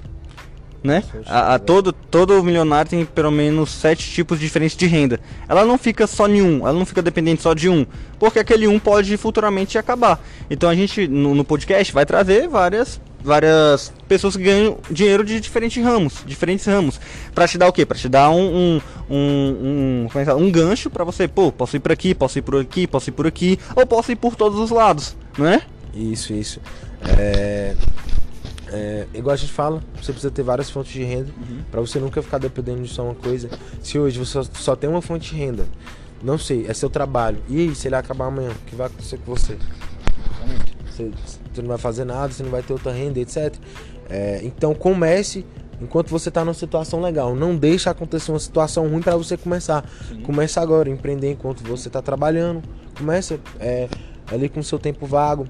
Né? 0.83 1.03
A, 1.25 1.55
a- 1.55 1.59
todo, 1.59 1.91
todo 1.91 2.43
milionário 2.43 2.91
tem 2.91 3.03
pelo 3.05 3.31
menos 3.31 3.71
sete 3.71 4.07
tipos 4.11 4.39
diferentes 4.39 4.77
de 4.77 4.85
renda. 4.85 5.19
Ela 5.49 5.65
não 5.65 5.79
fica 5.79 6.05
só 6.05 6.27
em 6.27 6.41
um, 6.43 6.59
ela 6.59 6.73
não 6.77 6.85
fica 6.85 7.01
dependente 7.01 7.41
só 7.41 7.55
de 7.55 7.67
um, 7.69 7.87
porque 8.19 8.37
aquele 8.37 8.67
um 8.67 8.77
pode 8.77 9.15
futuramente 9.17 9.79
acabar. 9.79 10.19
Então 10.49 10.69
a 10.69 10.75
gente 10.75 11.07
no, 11.07 11.33
no 11.33 11.43
podcast 11.43 11.91
vai 11.91 12.05
trazer 12.05 12.47
várias 12.47 13.01
várias 13.25 13.91
pessoas 14.07 14.35
que 14.35 14.43
ganham 14.43 14.77
dinheiro 14.89 15.23
de 15.23 15.39
diferentes 15.39 15.83
ramos, 15.83 16.23
diferentes 16.25 16.65
ramos, 16.65 16.99
Pra 17.33 17.47
te 17.47 17.57
dar 17.57 17.67
o 17.67 17.73
quê? 17.73 17.85
Pra 17.85 17.97
te 17.97 18.07
dar 18.07 18.29
um 18.29 18.45
um, 18.55 18.81
um, 19.09 20.07
um, 20.15 20.19
é 20.19 20.33
um 20.33 20.51
gancho 20.51 20.89
pra 20.89 21.03
você, 21.03 21.27
pô, 21.27 21.51
posso 21.51 21.75
ir 21.75 21.79
por 21.79 21.91
aqui, 21.91 22.15
posso 22.15 22.37
ir 22.39 22.41
por 22.41 22.55
aqui, 22.57 22.87
posso 22.87 23.09
ir 23.09 23.13
por 23.13 23.27
aqui, 23.27 23.59
ou 23.75 23.85
posso 23.85 24.11
ir 24.11 24.15
por 24.15 24.35
todos 24.35 24.59
os 24.59 24.71
lados, 24.71 25.15
não 25.37 25.47
é? 25.47 25.61
Isso, 25.93 26.33
isso. 26.33 26.59
É, 27.17 27.75
é, 28.67 29.07
igual 29.13 29.33
a 29.33 29.37
gente 29.37 29.51
fala, 29.51 29.81
você 30.01 30.11
precisa 30.11 30.31
ter 30.31 30.43
várias 30.43 30.69
fontes 30.69 30.91
de 30.91 31.03
renda 31.03 31.31
pra 31.71 31.81
você 31.81 31.99
nunca 31.99 32.21
ficar 32.21 32.37
dependendo 32.37 32.81
de 32.83 32.89
só 32.89 33.03
uma 33.03 33.15
coisa. 33.15 33.49
Se 33.81 33.97
hoje 33.97 34.17
você 34.17 34.31
só, 34.31 34.43
só 34.43 34.75
tem 34.75 34.89
uma 34.89 35.01
fonte 35.01 35.33
de 35.33 35.39
renda, 35.39 35.65
não 36.23 36.37
sei, 36.37 36.65
é 36.67 36.73
seu 36.73 36.89
trabalho. 36.89 37.37
E 37.47 37.59
aí, 37.59 37.75
se 37.75 37.87
ele 37.87 37.95
acabar 37.95 38.25
amanhã, 38.25 38.49
o 38.49 38.69
que 38.69 38.75
vai 38.75 38.87
acontecer 38.87 39.19
com 39.23 39.35
você? 39.35 39.57
Você, 40.95 41.11
você 41.53 41.61
não 41.61 41.69
vai 41.69 41.77
fazer 41.77 42.05
nada, 42.05 42.31
você 42.31 42.43
não 42.43 42.51
vai 42.51 42.61
ter 42.61 42.73
outra 42.73 42.91
renda, 42.91 43.19
etc. 43.19 43.53
É, 44.09 44.39
então 44.43 44.73
comece 44.73 45.45
enquanto 45.81 46.09
você 46.09 46.31
tá 46.31 46.43
numa 46.43 46.53
situação 46.53 47.01
legal. 47.01 47.35
Não 47.35 47.55
deixe 47.55 47.89
acontecer 47.89 48.31
uma 48.31 48.39
situação 48.39 48.87
ruim 48.87 49.01
para 49.01 49.15
você 49.15 49.35
começar. 49.35 49.83
Começa 50.23 50.61
agora, 50.61 50.89
empreender 50.89 51.31
enquanto 51.31 51.63
você 51.63 51.89
tá 51.89 52.01
trabalhando. 52.01 52.61
Começa 52.97 53.39
é, 53.59 53.89
ali 54.31 54.47
com 54.49 54.59
o 54.59 54.63
seu 54.63 54.79
tempo 54.79 55.05
vago. 55.05 55.47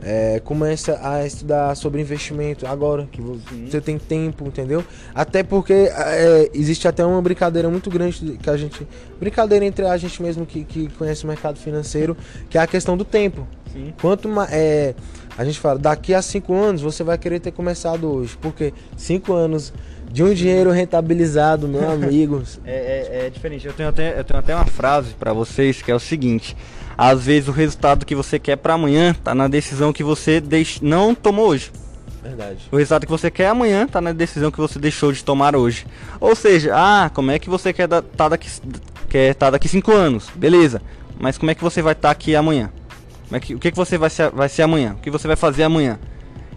É, 0.00 0.40
começa 0.44 0.98
a 1.02 1.26
estudar 1.26 1.74
sobre 1.74 2.00
investimento 2.00 2.64
agora 2.66 3.08
que 3.10 3.20
vo- 3.20 3.38
você 3.68 3.80
tem 3.80 3.98
tempo, 3.98 4.46
entendeu? 4.46 4.84
Até 5.12 5.42
porque 5.42 5.72
é, 5.72 6.48
existe 6.54 6.86
até 6.86 7.04
uma 7.04 7.20
brincadeira 7.20 7.68
muito 7.68 7.90
grande 7.90 8.38
que 8.40 8.48
a 8.48 8.56
gente. 8.56 8.86
Brincadeira 9.18 9.64
entre 9.64 9.84
a 9.86 9.96
gente 9.96 10.22
mesmo 10.22 10.46
que, 10.46 10.62
que 10.64 10.88
conhece 10.90 11.24
o 11.24 11.26
mercado 11.26 11.58
financeiro, 11.58 12.16
que 12.48 12.56
é 12.56 12.60
a 12.60 12.66
questão 12.66 12.96
do 12.96 13.04
tempo. 13.04 13.46
Sim. 13.72 13.92
Quanto 14.00 14.28
mais. 14.28 14.52
É, 14.52 14.94
a 15.36 15.44
gente 15.44 15.58
fala, 15.58 15.78
daqui 15.78 16.14
a 16.14 16.22
cinco 16.22 16.54
anos 16.54 16.80
você 16.80 17.02
vai 17.02 17.18
querer 17.18 17.40
ter 17.40 17.50
começado 17.50 18.08
hoje. 18.08 18.36
Porque 18.40 18.72
cinco 18.96 19.32
anos 19.32 19.72
de 20.10 20.22
um 20.22 20.32
dinheiro 20.32 20.70
rentabilizado, 20.70 21.66
meu 21.68 21.86
amigo. 21.90 22.42
É, 22.64 22.70
é- 23.10 23.26
é 23.26 23.30
diferente. 23.30 23.66
Eu 23.66 23.72
tenho, 23.72 23.88
até, 23.88 24.18
eu 24.18 24.22
tenho 24.24 24.38
até 24.38 24.54
uma 24.54 24.64
frase 24.64 25.10
pra 25.14 25.32
vocês 25.32 25.82
que 25.82 25.90
é 25.90 25.94
o 25.94 25.98
seguinte: 26.00 26.56
às 26.98 27.26
vezes 27.26 27.48
o 27.48 27.52
resultado 27.52 28.04
que 28.04 28.16
você 28.16 28.40
quer 28.40 28.56
pra 28.56 28.74
amanhã 28.74 29.14
tá 29.14 29.32
na 29.32 29.46
decisão 29.46 29.92
que 29.92 30.02
você 30.02 30.40
deix... 30.40 30.80
não 30.80 31.14
tomou 31.14 31.46
hoje. 31.46 31.70
Verdade. 32.20 32.58
O 32.72 32.76
resultado 32.76 33.06
que 33.06 33.12
você 33.12 33.30
quer 33.30 33.46
amanhã 33.46 33.86
tá 33.86 34.00
na 34.00 34.12
decisão 34.12 34.50
que 34.50 34.58
você 34.58 34.80
deixou 34.80 35.12
de 35.12 35.22
tomar 35.22 35.54
hoje. 35.54 35.86
Ou 36.20 36.34
seja, 36.34 36.72
ah, 36.74 37.08
como 37.14 37.30
é 37.30 37.38
que 37.38 37.48
você 37.48 37.72
quer 37.72 37.84
estar 37.84 38.02
tá 38.02 38.28
daqui 38.30 38.50
quer 39.08 39.32
tá 39.36 39.48
daqui 39.50 39.68
cinco 39.68 39.92
anos? 39.92 40.28
Beleza. 40.34 40.82
Mas 41.20 41.38
como 41.38 41.52
é 41.52 41.54
que 41.54 41.62
você 41.62 41.80
vai 41.80 41.92
estar 41.92 42.10
aqui 42.10 42.34
amanhã? 42.34 42.68
Como 43.28 43.36
é 43.36 43.40
que, 43.40 43.54
o 43.54 43.58
que, 43.60 43.70
que 43.70 43.76
você 43.76 43.96
vai 43.96 44.10
ser, 44.10 44.30
vai 44.30 44.48
ser 44.48 44.62
amanhã? 44.62 44.94
O 44.94 45.00
que 45.00 45.10
você 45.10 45.28
vai 45.28 45.36
fazer 45.36 45.62
amanhã? 45.62 46.00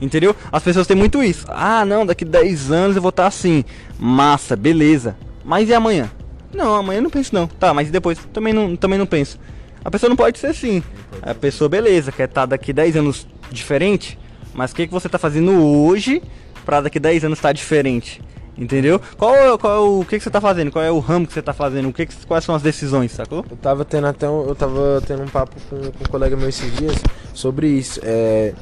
Entendeu? 0.01 0.35
As 0.51 0.63
pessoas 0.63 0.87
têm 0.87 0.97
muito 0.97 1.23
isso. 1.23 1.45
Ah, 1.49 1.85
não, 1.85 2.03
daqui 2.03 2.25
10 2.25 2.71
anos 2.71 2.95
eu 2.95 3.01
vou 3.01 3.09
estar 3.09 3.27
assim. 3.27 3.63
Massa, 3.99 4.55
beleza. 4.55 5.15
Mas 5.45 5.69
e 5.69 5.73
amanhã? 5.75 6.09
Não, 6.51 6.73
amanhã 6.73 6.97
eu 6.97 7.03
não 7.03 7.09
penso 7.11 7.35
não. 7.35 7.45
Tá, 7.45 7.73
mas 7.73 7.89
e 7.89 7.91
depois? 7.91 8.17
Também 8.33 8.51
não, 8.51 8.75
também 8.75 8.97
não 8.97 9.05
penso. 9.05 9.39
A 9.83 9.91
pessoa 9.91 10.09
não 10.09 10.15
pode 10.15 10.39
ser 10.39 10.47
assim. 10.47 10.83
A 11.21 11.33
pessoa, 11.33 11.69
beleza, 11.69 12.11
quer 12.11 12.27
estar 12.27 12.45
daqui 12.45 12.71
10 12.71 12.97
anos 12.97 13.27
diferente. 13.51 14.17
mas 14.53 14.71
o 14.71 14.75
que, 14.75 14.87
que 14.87 14.93
você 14.93 15.09
tá 15.09 15.17
fazendo 15.17 15.51
hoje 15.51 16.21
para 16.65 16.81
daqui 16.81 16.99
10 16.99 17.25
anos 17.25 17.39
estar 17.39 17.49
tá 17.49 17.53
diferente. 17.53 18.21
Entendeu? 18.57 19.01
Qual, 19.17 19.33
é, 19.33 19.57
qual 19.57 19.73
é 19.73 19.79
o 19.79 20.05
que, 20.05 20.17
que 20.17 20.23
você 20.23 20.29
tá 20.29 20.41
fazendo? 20.41 20.71
Qual 20.71 20.83
é 20.83 20.91
o 20.91 20.99
ramo 20.99 21.25
que 21.25 21.33
você 21.33 21.41
tá 21.41 21.53
fazendo? 21.53 21.89
O 21.89 21.93
que, 21.93 22.05
que 22.05 22.25
quais 22.27 22.43
são 22.43 22.53
as 22.53 22.61
decisões, 22.61 23.11
sacou? 23.11 23.45
Eu 23.49 23.57
tava 23.57 23.85
tendo 23.85 24.07
até 24.07 24.29
um, 24.29 24.45
eu 24.45 24.53
tava 24.53 25.01
tendo 25.07 25.23
um 25.23 25.27
papo 25.27 25.55
com, 25.69 25.77
com 25.77 26.03
um 26.03 26.07
colega 26.09 26.35
meu 26.35 26.49
esses 26.49 26.71
dias 26.75 26.95
sobre 27.33 27.67
isso. 27.67 27.99
É, 28.03 28.53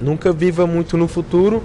nunca 0.00 0.32
viva 0.32 0.66
muito 0.66 0.96
no 0.96 1.08
futuro, 1.08 1.62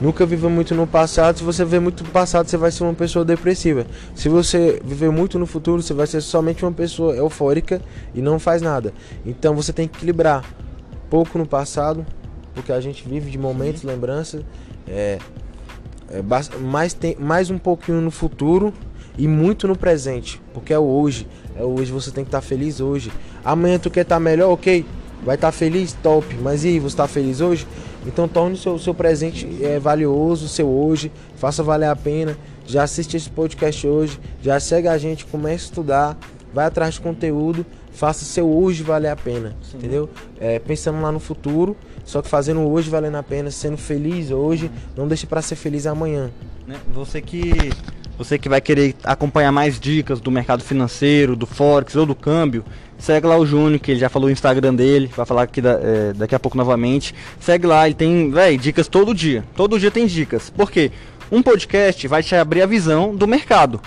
nunca 0.00 0.24
viva 0.24 0.48
muito 0.48 0.74
no 0.74 0.86
passado. 0.86 1.38
Se 1.38 1.44
você 1.44 1.64
viver 1.64 1.80
muito 1.80 2.04
no 2.04 2.10
passado, 2.10 2.48
você 2.48 2.56
vai 2.56 2.70
ser 2.70 2.84
uma 2.84 2.94
pessoa 2.94 3.24
depressiva. 3.24 3.86
Se 4.14 4.28
você 4.28 4.80
viver 4.84 5.10
muito 5.10 5.38
no 5.38 5.46
futuro, 5.46 5.82
você 5.82 5.94
vai 5.94 6.06
ser 6.06 6.20
somente 6.20 6.64
uma 6.64 6.72
pessoa 6.72 7.14
eufórica 7.14 7.80
e 8.14 8.20
não 8.20 8.38
faz 8.38 8.62
nada. 8.62 8.92
Então 9.24 9.54
você 9.54 9.72
tem 9.72 9.88
que 9.88 9.96
equilibrar 9.96 10.44
pouco 11.10 11.38
no 11.38 11.46
passado, 11.46 12.04
porque 12.54 12.72
a 12.72 12.80
gente 12.80 13.08
vive 13.08 13.30
de 13.30 13.38
momentos, 13.38 13.82
lembranças. 13.82 14.42
É, 14.86 15.18
é, 16.10 16.22
mais, 16.60 16.94
tem, 16.94 17.16
mais 17.18 17.50
um 17.50 17.58
pouquinho 17.58 18.00
no 18.00 18.10
futuro 18.10 18.72
e 19.16 19.26
muito 19.26 19.66
no 19.66 19.76
presente, 19.76 20.40
porque 20.54 20.72
é 20.72 20.78
o 20.78 20.84
hoje. 20.84 21.26
É 21.56 21.62
o 21.62 21.78
hoje, 21.78 21.90
você 21.90 22.10
tem 22.10 22.24
que 22.24 22.28
estar 22.28 22.40
tá 22.40 22.46
feliz 22.46 22.80
hoje. 22.80 23.12
Amanhã 23.44 23.78
tu 23.78 23.90
quer 23.90 24.02
estar 24.02 24.16
tá 24.16 24.20
melhor, 24.20 24.50
ok? 24.52 24.86
Vai 25.24 25.34
estar 25.34 25.48
tá 25.48 25.52
feliz? 25.52 25.96
Top. 26.02 26.26
Mas 26.42 26.64
e 26.64 26.68
aí, 26.68 26.78
você 26.78 26.94
está 26.94 27.06
feliz 27.06 27.40
hoje? 27.40 27.66
Então 28.06 28.28
torne 28.28 28.54
o 28.54 28.58
seu, 28.58 28.78
seu 28.78 28.94
presente 28.94 29.46
é, 29.62 29.78
valioso, 29.78 30.46
o 30.46 30.48
seu 30.48 30.68
hoje, 30.68 31.10
faça 31.36 31.62
valer 31.62 31.88
a 31.88 31.96
pena. 31.96 32.36
Já 32.66 32.82
assiste 32.82 33.16
esse 33.16 33.30
podcast 33.30 33.86
hoje, 33.86 34.20
já 34.42 34.60
segue 34.60 34.88
a 34.88 34.98
gente, 34.98 35.24
comece 35.24 35.64
a 35.64 35.68
estudar, 35.68 36.18
vai 36.52 36.66
atrás 36.66 36.94
de 36.94 37.00
conteúdo, 37.00 37.64
faça 37.92 38.24
seu 38.24 38.46
hoje 38.46 38.82
valer 38.82 39.08
a 39.08 39.16
pena, 39.16 39.56
Sim. 39.62 39.78
entendeu? 39.78 40.08
É, 40.38 40.58
pensando 40.58 41.00
lá 41.00 41.10
no 41.10 41.18
futuro 41.18 41.74
só 42.08 42.22
que 42.22 42.28
fazendo 42.30 42.60
hoje 42.62 42.88
valendo 42.88 43.16
a 43.16 43.22
pena, 43.22 43.50
sendo 43.50 43.76
feliz 43.76 44.30
hoje, 44.30 44.70
não 44.96 45.06
deixe 45.06 45.26
para 45.26 45.42
ser 45.42 45.56
feliz 45.56 45.86
amanhã. 45.86 46.30
Né? 46.66 46.80
Você 46.94 47.20
que 47.20 47.52
você 48.18 48.36
que 48.36 48.48
vai 48.48 48.60
querer 48.60 48.96
acompanhar 49.04 49.52
mais 49.52 49.78
dicas 49.78 50.20
do 50.20 50.28
mercado 50.28 50.64
financeiro, 50.64 51.36
do 51.36 51.46
Forex 51.46 51.94
ou 51.94 52.04
do 52.04 52.16
câmbio, 52.16 52.64
segue 52.98 53.28
lá 53.28 53.38
o 53.38 53.46
Júnior, 53.46 53.78
que 53.78 53.92
ele 53.92 54.00
já 54.00 54.08
falou 54.08 54.28
no 54.28 54.32
Instagram 54.32 54.74
dele, 54.74 55.08
vai 55.16 55.24
falar 55.24 55.42
aqui 55.42 55.60
da, 55.60 55.78
é, 55.80 56.12
daqui 56.12 56.34
a 56.34 56.38
pouco 56.40 56.56
novamente. 56.56 57.14
Segue 57.38 57.68
lá, 57.68 57.86
ele 57.86 57.94
tem, 57.94 58.28
véi, 58.30 58.58
dicas 58.58 58.88
todo 58.88 59.14
dia. 59.14 59.44
Todo 59.54 59.78
dia 59.78 59.90
tem 59.90 60.04
dicas. 60.04 60.50
Por 60.50 60.68
quê? 60.68 60.90
Um 61.30 61.40
podcast 61.40 62.08
vai 62.08 62.22
te 62.22 62.34
abrir 62.34 62.62
a 62.62 62.66
visão 62.66 63.14
do 63.14 63.28
mercado. 63.28 63.80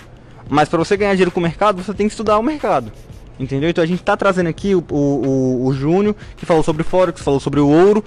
Mas 0.49 0.69
para 0.69 0.79
você 0.79 0.95
ganhar 0.95 1.11
dinheiro 1.11 1.31
com 1.31 1.41
o 1.41 1.43
mercado, 1.43 1.83
você 1.83 1.93
tem 1.93 2.07
que 2.07 2.13
estudar 2.13 2.39
o 2.39 2.43
mercado. 2.43 2.89
Entendeu? 3.37 3.69
Então 3.69 3.83
a 3.83 3.87
gente 3.87 3.99
está 3.99 4.15
trazendo 4.15 4.47
aqui 4.47 4.75
o, 4.75 4.83
o, 4.89 5.65
o 5.65 5.73
Júnior, 5.73 6.15
que 6.37 6.45
falou 6.45 6.63
sobre 6.63 6.83
Forex, 6.83 7.21
falou 7.21 7.39
sobre 7.39 7.59
o 7.59 7.67
ouro, 7.67 8.03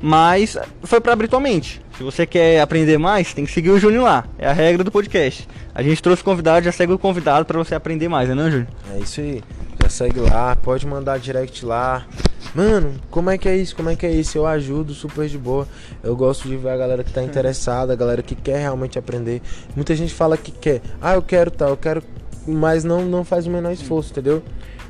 mas 0.00 0.56
foi 0.82 1.00
para 1.00 1.12
abrir 1.12 1.28
tua 1.28 1.40
mente. 1.40 1.80
Se 1.96 2.02
você 2.02 2.26
quer 2.26 2.60
aprender 2.60 2.98
mais, 2.98 3.32
tem 3.32 3.46
que 3.46 3.52
seguir 3.52 3.70
o 3.70 3.78
Júnior 3.78 4.04
lá. 4.04 4.24
É 4.38 4.46
a 4.46 4.52
regra 4.52 4.84
do 4.84 4.90
podcast. 4.90 5.48
A 5.74 5.82
gente 5.82 6.02
trouxe 6.02 6.22
convidado, 6.22 6.64
já 6.64 6.72
segue 6.72 6.92
o 6.92 6.98
convidado 6.98 7.46
para 7.46 7.58
você 7.58 7.74
aprender 7.74 8.08
mais, 8.08 8.28
né, 8.28 8.34
Júnior? 8.50 8.66
É 8.94 8.98
isso 8.98 9.20
aí. 9.20 9.42
Já 9.82 9.88
segue 9.88 10.20
lá, 10.20 10.54
pode 10.56 10.86
mandar 10.86 11.18
direct 11.18 11.64
lá. 11.64 12.06
Mano, 12.54 12.94
como 13.10 13.28
é 13.28 13.36
que 13.36 13.48
é 13.48 13.56
isso? 13.56 13.76
Como 13.76 13.90
é 13.90 13.96
que 13.96 14.06
é 14.06 14.10
isso? 14.10 14.38
Eu 14.38 14.46
ajudo 14.46 14.94
super 14.94 15.28
de 15.28 15.36
boa. 15.36 15.68
Eu 16.02 16.16
gosto 16.16 16.48
de 16.48 16.56
ver 16.56 16.70
a 16.70 16.76
galera 16.76 17.04
que 17.04 17.12
tá 17.12 17.22
interessada, 17.22 17.92
a 17.92 17.96
galera 17.96 18.22
que 18.22 18.34
quer 18.34 18.58
realmente 18.58 18.98
aprender. 18.98 19.42
Muita 19.74 19.94
gente 19.94 20.14
fala 20.14 20.36
que 20.36 20.50
quer. 20.50 20.80
Ah, 21.00 21.14
eu 21.14 21.22
quero 21.22 21.50
tal, 21.50 21.68
tá, 21.68 21.72
eu 21.72 21.76
quero. 21.76 22.02
Mas 22.46 22.84
não, 22.84 23.04
não 23.04 23.24
faz 23.24 23.46
o 23.46 23.50
menor 23.50 23.72
esforço, 23.72 24.10
entendeu? 24.10 24.42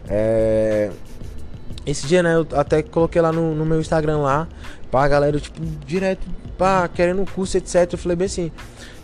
É... 0.08 0.90
Esse 1.84 2.06
dia, 2.06 2.22
né, 2.22 2.34
eu 2.34 2.46
até 2.58 2.82
coloquei 2.82 3.20
lá 3.20 3.32
no, 3.32 3.54
no 3.54 3.64
meu 3.64 3.80
Instagram 3.80 4.18
lá, 4.18 4.48
pra 4.90 5.08
galera, 5.08 5.38
tipo, 5.38 5.60
direto, 5.86 6.26
pá, 6.56 6.88
querendo 6.88 7.24
curso, 7.32 7.56
etc. 7.56 7.92
Eu 7.92 7.98
falei 7.98 8.16
bem 8.16 8.26
assim, 8.26 8.50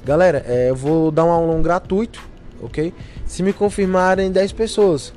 galera, 0.04 0.44
é, 0.46 0.70
eu 0.70 0.76
vou 0.76 1.10
dar 1.10 1.24
um 1.24 1.30
aulão 1.30 1.62
gratuito, 1.62 2.22
ok? 2.62 2.92
Se 3.26 3.42
me 3.42 3.52
confirmarem 3.52 4.30
10 4.30 4.52
pessoas 4.52 5.12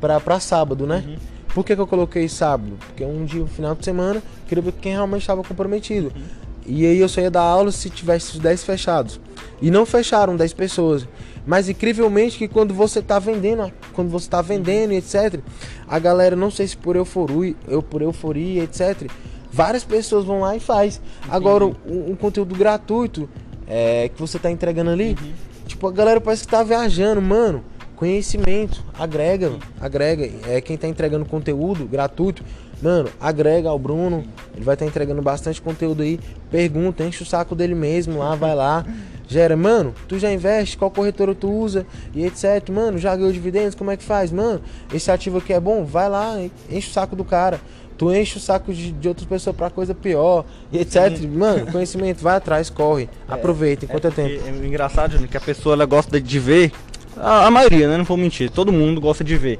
pra, 0.00 0.20
pra 0.20 0.40
sábado, 0.40 0.86
né? 0.86 1.04
Uhum. 1.06 1.16
Por 1.54 1.64
que, 1.64 1.74
que 1.74 1.80
eu 1.80 1.86
coloquei 1.86 2.28
sábado? 2.28 2.72
Porque 2.86 3.02
é 3.02 3.06
um 3.06 3.24
dia, 3.24 3.42
um 3.42 3.46
final 3.46 3.74
de 3.74 3.84
semana, 3.84 4.22
queria 4.46 4.62
ver 4.62 4.72
quem 4.72 4.92
realmente 4.92 5.22
estava 5.22 5.42
comprometido. 5.42 6.12
Uhum. 6.14 6.48
E 6.66 6.84
aí 6.84 6.98
eu 6.98 7.08
só 7.08 7.20
ia 7.22 7.30
dar 7.30 7.42
aula 7.42 7.72
se 7.72 7.88
tivesse 7.88 8.32
os 8.32 8.38
10 8.38 8.62
fechados. 8.62 9.18
E 9.60 9.70
não 9.70 9.86
fecharam 9.86 10.36
10 10.36 10.52
pessoas. 10.52 11.08
Mas 11.46 11.66
incrivelmente 11.66 12.36
que 12.36 12.46
quando 12.46 12.74
você 12.74 12.98
está 12.98 13.18
vendendo, 13.18 13.72
quando 13.94 14.10
você 14.10 14.28
tá 14.28 14.42
vendendo, 14.42 14.92
etc, 14.92 15.40
a 15.88 15.98
galera, 15.98 16.36
não 16.36 16.50
sei 16.50 16.68
se 16.68 16.76
por 16.76 16.94
euforia, 16.94 17.56
eu 17.66 17.82
por 17.82 18.02
euforia, 18.02 18.64
etc, 18.64 19.10
várias 19.50 19.84
pessoas 19.84 20.24
vão 20.24 20.40
lá 20.40 20.56
e 20.56 20.60
faz. 20.60 21.00
Entendi. 21.18 21.34
Agora, 21.34 21.64
um, 21.64 22.10
um, 22.10 22.16
conteúdo 22.16 22.54
gratuito 22.54 23.28
é, 23.66 24.08
que 24.08 24.20
você 24.20 24.36
está 24.36 24.50
entregando 24.50 24.90
ali, 24.90 25.16
uhum. 25.20 25.32
tipo, 25.66 25.86
a 25.86 25.92
galera 25.92 26.20
parece 26.20 26.44
que 26.44 26.48
tá 26.48 26.62
viajando, 26.62 27.20
mano. 27.20 27.62
Conhecimento, 27.96 28.84
agrega, 28.96 29.54
agrega. 29.80 30.30
É 30.46 30.60
quem 30.60 30.76
está 30.76 30.86
entregando 30.86 31.24
conteúdo 31.24 31.84
gratuito, 31.84 32.44
mano, 32.80 33.08
agrega 33.20 33.68
ao 33.68 33.78
Bruno. 33.78 34.22
Ele 34.54 34.64
vai 34.64 34.76
estar 34.76 34.84
tá 34.84 34.88
entregando 34.88 35.20
bastante 35.20 35.60
conteúdo 35.60 36.04
aí. 36.04 36.20
Pergunta, 36.48 37.02
enche 37.02 37.24
o 37.24 37.26
saco 37.26 37.56
dele 37.56 37.74
mesmo 37.74 38.18
lá, 38.20 38.36
vai 38.36 38.54
lá. 38.54 38.86
gera, 39.28 39.56
mano, 39.56 39.94
tu 40.08 40.18
já 40.18 40.32
investe, 40.32 40.76
qual 40.76 40.90
corretora 40.90 41.34
tu 41.34 41.52
usa 41.52 41.86
e 42.14 42.24
etc. 42.24 42.70
Mano, 42.70 42.98
já 42.98 43.14
ganhou 43.14 43.30
dividendos, 43.30 43.74
como 43.74 43.90
é 43.90 43.96
que 43.96 44.02
faz? 44.02 44.32
Mano, 44.32 44.62
esse 44.92 45.10
ativo 45.10 45.38
aqui 45.38 45.52
é 45.52 45.60
bom, 45.60 45.84
vai 45.84 46.08
lá, 46.08 46.40
enche 46.70 46.88
o 46.88 46.92
saco 46.92 47.14
do 47.14 47.24
cara. 47.24 47.60
Tu 47.98 48.14
enche 48.14 48.38
o 48.38 48.40
saco 48.40 48.72
de, 48.72 48.92
de 48.92 49.08
outras 49.08 49.26
pessoas 49.26 49.56
pra 49.56 49.68
coisa 49.68 49.92
pior 49.92 50.44
e 50.72 50.78
etc. 50.78 51.16
Sim. 51.16 51.26
Mano, 51.26 51.66
conhecimento, 51.66 52.22
vai 52.22 52.36
atrás, 52.36 52.70
corre, 52.70 53.08
é, 53.28 53.34
aproveita 53.34 53.84
enquanto 53.84 54.04
é, 54.04 54.08
é 54.08 54.10
tempo. 54.12 54.46
É 54.46 54.66
engraçado, 54.66 55.12
Júnior, 55.12 55.28
que 55.28 55.36
a 55.36 55.40
pessoa 55.40 55.74
ela 55.74 55.84
gosta 55.84 56.20
de 56.20 56.38
ver, 56.38 56.70
a, 57.16 57.46
a, 57.46 57.50
maioria, 57.50 57.88
né? 57.88 57.98
Não 57.98 58.04
vou 58.04 58.16
mentir, 58.16 58.50
todo 58.50 58.72
mundo 58.72 59.00
gosta 59.00 59.24
de 59.24 59.36
ver. 59.36 59.58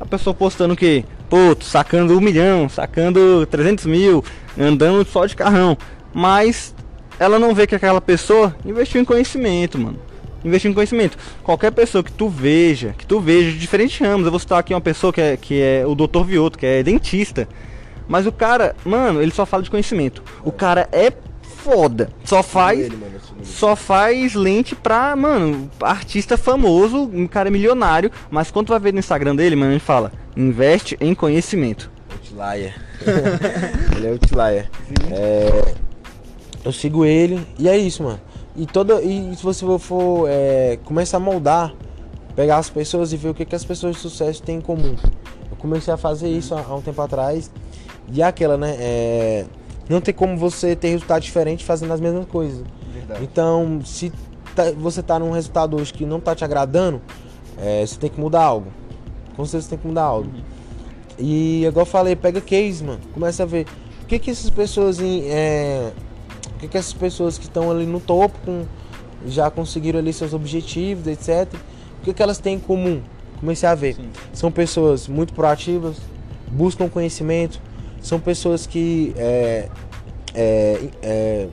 A 0.00 0.04
pessoa 0.04 0.34
postando 0.34 0.76
que, 0.76 1.04
pô, 1.30 1.56
sacando 1.60 2.18
um 2.18 2.20
milhão, 2.20 2.68
sacando 2.68 3.46
300 3.46 3.86
mil, 3.86 4.24
andando 4.58 5.06
só 5.06 5.24
de 5.24 5.36
carrão. 5.36 5.78
Mas 6.12 6.74
ela 7.20 7.38
não 7.38 7.54
vê 7.54 7.66
que 7.66 7.74
aquela 7.74 8.00
pessoa 8.00 8.54
investiu 8.64 9.00
em 9.00 9.04
conhecimento, 9.04 9.78
mano. 9.78 9.98
Investiu 10.44 10.70
em 10.70 10.74
conhecimento. 10.74 11.16
Qualquer 11.42 11.72
pessoa 11.72 12.04
que 12.04 12.12
tu 12.12 12.28
veja, 12.28 12.94
que 12.96 13.06
tu 13.06 13.20
veja 13.20 13.50
de 13.50 13.58
diferentes 13.58 13.98
ramos, 13.98 14.26
eu 14.26 14.30
vou 14.30 14.38
citar 14.38 14.58
aqui 14.58 14.74
uma 14.74 14.80
pessoa 14.80 15.12
que 15.12 15.20
é, 15.20 15.36
que 15.36 15.60
é 15.60 15.84
o 15.86 15.94
Dr. 15.94 16.24
Vioto, 16.24 16.58
que 16.58 16.66
é 16.66 16.82
dentista. 16.82 17.48
Mas 18.08 18.26
o 18.26 18.32
cara, 18.32 18.74
mano, 18.84 19.20
ele 19.20 19.32
só 19.32 19.44
fala 19.44 19.62
de 19.62 19.70
conhecimento. 19.70 20.22
O 20.44 20.52
cara 20.52 20.88
é 20.92 21.12
foda. 21.42 22.08
Só 22.24 22.42
faz. 22.42 22.88
Só 23.42 23.76
faz 23.76 24.34
lente 24.34 24.74
pra, 24.74 25.14
mano, 25.16 25.70
artista 25.80 26.36
famoso, 26.36 27.10
um 27.12 27.26
cara 27.26 27.50
milionário. 27.50 28.10
Mas 28.30 28.50
quando 28.50 28.66
tu 28.66 28.70
vai 28.70 28.80
ver 28.80 28.92
no 28.92 29.00
Instagram 29.00 29.34
dele, 29.34 29.56
mano, 29.56 29.72
ele 29.72 29.80
fala: 29.80 30.12
investe 30.36 30.96
em 31.00 31.14
conhecimento. 31.14 31.90
Outlier. 32.12 32.74
ele 33.96 34.06
é 34.06 34.10
outlier. 34.10 34.70
É, 35.10 35.74
eu 36.64 36.72
sigo 36.72 37.04
ele 37.04 37.44
e 37.58 37.68
é 37.68 37.76
isso, 37.76 38.02
mano. 38.02 38.20
E 38.56 38.66
toda 38.66 39.02
e 39.02 39.34
se 39.36 39.42
você 39.42 39.64
for 39.78 40.26
é, 40.28 40.78
começar 40.84 41.18
a 41.18 41.20
moldar, 41.20 41.74
pegar 42.34 42.58
as 42.58 42.70
pessoas 42.70 43.12
e 43.12 43.16
ver 43.16 43.28
o 43.28 43.34
que, 43.34 43.44
que 43.44 43.54
as 43.54 43.64
pessoas 43.64 43.96
de 43.96 44.02
sucesso 44.02 44.42
têm 44.42 44.58
em 44.58 44.60
comum. 44.60 44.96
Eu 45.50 45.56
comecei 45.58 45.92
a 45.92 45.96
fazer 45.96 46.28
isso 46.28 46.54
há, 46.54 46.60
há 46.60 46.74
um 46.74 46.80
tempo 46.80 47.00
atrás. 47.02 47.50
E 48.12 48.22
aquela, 48.22 48.56
né? 48.56 48.76
É, 48.78 49.46
não 49.88 50.00
tem 50.00 50.14
como 50.14 50.36
você 50.36 50.74
ter 50.74 50.88
resultado 50.90 51.22
diferente 51.22 51.64
fazendo 51.64 51.92
as 51.92 52.00
mesmas 52.00 52.26
coisas. 52.26 52.62
Verdade. 52.92 53.22
Então, 53.22 53.80
se 53.84 54.12
tá, 54.54 54.70
você 54.72 55.02
tá 55.02 55.18
num 55.18 55.30
resultado 55.30 55.76
hoje 55.76 55.92
que 55.92 56.04
não 56.04 56.20
tá 56.20 56.34
te 56.34 56.44
agradando, 56.44 57.00
é, 57.58 57.84
você 57.86 57.98
tem 57.98 58.10
que 58.10 58.20
mudar 58.20 58.42
algo. 58.42 58.68
Com 59.36 59.44
certeza 59.44 59.64
você 59.64 59.70
tem 59.70 59.78
que 59.78 59.86
mudar 59.86 60.02
algo. 60.02 60.28
Uhum. 60.28 60.42
E 61.18 61.64
igual 61.64 61.86
eu 61.86 61.90
falei, 61.90 62.16
pega 62.16 62.40
case, 62.40 62.82
mano. 62.82 63.00
Começa 63.12 63.42
a 63.42 63.46
ver 63.46 63.66
o 64.02 64.06
que 64.06 64.18
que 64.18 64.30
essas 64.30 64.50
pessoas 64.50 65.00
em, 65.00 65.24
é, 65.28 65.92
o 66.54 66.58
que, 66.58 66.68
que 66.68 66.78
essas 66.78 66.92
pessoas 66.92 67.38
que 67.38 67.44
estão 67.44 67.70
ali 67.70 67.86
no 67.86 68.00
topo 68.00 68.38
com, 68.44 68.64
já 69.26 69.50
conseguiram 69.50 69.98
ali 69.98 70.12
seus 70.12 70.32
objetivos, 70.32 71.06
etc. 71.06 71.52
O 72.00 72.04
que, 72.04 72.14
que 72.14 72.22
elas 72.22 72.38
têm 72.38 72.54
em 72.54 72.58
comum? 72.60 73.02
Comecei 73.40 73.68
a 73.68 73.74
ver. 73.74 73.94
Sim. 73.94 74.10
São 74.32 74.50
pessoas 74.50 75.08
muito 75.08 75.32
proativas, 75.32 75.96
buscam 76.50 76.88
conhecimento, 76.88 77.60
são 78.06 78.20
pessoas 78.20 78.68
que 78.68 79.12
é, 79.16 79.68
é, 80.32 80.88
é, 81.02 81.48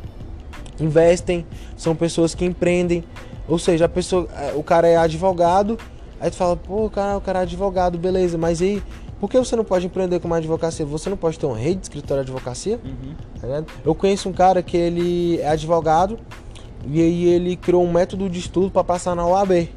investem, 0.80 1.44
são 1.76 1.96
pessoas 1.96 2.36
que 2.36 2.46
empreendem. 2.46 3.04
Ou 3.48 3.58
seja, 3.58 3.86
a 3.86 3.90
pessoa, 3.90 4.28
é, 4.38 4.54
o 4.56 4.62
cara 4.62 4.88
é 4.88 4.96
advogado, 4.96 5.80
aí 6.22 6.30
tu 6.30 6.36
fala, 6.36 6.56
pô, 6.56 6.86
o 6.86 6.90
cara, 6.92 7.18
o 7.18 7.22
cara 7.22 7.40
é 7.40 7.42
advogado, 7.42 7.98
beleza, 7.98 8.38
mas 8.38 8.62
aí 8.62 8.84
por 9.20 9.32
que 9.32 9.40
você 9.40 9.56
não 9.56 9.64
pode 9.64 9.88
empreender 9.88 10.20
com 10.20 10.28
uma 10.28 10.38
advocacia? 10.38 10.86
Você 10.86 11.10
não 11.10 11.18
pode 11.18 11.40
ter 11.40 11.48
uma 11.48 11.58
rede 11.58 11.78
de 11.78 11.86
escritório 11.86 12.24
de 12.24 12.32
advocacia? 12.32 12.80
Uhum. 12.86 13.16
Tá 13.42 13.74
eu 13.84 13.96
conheço 13.96 14.30
um 14.30 14.34
cara 14.34 14.62
que 14.62 14.78
ele 14.78 15.40
é 15.40 15.48
advogado 15.48 16.20
e 16.86 17.02
aí 17.02 17.26
ele 17.30 17.56
criou 17.56 17.84
um 17.84 17.92
método 17.92 18.30
de 18.30 18.38
estudo 18.38 18.70
para 18.70 18.84
passar 18.84 19.16
na 19.16 19.26
OAB. 19.26 19.70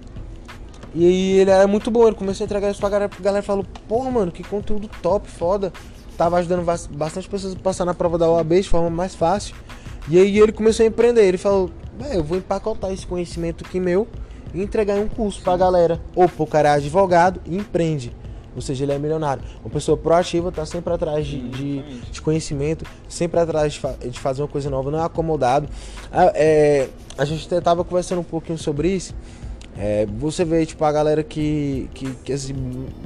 E 0.95 1.07
aí 1.07 1.39
ele 1.39 1.51
era 1.51 1.66
muito 1.66 1.91
bom, 1.91 2.07
ele 2.07 2.16
começou 2.16 2.45
a 2.45 2.47
entregar 2.47 2.70
isso 2.70 2.81
pra 2.81 2.91
galera, 2.91 3.11
a 3.18 3.22
galera 3.22 3.43
falou, 3.43 3.64
porra, 3.89 4.11
mano, 4.11 4.31
que 4.31 4.45
conteúdo 4.45 4.91
top, 5.01 5.27
foda. 5.31 5.72
Tava 6.17 6.39
ajudando 6.39 6.64
bas- 6.64 6.87
bastante 6.87 7.29
pessoas 7.29 7.55
a 7.55 7.57
passar 7.57 7.85
na 7.85 7.95
prova 7.95 8.19
da 8.19 8.29
OAB 8.31 8.61
de 8.61 8.69
forma 8.69 8.91
mais 8.91 9.14
fácil. 9.14 9.55
E 10.09 10.19
aí 10.19 10.39
ele 10.39 10.53
começou 10.53 10.85
a 10.85 10.87
empreender. 10.89 11.25
Ele 11.25 11.39
falou: 11.39 11.71
"Véi, 11.99 12.17
eu 12.17 12.25
vou 12.25 12.39
empacotar 12.39 12.93
esse 12.93 13.07
conhecimento 13.07 13.64
aqui 13.64 13.81
meu 13.81 14.07
e 14.55 14.62
entregar 14.62 14.97
um 14.97 15.09
curso 15.09 15.43
pra 15.43 15.57
galera. 15.57 16.01
Opa, 16.14 16.43
o 16.43 16.47
cara 16.47 16.71
é 16.71 16.73
advogado 16.73 17.41
e 17.45 17.57
empreende. 17.57 18.12
Ou 18.55 18.62
seja, 18.62 18.85
ele 18.85 18.93
é 18.93 18.99
milionário. 18.99 19.43
Uma 19.62 19.69
pessoa 19.69 19.99
proativa 19.99 20.51
tá 20.51 20.64
sempre 20.64 20.91
atrás 20.91 21.27
de, 21.27 21.47
de, 21.51 22.01
de 22.11 22.23
conhecimento, 22.23 22.87
sempre 23.07 23.39
atrás 23.39 23.75
de, 23.75 24.09
de 24.11 24.19
fazer 24.19 24.41
uma 24.41 24.49
coisa 24.49 24.71
nova, 24.71 24.91
não 24.91 24.99
é 24.99 25.05
acomodado. 25.05 25.69
Ah, 26.11 26.33
é, 26.35 26.89
a 27.19 27.25
gente 27.27 27.45
até 27.47 27.61
tava 27.61 27.85
conversando 27.85 28.21
um 28.21 28.25
pouquinho 28.25 28.57
sobre 28.57 28.89
isso. 28.89 29.14
É, 29.77 30.07
você 30.07 30.43
vê, 30.43 30.64
tipo, 30.64 30.83
a 30.87 30.91
galera 30.91 31.23
que, 31.23 31.91
que, 31.93 32.11
que 32.25 32.33
assim, 32.33 32.55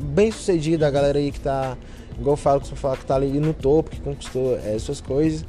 bem 0.01 0.31
sucedida, 0.31 0.87
a 0.87 0.91
galera 0.91 1.19
aí 1.19 1.33
que 1.33 1.41
tá, 1.41 1.77
igual 2.21 2.35
eu 2.35 2.37
falo, 2.37 2.61
que 2.61 2.69
você 2.69 2.77
fala 2.77 2.97
que 2.97 3.05
tá 3.07 3.17
ali 3.17 3.41
no 3.41 3.55
topo, 3.55 3.91
que 3.91 4.01
conquistou 4.01 4.57
é, 4.57 4.79
suas 4.79 5.01
coisas. 5.01 5.45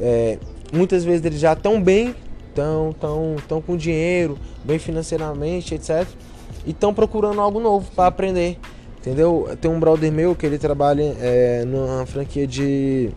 É, 0.00 0.38
muitas 0.72 1.04
vezes 1.04 1.24
eles 1.24 1.38
já 1.38 1.52
estão 1.52 1.80
bem, 1.80 2.14
estão 2.48 2.94
tão, 2.98 3.36
tão 3.46 3.60
com 3.60 3.76
dinheiro, 3.76 4.38
bem 4.64 4.78
financeiramente, 4.78 5.74
etc. 5.74 6.06
E 6.66 6.70
estão 6.70 6.94
procurando 6.94 7.40
algo 7.40 7.60
novo 7.60 7.90
para 7.94 8.06
aprender, 8.06 8.58
entendeu? 8.98 9.48
Tem 9.60 9.70
um 9.70 9.78
brother 9.78 10.10
meu 10.10 10.34
que 10.34 10.46
ele 10.46 10.58
trabalha 10.58 11.14
é, 11.20 11.64
numa 11.66 12.06
franquia 12.06 12.46
de, 12.46 13.10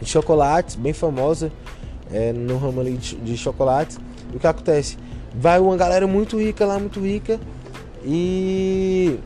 de 0.00 0.06
chocolates, 0.06 0.76
bem 0.76 0.92
famosa, 0.92 1.50
é, 2.12 2.32
no 2.32 2.58
ramo 2.58 2.80
ali 2.80 2.96
de, 2.98 3.16
de 3.16 3.36
chocolates. 3.36 3.98
E 4.32 4.36
o 4.36 4.40
que 4.40 4.46
acontece? 4.46 4.98
Vai 5.34 5.58
uma 5.58 5.76
galera 5.76 6.06
muito 6.06 6.38
rica 6.38 6.66
lá, 6.66 6.78
muito 6.78 7.00
rica, 7.00 7.40
e 8.04 9.18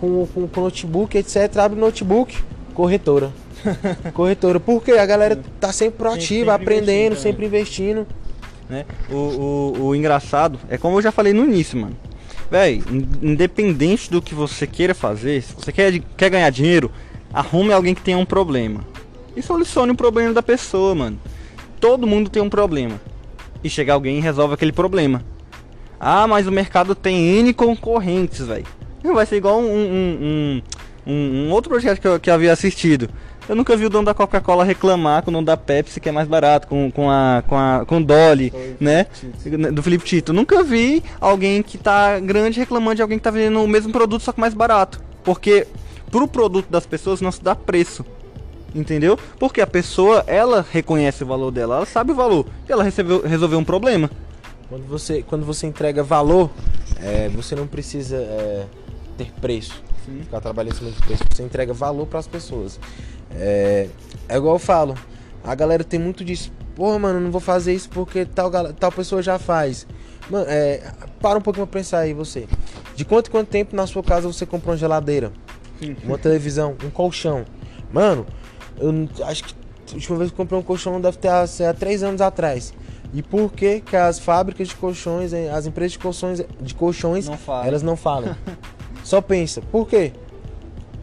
com, 0.00 0.26
com, 0.26 0.48
com 0.48 0.60
notebook, 0.62 1.16
etc. 1.16 1.56
Abre 1.58 1.78
o 1.78 1.80
notebook, 1.80 2.36
corretora. 2.74 3.30
corretora. 4.14 4.58
Porque 4.58 4.92
a 4.92 5.04
galera 5.06 5.38
tá 5.60 5.72
sempre 5.72 5.98
proativa, 5.98 6.26
sempre 6.26 6.50
aprendendo, 6.50 7.12
investindo 7.12 7.22
sempre 7.22 7.46
investindo. 7.46 8.06
né? 8.68 8.84
O, 9.10 9.14
o, 9.14 9.82
o 9.88 9.94
engraçado 9.94 10.58
é 10.68 10.78
como 10.78 10.96
eu 10.98 11.02
já 11.02 11.12
falei 11.12 11.32
no 11.32 11.44
início, 11.44 11.78
mano. 11.78 11.96
Véi, 12.50 12.82
in- 12.90 13.30
independente 13.32 14.10
do 14.10 14.20
que 14.20 14.34
você 14.34 14.66
queira 14.66 14.94
fazer, 14.94 15.42
se 15.42 15.54
você 15.54 15.70
quer, 15.70 16.00
quer 16.16 16.30
ganhar 16.30 16.50
dinheiro, 16.50 16.90
arrume 17.32 17.72
alguém 17.72 17.94
que 17.94 18.02
tenha 18.02 18.18
um 18.18 18.24
problema. 18.24 18.80
E 19.36 19.42
solucione 19.42 19.92
o 19.92 19.96
problema 19.96 20.32
da 20.32 20.42
pessoa, 20.42 20.94
mano. 20.94 21.18
Todo 21.78 22.06
mundo 22.06 22.28
tem 22.28 22.42
um 22.42 22.50
problema. 22.50 23.00
E 23.62 23.70
chega 23.70 23.92
alguém 23.92 24.18
e 24.18 24.20
resolve 24.20 24.54
aquele 24.54 24.72
problema. 24.72 25.22
Ah, 26.00 26.26
mas 26.26 26.46
o 26.46 26.52
mercado 26.52 26.94
tem 26.94 27.38
N 27.38 27.52
concorrentes, 27.54 28.46
velho. 28.46 28.66
Vai 29.02 29.26
ser 29.26 29.36
igual 29.36 29.58
um, 29.60 29.64
um, 29.64 30.62
um, 31.06 31.12
um- 31.12 31.50
outro 31.52 31.70
projeto 31.70 32.00
que 32.00 32.06
eu, 32.08 32.20
que 32.20 32.30
eu 32.30 32.34
havia 32.34 32.52
assistido. 32.52 33.08
Eu 33.48 33.56
nunca 33.56 33.76
vi 33.76 33.84
o 33.86 33.90
dono 33.90 34.04
da 34.04 34.14
Coca-Cola 34.14 34.62
reclamar 34.62 35.22
com 35.22 35.30
o 35.30 35.34
dono 35.34 35.44
da 35.46 35.56
Pepsi 35.56 35.98
que 36.00 36.08
é 36.08 36.12
mais 36.12 36.28
barato, 36.28 36.68
com, 36.68 36.90
com 36.90 37.10
a 37.10 37.42
com 37.48 37.56
a 37.56 37.84
com 37.84 37.96
o 37.98 38.04
Dolly, 38.04 38.52
né? 38.78 39.06
Do 39.72 39.82
Felipe 39.82 40.04
Tito. 40.04 40.32
Nunca 40.32 40.62
vi 40.62 41.02
alguém 41.20 41.62
que 41.62 41.76
tá 41.76 42.20
grande 42.20 42.60
reclamando 42.60 42.96
de 42.96 43.02
alguém 43.02 43.18
que 43.18 43.24
tá 43.24 43.30
vendendo 43.30 43.62
o 43.62 43.66
mesmo 43.66 43.90
produto 43.92 44.22
só 44.22 44.32
que 44.32 44.40
mais 44.40 44.54
barato. 44.54 45.00
Porque 45.24 45.66
pro 46.10 46.28
produto 46.28 46.68
das 46.70 46.86
pessoas 46.86 47.20
não 47.20 47.32
se 47.32 47.42
dá 47.42 47.54
preço. 47.56 48.04
Entendeu? 48.72 49.18
Porque 49.36 49.60
a 49.60 49.66
pessoa, 49.66 50.22
ela 50.28 50.64
reconhece 50.70 51.24
o 51.24 51.26
valor 51.26 51.50
dela, 51.50 51.76
ela 51.78 51.86
sabe 51.86 52.12
o 52.12 52.14
valor. 52.14 52.46
Ela 52.68 52.84
recebeu, 52.84 53.20
resolveu 53.26 53.58
um 53.58 53.64
problema. 53.64 54.08
Quando 54.68 54.86
você, 54.86 55.24
quando 55.26 55.44
você 55.44 55.66
entrega 55.66 56.04
valor, 56.04 56.50
é, 57.02 57.28
você 57.30 57.56
não 57.56 57.66
precisa 57.66 58.14
é, 58.16 58.64
ter 59.20 59.32
preço. 59.40 59.82
Ficar 60.22 60.40
trabalhando 60.40 60.72
em 60.72 60.76
cima 60.76 60.90
de 60.90 61.00
preço. 61.02 61.22
Você 61.30 61.42
entrega 61.42 61.72
valor 61.74 62.06
para 62.06 62.18
as 62.18 62.26
pessoas. 62.26 62.80
É, 63.32 63.88
é 64.28 64.36
igual 64.36 64.54
eu 64.54 64.58
falo. 64.58 64.94
A 65.44 65.54
galera 65.54 65.84
tem 65.84 66.00
muito 66.00 66.24
disso. 66.24 66.50
Porra, 66.74 66.98
mano, 66.98 67.20
não 67.20 67.30
vou 67.30 67.40
fazer 67.40 67.74
isso 67.74 67.90
porque 67.90 68.24
tal, 68.24 68.50
tal 68.74 68.90
pessoa 68.90 69.22
já 69.22 69.38
faz. 69.38 69.86
Mano, 70.30 70.46
é, 70.48 70.82
para 71.20 71.38
um 71.38 71.42
pouquinho 71.42 71.66
pra 71.66 71.80
pensar 71.80 71.98
aí, 72.00 72.14
você. 72.14 72.48
De 72.96 73.04
quanto 73.04 73.30
quanto 73.30 73.48
tempo 73.48 73.76
na 73.76 73.86
sua 73.86 74.02
casa 74.02 74.26
você 74.26 74.46
comprou 74.46 74.72
uma 74.72 74.78
geladeira? 74.78 75.32
Uma 76.04 76.18
televisão, 76.18 76.76
um 76.84 76.90
colchão. 76.90 77.44
Mano, 77.92 78.26
eu 78.78 79.08
acho 79.26 79.44
que 79.44 79.54
a 79.90 79.94
última 79.94 80.18
vez 80.18 80.30
que 80.30 80.36
comprei 80.36 80.58
um 80.58 80.62
colchão 80.62 81.00
deve 81.00 81.18
ter 81.18 81.30
sei, 81.48 81.66
há 81.66 81.74
três 81.74 82.02
anos 82.02 82.20
atrás. 82.20 82.72
E 83.12 83.22
por 83.22 83.52
que 83.52 83.80
que 83.80 83.96
as 83.96 84.18
fábricas 84.18 84.68
de 84.68 84.76
colchões, 84.76 85.32
eh, 85.32 85.50
as 85.50 85.66
empresas 85.66 85.92
de 85.92 85.98
colchões, 85.98 86.42
de 86.60 86.74
colchões 86.74 87.28
Não 87.28 87.64
elas 87.64 87.82
não 87.82 87.96
falam? 87.96 88.36
Só 89.04 89.20
pensa, 89.20 89.60
por 89.60 89.86
quê? 89.88 90.12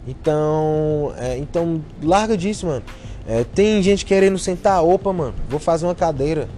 Então, 0.06 1.12
é, 1.18 1.36
então 1.36 1.82
larga 2.02 2.36
disso, 2.36 2.66
mano. 2.66 2.82
É, 3.26 3.44
tem 3.44 3.82
gente 3.82 4.06
querendo 4.06 4.38
sentar, 4.38 4.82
opa, 4.82 5.12
mano, 5.12 5.34
vou 5.48 5.60
fazer 5.60 5.84
uma 5.84 5.94
cadeira, 5.94 6.48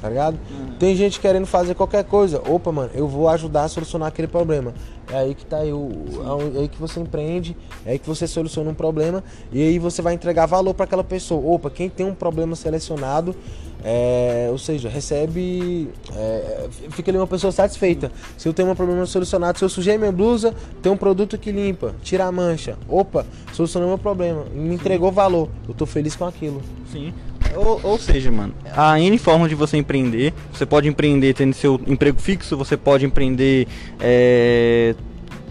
tá 0.00 0.08
ligado? 0.08 0.38
Tem 0.78 0.94
gente 0.94 1.20
querendo 1.20 1.46
fazer 1.46 1.74
qualquer 1.74 2.04
coisa, 2.04 2.40
opa, 2.48 2.70
mano, 2.70 2.90
eu 2.94 3.08
vou 3.08 3.28
ajudar 3.28 3.64
a 3.64 3.68
solucionar 3.68 4.08
aquele 4.08 4.28
problema. 4.28 4.72
É 5.10 5.18
aí 5.18 5.34
que 5.34 5.44
tá 5.44 5.58
aí, 5.58 5.72
o, 5.72 5.90
é 6.54 6.60
aí 6.60 6.68
que 6.68 6.78
você 6.78 7.00
empreende, 7.00 7.56
é 7.86 7.92
aí 7.92 7.98
que 7.98 8.06
você 8.06 8.26
soluciona 8.26 8.70
um 8.70 8.74
problema 8.74 9.24
e 9.50 9.62
aí 9.62 9.78
você 9.78 10.02
vai 10.02 10.12
entregar 10.12 10.44
valor 10.46 10.74
para 10.74 10.84
aquela 10.84 11.04
pessoa. 11.04 11.54
Opa, 11.54 11.70
quem 11.70 11.88
tem 11.88 12.04
um 12.04 12.14
problema 12.14 12.54
selecionado, 12.54 13.34
é, 13.82 14.48
ou 14.50 14.58
seja, 14.58 14.88
recebe, 14.88 15.88
é, 16.14 16.68
fica 16.90 17.10
ali 17.10 17.16
uma 17.16 17.26
pessoa 17.26 17.50
satisfeita. 17.50 18.12
Se 18.36 18.46
eu 18.48 18.52
tenho 18.52 18.70
um 18.70 18.74
problema 18.74 19.06
solucionado, 19.06 19.58
se 19.58 19.64
eu 19.64 19.68
sujei 19.68 19.96
minha 19.96 20.12
blusa, 20.12 20.54
tem 20.82 20.92
um 20.92 20.96
produto 20.96 21.38
que 21.38 21.50
limpa, 21.50 21.94
tira 22.02 22.26
a 22.26 22.32
mancha. 22.32 22.76
Opa, 22.86 23.24
solucionou 23.54 23.88
meu 23.88 23.98
problema, 23.98 24.44
me 24.52 24.74
entregou 24.74 25.10
valor. 25.10 25.48
Eu 25.66 25.74
tô 25.74 25.86
feliz 25.86 26.14
com 26.14 26.26
aquilo. 26.26 26.60
Sim. 26.92 27.14
Ou, 27.56 27.80
ou 27.82 27.98
seja, 27.98 28.30
mano, 28.30 28.54
há 28.76 28.98
N 29.00 29.16
formas 29.18 29.48
de 29.48 29.54
você 29.54 29.76
empreender. 29.76 30.32
Você 30.52 30.64
pode 30.66 30.88
empreender 30.88 31.34
tendo 31.34 31.52
seu 31.54 31.80
emprego 31.86 32.20
fixo, 32.20 32.56
você 32.56 32.76
pode 32.76 33.04
empreender 33.04 33.66
é, 34.00 34.94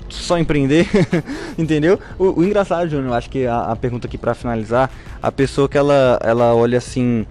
só 0.10 0.38
empreender, 0.38 0.88
entendeu? 1.58 2.00
O, 2.18 2.40
o 2.40 2.44
engraçado, 2.46 2.90
Júnior, 2.90 3.14
acho 3.14 3.30
que 3.30 3.46
a, 3.46 3.60
a 3.72 3.76
pergunta 3.76 4.08
aqui 4.08 4.18
pra 4.18 4.34
finalizar, 4.34 4.90
a 5.22 5.32
pessoa 5.32 5.68
que 5.68 5.78
ela, 5.78 6.20
ela 6.24 6.54
olha 6.56 6.78
assim 6.78 7.26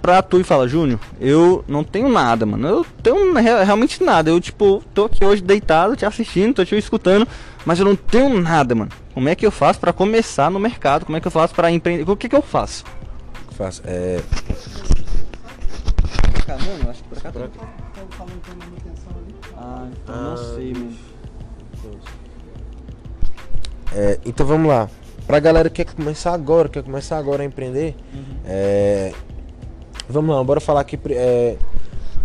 pra 0.00 0.22
tu 0.22 0.40
e 0.40 0.44
fala, 0.44 0.66
Júnior, 0.66 0.98
eu 1.20 1.62
não 1.68 1.84
tenho 1.84 2.08
nada, 2.08 2.46
mano. 2.46 2.66
Eu 2.66 2.86
tenho 3.02 3.34
re- 3.34 3.64
realmente 3.64 4.02
nada. 4.02 4.30
Eu, 4.30 4.40
tipo, 4.40 4.82
tô 4.94 5.04
aqui 5.04 5.22
hoje 5.24 5.42
deitado, 5.42 5.96
te 5.96 6.06
assistindo, 6.06 6.54
tô 6.54 6.64
te 6.64 6.76
escutando, 6.76 7.26
mas 7.66 7.78
eu 7.78 7.84
não 7.84 7.94
tenho 7.96 8.40
nada, 8.40 8.74
mano. 8.74 8.90
Como 9.12 9.28
é 9.28 9.34
que 9.34 9.44
eu 9.44 9.50
faço 9.50 9.78
pra 9.80 9.92
começar 9.92 10.50
no 10.50 10.58
mercado? 10.58 11.04
Como 11.04 11.18
é 11.18 11.20
que 11.20 11.26
eu 11.26 11.32
faço 11.32 11.54
pra 11.54 11.70
empreender? 11.70 12.08
O 12.10 12.16
que 12.16 12.28
que 12.28 12.36
eu 12.36 12.40
faço? 12.42 12.84
Faço, 13.58 13.82
é, 13.84 14.20
Mano, 16.48 16.90
acho 16.90 17.02
que 17.02 17.08
por 17.08 17.20
cá 17.20 17.32
tá. 17.32 17.40
Ah, 19.56 19.88
então 19.92 20.14
Ah, 20.14 20.30
não 20.30 20.36
sei. 20.54 20.98
É, 23.92 24.18
então 24.24 24.46
vamos 24.46 24.68
lá. 24.68 24.88
Pra 25.26 25.40
galera 25.40 25.68
que 25.68 25.84
quer 25.84 25.92
começar 25.92 26.32
agora, 26.32 26.68
quer 26.68 26.84
começar 26.84 27.18
agora 27.18 27.42
a 27.42 27.46
empreender, 27.46 27.96
é, 28.46 29.12
vamos 30.08 30.34
lá, 30.34 30.42
bora 30.44 30.60
falar 30.60 30.80
aqui. 30.80 30.98
é, 31.10 31.56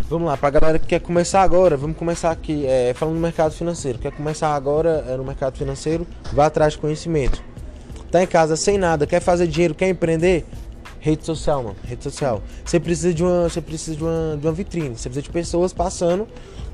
vamos 0.08 0.28
lá, 0.28 0.38
pra 0.38 0.52
galera 0.52 0.78
que 0.78 0.86
quer 0.86 1.02
começar 1.02 1.42
agora, 1.42 1.76
vamos 1.76 1.98
começar 1.98 2.30
aqui 2.30 2.66
é, 2.66 2.94
falando 2.94 3.16
do 3.16 3.22
mercado 3.22 3.54
financeiro. 3.54 3.98
Quer 3.98 4.12
começar 4.12 4.56
agora 4.56 5.04
é, 5.10 5.18
no 5.18 5.24
mercado 5.24 5.58
financeiro, 5.58 6.06
vá 6.32 6.46
atrás 6.46 6.74
de 6.74 6.80
conhecimento. 6.80 7.44
Tá 8.12 8.22
em 8.24 8.28
casa 8.28 8.56
sem 8.56 8.78
nada, 8.78 9.08
quer 9.08 9.20
fazer 9.20 9.48
dinheiro, 9.48 9.74
quer 9.74 9.90
empreender? 9.90 10.46
Rede 11.04 11.26
social, 11.26 11.62
mano. 11.62 11.76
Rede 11.84 12.02
social. 12.02 12.42
Você 12.64 12.80
precisa 12.80 13.14
de 13.14 13.22
uma, 13.22 13.50
você 13.50 13.60
precisa 13.60 13.98
de 13.98 14.02
uma, 14.02 14.38
de 14.40 14.48
uma 14.48 14.54
vitrine. 14.54 14.96
Você 14.96 15.10
precisa 15.10 15.22
de 15.22 15.30
pessoas 15.30 15.74
passando 15.74 16.26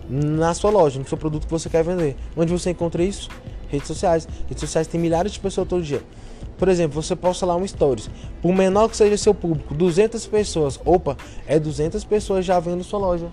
na 0.08 0.54
sua 0.54 0.70
loja, 0.70 1.00
no 1.00 1.08
seu 1.08 1.18
produto 1.18 1.48
que 1.48 1.52
você 1.52 1.68
quer 1.68 1.84
vender. 1.84 2.16
Onde 2.38 2.52
você 2.52 2.70
encontra 2.70 3.02
isso? 3.02 3.28
Redes 3.70 3.88
sociais. 3.88 4.28
Redes 4.48 4.60
sociais 4.60 4.86
tem 4.86 5.02
milhares 5.02 5.32
de 5.32 5.40
pessoas 5.40 5.68
todo 5.68 5.82
dia. 5.82 6.04
Por 6.60 6.68
exemplo, 6.68 7.02
você 7.02 7.16
posta 7.16 7.44
lá 7.44 7.56
um 7.56 7.68
stories. 7.68 8.08
Por 8.40 8.54
menor 8.54 8.88
que 8.90 8.98
seja 8.98 9.18
seu 9.18 9.34
público, 9.34 9.74
200 9.74 10.24
pessoas. 10.28 10.80
Opa, 10.86 11.18
é 11.48 11.60
200 11.60 12.04
pessoas 12.04 12.46
já 12.46 12.60
vendo 12.60 12.84
sua 12.84 13.00
loja, 13.00 13.26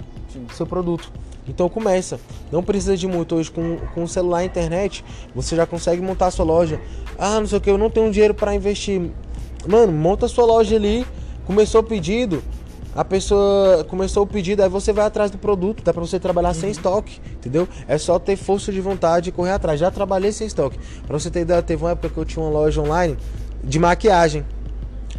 seu 0.55 0.66
produto. 0.66 1.12
Então 1.47 1.68
começa. 1.68 2.18
Não 2.51 2.62
precisa 2.62 2.97
de 2.97 3.07
muito. 3.07 3.34
Hoje 3.34 3.51
com, 3.51 3.76
com 3.94 4.05
o 4.05 4.09
celular 4.09 4.44
e 4.44 4.47
internet, 4.47 5.05
você 5.34 5.55
já 5.55 5.66
consegue 5.66 6.01
montar 6.01 6.28
a 6.28 6.30
sua 6.30 6.47
loja. 6.47 6.80
Ah, 7.18 7.38
não 7.38 7.47
sei 7.47 7.59
o 7.59 7.61
que, 7.61 7.70
eu 7.70 7.76
não 7.76 7.90
tenho 7.90 8.11
dinheiro 8.11 8.32
para 8.32 8.55
investir. 8.55 9.11
Mano, 9.69 9.93
monta 9.93 10.27
a 10.27 10.29
sua 10.29 10.45
loja 10.45 10.77
ali. 10.77 11.07
Começou 11.47 11.81
o 11.81 11.85
pedido. 11.85 12.43
A 12.95 13.05
pessoa 13.05 13.85
começou 13.85 14.23
o 14.23 14.27
pedido, 14.27 14.62
aí 14.62 14.71
você 14.71 14.91
vai 14.91 15.05
atrás 15.05 15.31
do 15.31 15.37
produto, 15.37 15.83
dá 15.85 15.93
pra 15.93 16.01
você 16.01 16.19
trabalhar 16.19 16.55
sem 16.55 16.71
estoque, 16.71 17.21
entendeu? 17.35 17.69
É 17.87 17.99
só 17.99 18.19
ter 18.19 18.37
força 18.37 18.73
de 18.73 18.81
vontade 18.81 19.29
e 19.29 19.33
correr 19.33 19.51
atrás. 19.51 19.79
Já 19.79 19.91
trabalhei 19.91 20.33
sem 20.33 20.47
estoque. 20.47 20.79
Pra 21.07 21.19
você 21.19 21.31
ter 21.31 21.41
ideia, 21.41 21.61
teve 21.61 21.85
uma 21.85 21.91
época 21.91 22.09
que 22.09 22.17
eu 22.17 22.25
tinha 22.25 22.43
uma 22.43 22.51
loja 22.51 22.81
online 22.81 23.19
de 23.62 23.79
maquiagem. 23.79 24.47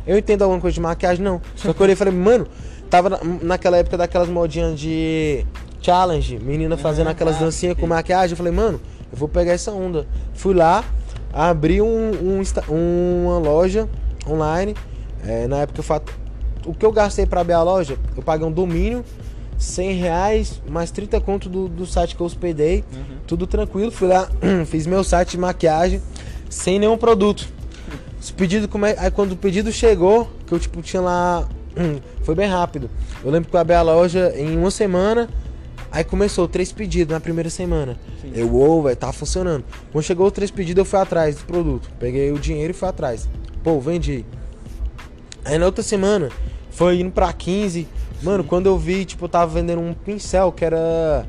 Eu 0.07 0.17
entendo 0.17 0.41
alguma 0.41 0.59
coisa 0.59 0.73
de 0.73 0.81
maquiagem, 0.81 1.23
não. 1.23 1.39
Só 1.55 1.71
que 1.71 1.79
eu 1.79 1.83
olhei 1.83 1.93
e 1.93 1.95
falei, 1.95 2.13
mano, 2.15 2.47
tava 2.89 3.09
na- 3.09 3.19
naquela 3.43 3.77
época 3.77 3.95
daquelas 3.95 4.27
modinhas 4.27 4.79
de 4.79 5.45
challenge, 5.79 6.39
menina 6.39 6.77
fazendo 6.77 7.09
aquelas 7.11 7.35
ah, 7.35 7.41
dancinhas 7.41 7.77
com 7.77 7.85
maquiagem. 7.85 8.31
Eu 8.31 8.37
falei, 8.37 8.51
mano, 8.53 8.81
eu 9.11 9.17
vou 9.19 9.29
pegar 9.29 9.51
essa 9.51 9.71
onda. 9.71 10.07
Fui 10.33 10.55
lá, 10.55 10.83
abri 11.31 11.79
um, 11.79 12.11
um 12.67 13.25
uma 13.27 13.37
loja 13.37 13.87
online. 14.29 14.75
É, 15.25 15.47
na 15.47 15.57
época 15.57 15.79
eu 15.79 15.83
fato, 15.83 16.13
o 16.65 16.73
que 16.73 16.85
eu 16.85 16.91
gastei 16.91 17.25
para 17.25 17.41
abrir 17.41 17.53
a 17.53 17.63
loja, 17.63 17.97
eu 18.15 18.21
paguei 18.21 18.45
um 18.45 18.51
domínio, 18.51 19.03
100 19.57 19.93
reais, 19.93 20.61
mais 20.69 20.91
30 20.91 21.19
conto 21.21 21.49
do, 21.49 21.67
do 21.67 21.85
site 21.85 22.15
que 22.15 22.21
eu 22.21 22.25
hospedei. 22.25 22.83
Uhum. 22.93 23.17
Tudo 23.25 23.47
tranquilo. 23.47 23.91
Fui 23.91 24.07
lá, 24.07 24.29
fiz 24.67 24.85
meu 24.85 25.03
site 25.03 25.31
de 25.31 25.37
maquiagem 25.37 26.01
sem 26.49 26.79
nenhum 26.79 26.97
produto. 26.97 27.47
Os 28.19 28.31
pedidos, 28.31 28.69
é, 28.83 28.95
aí 28.99 29.11
quando 29.11 29.33
o 29.33 29.37
pedido 29.37 29.71
chegou, 29.71 30.29
que 30.45 30.53
eu 30.53 30.59
tipo 30.59 30.81
tinha 30.81 31.01
lá. 31.01 31.47
Foi 32.23 32.35
bem 32.35 32.47
rápido. 32.47 32.89
Eu 33.23 33.31
lembro 33.31 33.49
que 33.49 33.55
eu 33.55 33.59
abri 33.59 33.75
a 33.75 33.81
loja 33.81 34.33
em 34.35 34.57
uma 34.57 34.71
semana. 34.71 35.29
Aí 35.89 36.03
começou 36.03 36.47
três 36.47 36.71
pedidos 36.71 37.13
na 37.13 37.19
primeira 37.19 37.49
semana. 37.49 37.97
Sim. 38.21 38.31
Eu, 38.35 38.53
ou, 38.53 38.83
velho, 38.83 38.95
tá 38.95 39.11
funcionando. 39.13 39.63
Quando 39.91 40.03
chegou 40.03 40.27
os 40.27 40.33
três 40.33 40.51
pedidos, 40.51 40.79
eu 40.79 40.85
fui 40.85 40.99
atrás 40.99 41.37
do 41.37 41.45
produto. 41.45 41.89
Peguei 41.97 42.31
o 42.31 42.37
dinheiro 42.37 42.71
e 42.71 42.73
fui 42.73 42.89
atrás. 42.89 43.27
Pô, 43.67 43.81
vendi. 43.81 44.23
Aí 45.43 45.57
na 45.57 45.65
outra 45.65 45.83
semana, 45.83 46.29
foi 46.71 47.01
indo 47.01 47.11
pra 47.11 47.33
15. 47.33 47.85
Mano, 48.23 48.41
Sim. 48.41 48.47
quando 48.47 48.67
eu 48.67 48.77
vi, 48.77 49.03
tipo, 49.03 49.25
eu 49.25 49.27
tava 49.27 49.55
vendendo 49.55 49.81
um 49.81 49.93
pincel 49.93 50.53
que 50.53 50.63
era 50.63 51.25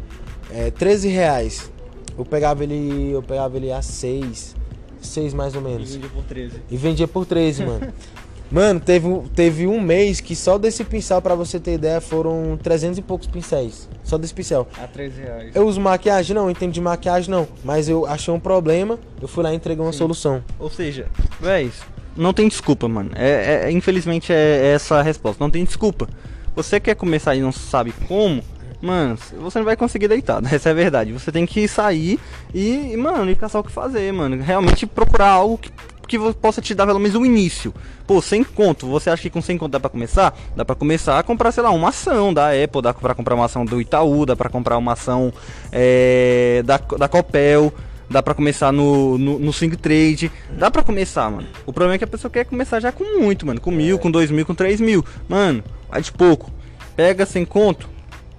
é, 0.48 0.70
13 0.70 1.08
reais. 1.08 1.68
Eu 2.16 2.24
pegava 2.24 2.62
ele. 2.62 3.10
Eu 3.10 3.24
pegava 3.24 3.56
ele 3.56 3.72
a 3.72 3.82
6. 3.82 4.54
6 5.02 5.34
mais 5.34 5.56
ou 5.56 5.60
menos. 5.60 5.90
E 5.90 5.98
vendia 5.98 6.10
por 6.10 6.22
13. 6.22 6.62
E 6.70 6.76
vendia 6.76 7.08
por 7.08 7.26
13, 7.26 7.64
mano. 7.64 7.92
Mano, 8.50 8.80
teve, 8.80 9.06
teve 9.34 9.66
um 9.66 9.78
mês 9.78 10.22
que 10.22 10.34
só 10.34 10.56
desse 10.56 10.82
pincel, 10.82 11.20
para 11.20 11.34
você 11.34 11.60
ter 11.60 11.74
ideia, 11.74 12.00
foram 12.00 12.58
300 12.62 12.98
e 12.98 13.02
poucos 13.02 13.26
pincéis. 13.26 13.86
Só 14.02 14.16
desse 14.16 14.32
pincel. 14.32 14.66
A 14.78 14.86
13 14.86 15.20
reais. 15.20 15.54
Eu 15.54 15.66
uso 15.66 15.78
maquiagem? 15.78 16.34
Não, 16.34 16.50
entendo 16.50 16.72
de 16.72 16.80
maquiagem 16.80 17.30
não. 17.30 17.46
Mas 17.62 17.90
eu 17.90 18.06
achei 18.06 18.32
um 18.32 18.40
problema, 18.40 18.98
eu 19.20 19.28
fui 19.28 19.44
lá 19.44 19.52
e 19.52 19.56
entreguei 19.56 19.84
uma 19.84 19.92
Sim. 19.92 19.98
solução. 19.98 20.42
Ou 20.58 20.70
seja, 20.70 21.08
véi, 21.38 21.70
não 22.18 22.32
tem 22.32 22.48
desculpa, 22.48 22.88
mano. 22.88 23.10
É, 23.14 23.64
é, 23.64 23.70
infelizmente 23.70 24.32
é 24.32 24.72
essa 24.74 24.96
a 24.96 25.02
resposta. 25.02 25.42
Não 25.42 25.50
tem 25.50 25.64
desculpa. 25.64 26.08
Você 26.54 26.80
quer 26.80 26.96
começar 26.96 27.36
e 27.36 27.40
não 27.40 27.52
sabe 27.52 27.92
como, 28.06 28.42
mano, 28.82 29.16
você 29.40 29.58
não 29.58 29.64
vai 29.64 29.76
conseguir 29.76 30.08
deitar. 30.08 30.42
Essa 30.52 30.70
é 30.70 30.72
a 30.72 30.74
verdade. 30.74 31.12
Você 31.12 31.30
tem 31.30 31.46
que 31.46 31.68
sair 31.68 32.18
e, 32.52 32.96
mano, 32.96 33.30
e 33.30 33.36
caçar 33.36 33.60
o 33.60 33.64
que 33.64 33.70
fazer, 33.70 34.12
mano. 34.12 34.42
Realmente 34.42 34.86
procurar 34.86 35.28
algo 35.28 35.56
que 35.56 35.70
que 36.08 36.18
possa 36.32 36.62
te 36.62 36.74
dar 36.74 36.86
pelo 36.86 36.98
menos 36.98 37.14
um 37.14 37.24
início. 37.24 37.72
Pô, 38.06 38.22
sem 38.22 38.42
conto, 38.42 38.86
você 38.86 39.10
acha 39.10 39.22
que 39.22 39.30
com 39.30 39.42
100 39.42 39.58
conto 39.58 39.72
dá 39.72 39.78
pra 39.78 39.90
começar? 39.90 40.34
Dá 40.56 40.64
pra 40.64 40.74
começar 40.74 41.18
a 41.18 41.22
comprar, 41.22 41.52
sei 41.52 41.62
lá, 41.62 41.70
uma 41.70 41.90
ação 41.90 42.32
da 42.32 42.48
Apple, 42.50 42.80
dá 42.80 42.94
pra 42.94 43.14
comprar 43.14 43.34
uma 43.34 43.44
ação 43.44 43.64
do 43.64 43.78
Itaú, 43.78 44.24
dá 44.24 44.34
pra 44.34 44.48
comprar 44.48 44.78
uma 44.78 44.94
ação 44.94 45.30
é, 45.70 46.62
da, 46.64 46.78
da 46.78 47.06
Copel, 47.06 47.72
dá 48.08 48.22
pra 48.22 48.34
começar 48.34 48.72
no, 48.72 49.18
no, 49.18 49.38
no 49.38 49.52
Swing 49.52 49.76
Trade, 49.76 50.30
dá 50.50 50.70
pra 50.70 50.82
começar, 50.82 51.30
mano. 51.30 51.46
O 51.66 51.72
problema 51.72 51.94
é 51.94 51.98
que 51.98 52.04
a 52.04 52.08
pessoa 52.08 52.30
quer 52.30 52.44
começar 52.44 52.80
já 52.80 52.92
com 52.92 53.18
muito, 53.20 53.46
mano, 53.46 53.60
com 53.60 53.70
mil, 53.70 53.98
com 53.98 54.10
dois 54.10 54.30
mil, 54.30 54.46
com 54.46 54.54
três 54.54 54.80
mil. 54.80 55.04
Mano, 55.28 55.62
vai 55.88 56.00
de 56.00 56.12
pouco. 56.12 56.50
Pega 56.96 57.24
sem 57.24 57.44
conto, 57.44 57.88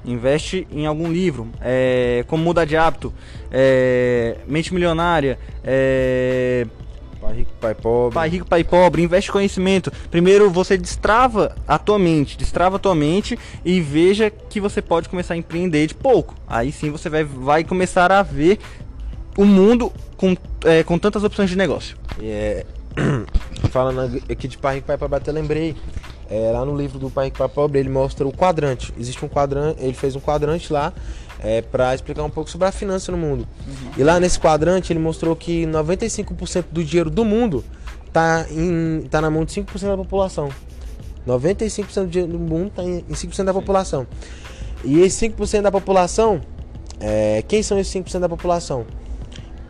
investe 0.03 0.67
em 0.71 0.85
algum 0.85 1.11
livro, 1.11 1.47
é, 1.61 2.25
como 2.27 2.43
mudar 2.43 2.65
de 2.65 2.75
hábito, 2.75 3.13
é, 3.51 4.37
mente 4.47 4.73
milionária, 4.73 5.39
é, 5.63 6.65
Pai 7.21 7.35
rico, 7.35 7.51
pai 7.59 7.75
pobre. 7.75 8.13
Pai 8.13 8.29
rico, 8.29 8.45
pai 8.47 8.63
pobre, 8.63 9.03
investe 9.03 9.31
conhecimento. 9.31 9.91
Primeiro 10.09 10.49
você 10.49 10.77
destrava 10.77 11.53
a 11.67 11.77
tua 11.77 11.99
mente, 11.99 12.37
destrava 12.37 12.77
a 12.77 12.79
tua 12.79 12.95
mente 12.95 13.37
e 13.65 13.81
veja 13.81 14.29
que 14.29 14.59
você 14.61 14.81
pode 14.81 15.09
começar 15.09 15.33
a 15.33 15.37
empreender 15.37 15.85
de 15.87 15.93
pouco. 15.93 16.33
Aí 16.47 16.71
sim 16.71 16.89
você 16.89 17.09
vai, 17.09 17.23
vai 17.25 17.63
começar 17.63 18.09
a 18.11 18.23
ver 18.23 18.57
o 19.37 19.45
mundo 19.45 19.91
com, 20.17 20.35
é, 20.65 20.83
com 20.83 20.97
tantas 20.97 21.23
opções 21.23 21.49
de 21.49 21.57
negócio. 21.57 21.97
É, 22.21 22.65
falando 23.71 24.21
aqui 24.29 24.47
de 24.47 24.57
pai 24.57 24.75
rico, 24.75 24.87
pai 24.87 24.97
pobre, 24.97 25.17
até 25.17 25.31
lembrei. 25.31 25.75
É, 26.29 26.51
lá 26.51 26.63
no 26.63 26.77
livro 26.77 26.99
do 26.99 27.09
Pai 27.09 27.25
Rico, 27.25 27.39
Pai 27.39 27.49
Pobre, 27.49 27.79
ele 27.79 27.89
mostra 27.89 28.27
o 28.27 28.31
quadrante. 28.31 28.93
Existe 28.99 29.25
um 29.25 29.27
quadrante, 29.27 29.81
ele 29.81 29.93
fez 29.93 30.15
um 30.15 30.19
quadrante 30.19 30.71
lá 30.71 30.93
é, 31.39 31.61
para 31.61 31.95
explicar 31.95 32.23
um 32.23 32.29
pouco 32.29 32.49
sobre 32.51 32.67
a 32.67 32.71
finança 32.71 33.11
no 33.11 33.17
mundo. 33.17 33.47
Uhum. 33.65 33.91
E 33.97 34.03
lá 34.03 34.19
nesse 34.19 34.39
quadrante 34.39 34.93
ele 34.93 34.99
mostrou 34.99 35.35
que 35.35 35.65
95% 35.65 36.65
do 36.71 36.83
dinheiro 36.83 37.09
do 37.09 37.25
mundo 37.25 37.65
tá, 38.13 38.45
em, 38.51 39.07
tá 39.09 39.19
na 39.21 39.31
mão 39.31 39.43
de 39.43 39.53
5% 39.53 39.87
da 39.87 39.97
população. 39.97 40.49
95% 41.27 42.01
do 42.03 42.07
dinheiro 42.07 42.31
do 42.31 42.39
mundo 42.39 42.71
tá 42.75 42.83
em, 42.83 42.97
em 43.09 43.13
5% 43.13 43.43
da 43.45 43.53
população. 43.53 44.05
E 44.83 44.99
esse 44.99 45.29
5% 45.29 45.61
da 45.61 45.71
população, 45.71 46.41
é, 46.99 47.43
quem 47.47 47.63
são 47.63 47.79
esses 47.79 47.91
5% 47.93 48.19
da 48.19 48.29
população? 48.29 48.85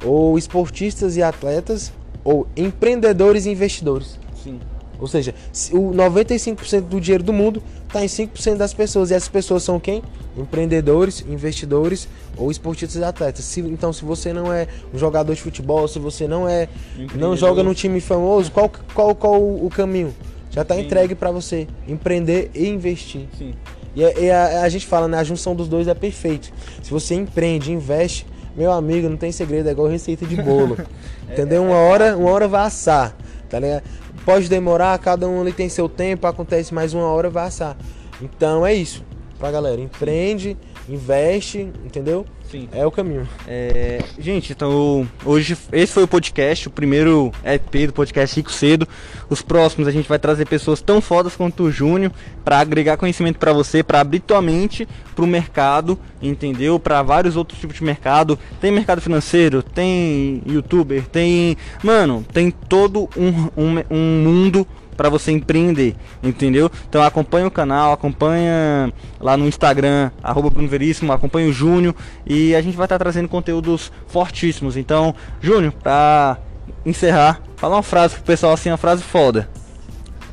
Ou 0.04 0.38
esportistas 0.38 1.18
e 1.18 1.24
atletas, 1.24 1.92
ou 2.24 2.48
empreendedores 2.56 3.46
e 3.46 3.50
investidores. 3.50 4.20
Sim. 4.44 4.60
Ou 5.00 5.08
seja, 5.08 5.34
o 5.72 5.92
95% 5.94 6.82
do 6.82 7.00
dinheiro 7.00 7.24
do 7.24 7.32
mundo 7.32 7.64
está 7.88 8.04
em 8.04 8.08
5% 8.08 8.58
das 8.58 8.74
pessoas. 8.74 9.12
E 9.12 9.14
essas 9.14 9.30
pessoas 9.30 9.64
são 9.64 9.80
quem? 9.80 10.04
Empreendedores, 10.38 11.24
investidores 11.28 12.08
ou 12.38 12.52
esportistas 12.52 13.02
e 13.02 13.04
atletas. 13.04 13.46
Se, 13.46 13.62
então, 13.62 13.94
se 13.94 14.04
você 14.04 14.34
não 14.34 14.52
é 14.52 14.68
um 14.94 14.98
jogador 14.98 15.34
de 15.34 15.42
futebol, 15.42 15.88
se 15.88 16.00
você 16.00 16.28
não 16.28 16.48
é 16.48 16.68
não 17.16 17.36
joga 17.36 17.64
num 17.64 17.74
time 17.74 18.02
famoso, 18.02 18.52
qual, 18.52 18.70
qual, 18.94 19.16
qual 19.16 19.42
o 19.42 19.70
caminho? 19.70 20.14
Já 20.52 20.64
está 20.64 20.80
entregue 20.80 21.16
para 21.16 21.32
você 21.32 21.68
empreender 21.88 22.52
e 22.54 22.68
investir. 22.68 23.28
Sim. 23.38 23.54
E, 23.96 24.04
a, 24.04 24.20
e 24.20 24.32
a, 24.32 24.62
a, 24.64 24.70
gente 24.70 24.86
fala, 24.86 25.08
né? 25.08 25.18
A 25.18 25.24
junção 25.24 25.56
dos 25.56 25.68
dois 25.68 25.88
é 25.88 25.94
perfeito. 25.94 26.52
Se 26.82 26.92
você 26.92 27.16
empreende, 27.16 27.72
investe, 27.72 28.26
meu 28.60 28.74
amigo, 28.74 29.08
não 29.08 29.16
tem 29.16 29.32
segredo, 29.32 29.70
é 29.70 29.72
igual 29.72 29.88
receita 29.88 30.26
de 30.26 30.36
bolo. 30.36 30.78
entendeu? 31.32 31.64
Uma 31.64 31.78
hora, 31.78 32.18
uma 32.18 32.30
hora 32.30 32.46
vai 32.46 32.68
assar. 32.68 33.16
Tá 33.50 33.58
ligado? 33.58 33.84
Pode 34.26 34.50
demorar, 34.50 35.00
cada 35.00 35.30
um 35.30 35.40
ali 35.40 35.54
tem 35.54 35.70
seu 35.70 35.88
tempo, 35.88 36.28
acontece 36.28 36.74
mais 36.74 36.94
uma 36.94 37.06
hora, 37.06 37.30
vai 37.30 37.48
assar. 37.48 37.78
Então 38.22 38.68
é 38.68 38.74
isso. 38.74 39.02
Pra 39.40 39.50
galera, 39.50 39.80
empreende, 39.80 40.58
investe, 40.90 41.70
entendeu? 41.86 42.26
Sim. 42.50 42.68
É 42.72 42.84
o 42.84 42.90
caminho. 42.90 43.30
É, 43.48 44.04
gente, 44.18 44.52
então 44.54 45.08
hoje 45.24 45.56
esse 45.72 45.94
foi 45.94 46.04
o 46.04 46.08
podcast, 46.08 46.68
o 46.68 46.72
primeiro 46.72 47.32
EP 47.44 47.88
do 47.88 47.94
podcast 47.94 48.36
Rico 48.36 48.52
Cedo. 48.52 48.88
Os 49.30 49.42
próximos 49.42 49.88
a 49.88 49.92
gente 49.92 50.10
vai 50.10 50.18
trazer 50.18 50.48
pessoas 50.48 50.82
tão 50.82 51.00
fodas 51.00 51.36
quanto 51.36 51.64
o 51.64 51.72
Júnior 51.72 52.12
para 52.44 52.60
agregar 52.60 52.98
conhecimento 52.98 53.38
para 53.38 53.54
você, 53.54 53.84
para 53.84 54.00
abrir 54.00 54.20
tua 54.20 54.42
mente 54.42 54.88
pro 55.16 55.28
mercado, 55.28 56.00
entendeu? 56.20 56.80
Para 56.80 57.04
vários 57.04 57.36
outros 57.36 57.60
tipos 57.60 57.78
de 57.78 57.84
mercado. 57.84 58.40
Tem 58.60 58.72
mercado 58.72 59.00
financeiro, 59.00 59.62
tem 59.62 60.42
youtuber, 60.48 61.06
tem, 61.06 61.56
mano, 61.84 62.26
tem 62.34 62.50
todo 62.50 63.08
um, 63.16 63.30
um, 63.56 63.84
um 63.92 64.24
mundo 64.24 64.68
para 65.00 65.08
você 65.08 65.32
empreender, 65.32 65.96
entendeu? 66.22 66.70
Então 66.90 67.02
acompanha 67.02 67.48
o 67.48 67.52
canal, 67.52 67.94
acompanha 67.94 68.92
lá 69.18 69.38
no 69.38 69.48
Instagram, 69.48 70.12
arroba 70.22 70.50
Bruno 70.50 70.68
Veríssimo, 70.68 71.14
acompanha 71.14 71.48
o 71.48 71.54
Júnior 71.54 71.96
e 72.26 72.54
a 72.54 72.62
gente 72.62 72.76
vai 72.76 72.86
estar 72.86 72.98
tá 72.98 73.06
trazendo 73.06 73.30
conteúdos 73.30 73.94
fortíssimos. 74.08 74.76
Então, 74.76 75.16
Júnior, 75.40 75.72
para 75.72 76.38
encerrar, 76.86 77.42
fala 77.56 77.78
uma 77.78 77.82
frase 77.84 78.16
pro 78.16 78.24
pessoal 78.26 78.52
assim, 78.52 78.70
uma 78.70 78.76
frase 78.76 79.02
foda. 79.02 79.50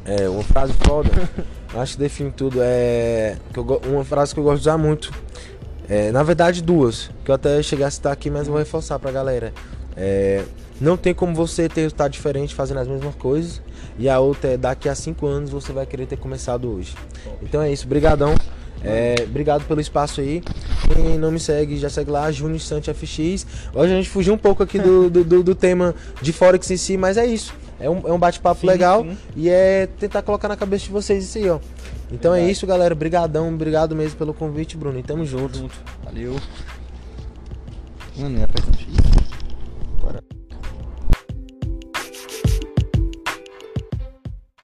É, 0.05 0.29
uma 0.29 0.43
frase 0.43 0.73
foda, 0.73 1.11
acho 1.73 1.93
que 1.93 1.99
define 2.01 2.33
tudo. 2.33 2.59
É 2.61 3.37
que 3.55 3.61
eu, 3.61 3.83
uma 3.87 4.05
frase 4.05 4.35
que 4.35 4.41
eu 4.41 4.45
gosto 4.45 4.57
de 4.57 4.63
usar 4.63 4.77
muito. 4.77 5.13
É, 5.89 6.11
na 6.11 6.25
verdade, 6.25 6.61
duas, 6.61 7.09
que 7.25 7.31
eu 7.31 7.37
até 7.37 7.63
cheguei 7.63 7.87
a 7.87 7.91
citar 7.93 8.13
aqui, 8.13 8.31
mas 8.31 8.49
vou 8.49 8.59
reforçar 8.59 8.99
pra 8.99 9.13
galera. 9.13 9.53
É, 9.97 10.43
não 10.81 10.97
tem 10.97 11.15
como 11.15 11.37
você 11.37 11.69
ter 11.69 11.83
resultado 11.83 12.11
diferente 12.11 12.53
fazendo 12.53 12.81
as 12.81 12.89
mesmas 12.89 13.15
coisas. 13.15 13.63
E 13.99 14.09
a 14.09 14.19
outra 14.19 14.51
é 14.51 14.57
daqui 14.57 14.89
a 14.89 14.95
cinco 14.95 15.27
anos 15.27 15.51
você 15.51 15.73
vai 15.73 15.87
querer 15.87 16.07
ter 16.07 16.17
começado 16.17 16.71
hoje. 16.71 16.95
Então 17.43 17.63
é 17.63 17.73
isso, 17.73 17.87
brigadão. 17.87 18.35
É, 18.85 19.17
obrigado 19.25 19.65
pelo 19.67 19.81
espaço 19.81 20.21
aí. 20.21 20.43
Quem 20.95 21.19
não 21.19 21.33
me 21.33 21.41
segue, 21.41 21.77
já 21.79 21.89
segue 21.89 22.11
lá, 22.11 22.31
Júnior 22.31 22.61
Sante 22.61 22.93
FX. 22.93 23.47
Hoje 23.75 23.93
a 23.93 23.97
gente 23.97 24.09
fugiu 24.09 24.35
um 24.35 24.39
pouco 24.39 24.63
aqui 24.63 24.79
do, 24.79 25.11
do, 25.11 25.25
do, 25.25 25.43
do 25.43 25.55
tema 25.55 25.95
de 26.21 26.33
Forex 26.33 26.71
em 26.71 26.77
si, 26.77 26.97
mas 26.97 27.17
é 27.17 27.27
isso. 27.27 27.55
É 27.79 27.91
um, 27.91 28.07
é 28.07 28.13
um 28.13 28.19
bate-papo 28.19 28.67
legal 28.67 29.03
sim. 29.03 29.17
e 29.35 29.51
é 29.51 29.87
tentar 29.99 30.23
colocar 30.23 30.49
na 30.49 30.57
cabeça 30.57 30.85
de 30.85 30.91
vocês 30.91 31.25
isso 31.25 31.39
aí, 31.39 31.49
ó. 31.51 31.59
Então 32.11 32.33
é 32.33 32.37
Verdade. 32.37 32.49
é 32.49 32.53
isso, 32.53 32.67
galera. 32.67 32.95
Obrigadão, 32.95 33.53
obrigado 33.53 33.95
mesmo 33.95 34.17
pelo 34.17 34.33
convite, 34.33 34.77
Bruno. 34.77 34.99
E 34.99 35.03
tamo 35.03 35.25
junto. 35.27 35.59
junto. 35.59 35.75
Valeu. 36.05 36.37
Mano, 38.17 38.43
é 38.43 38.47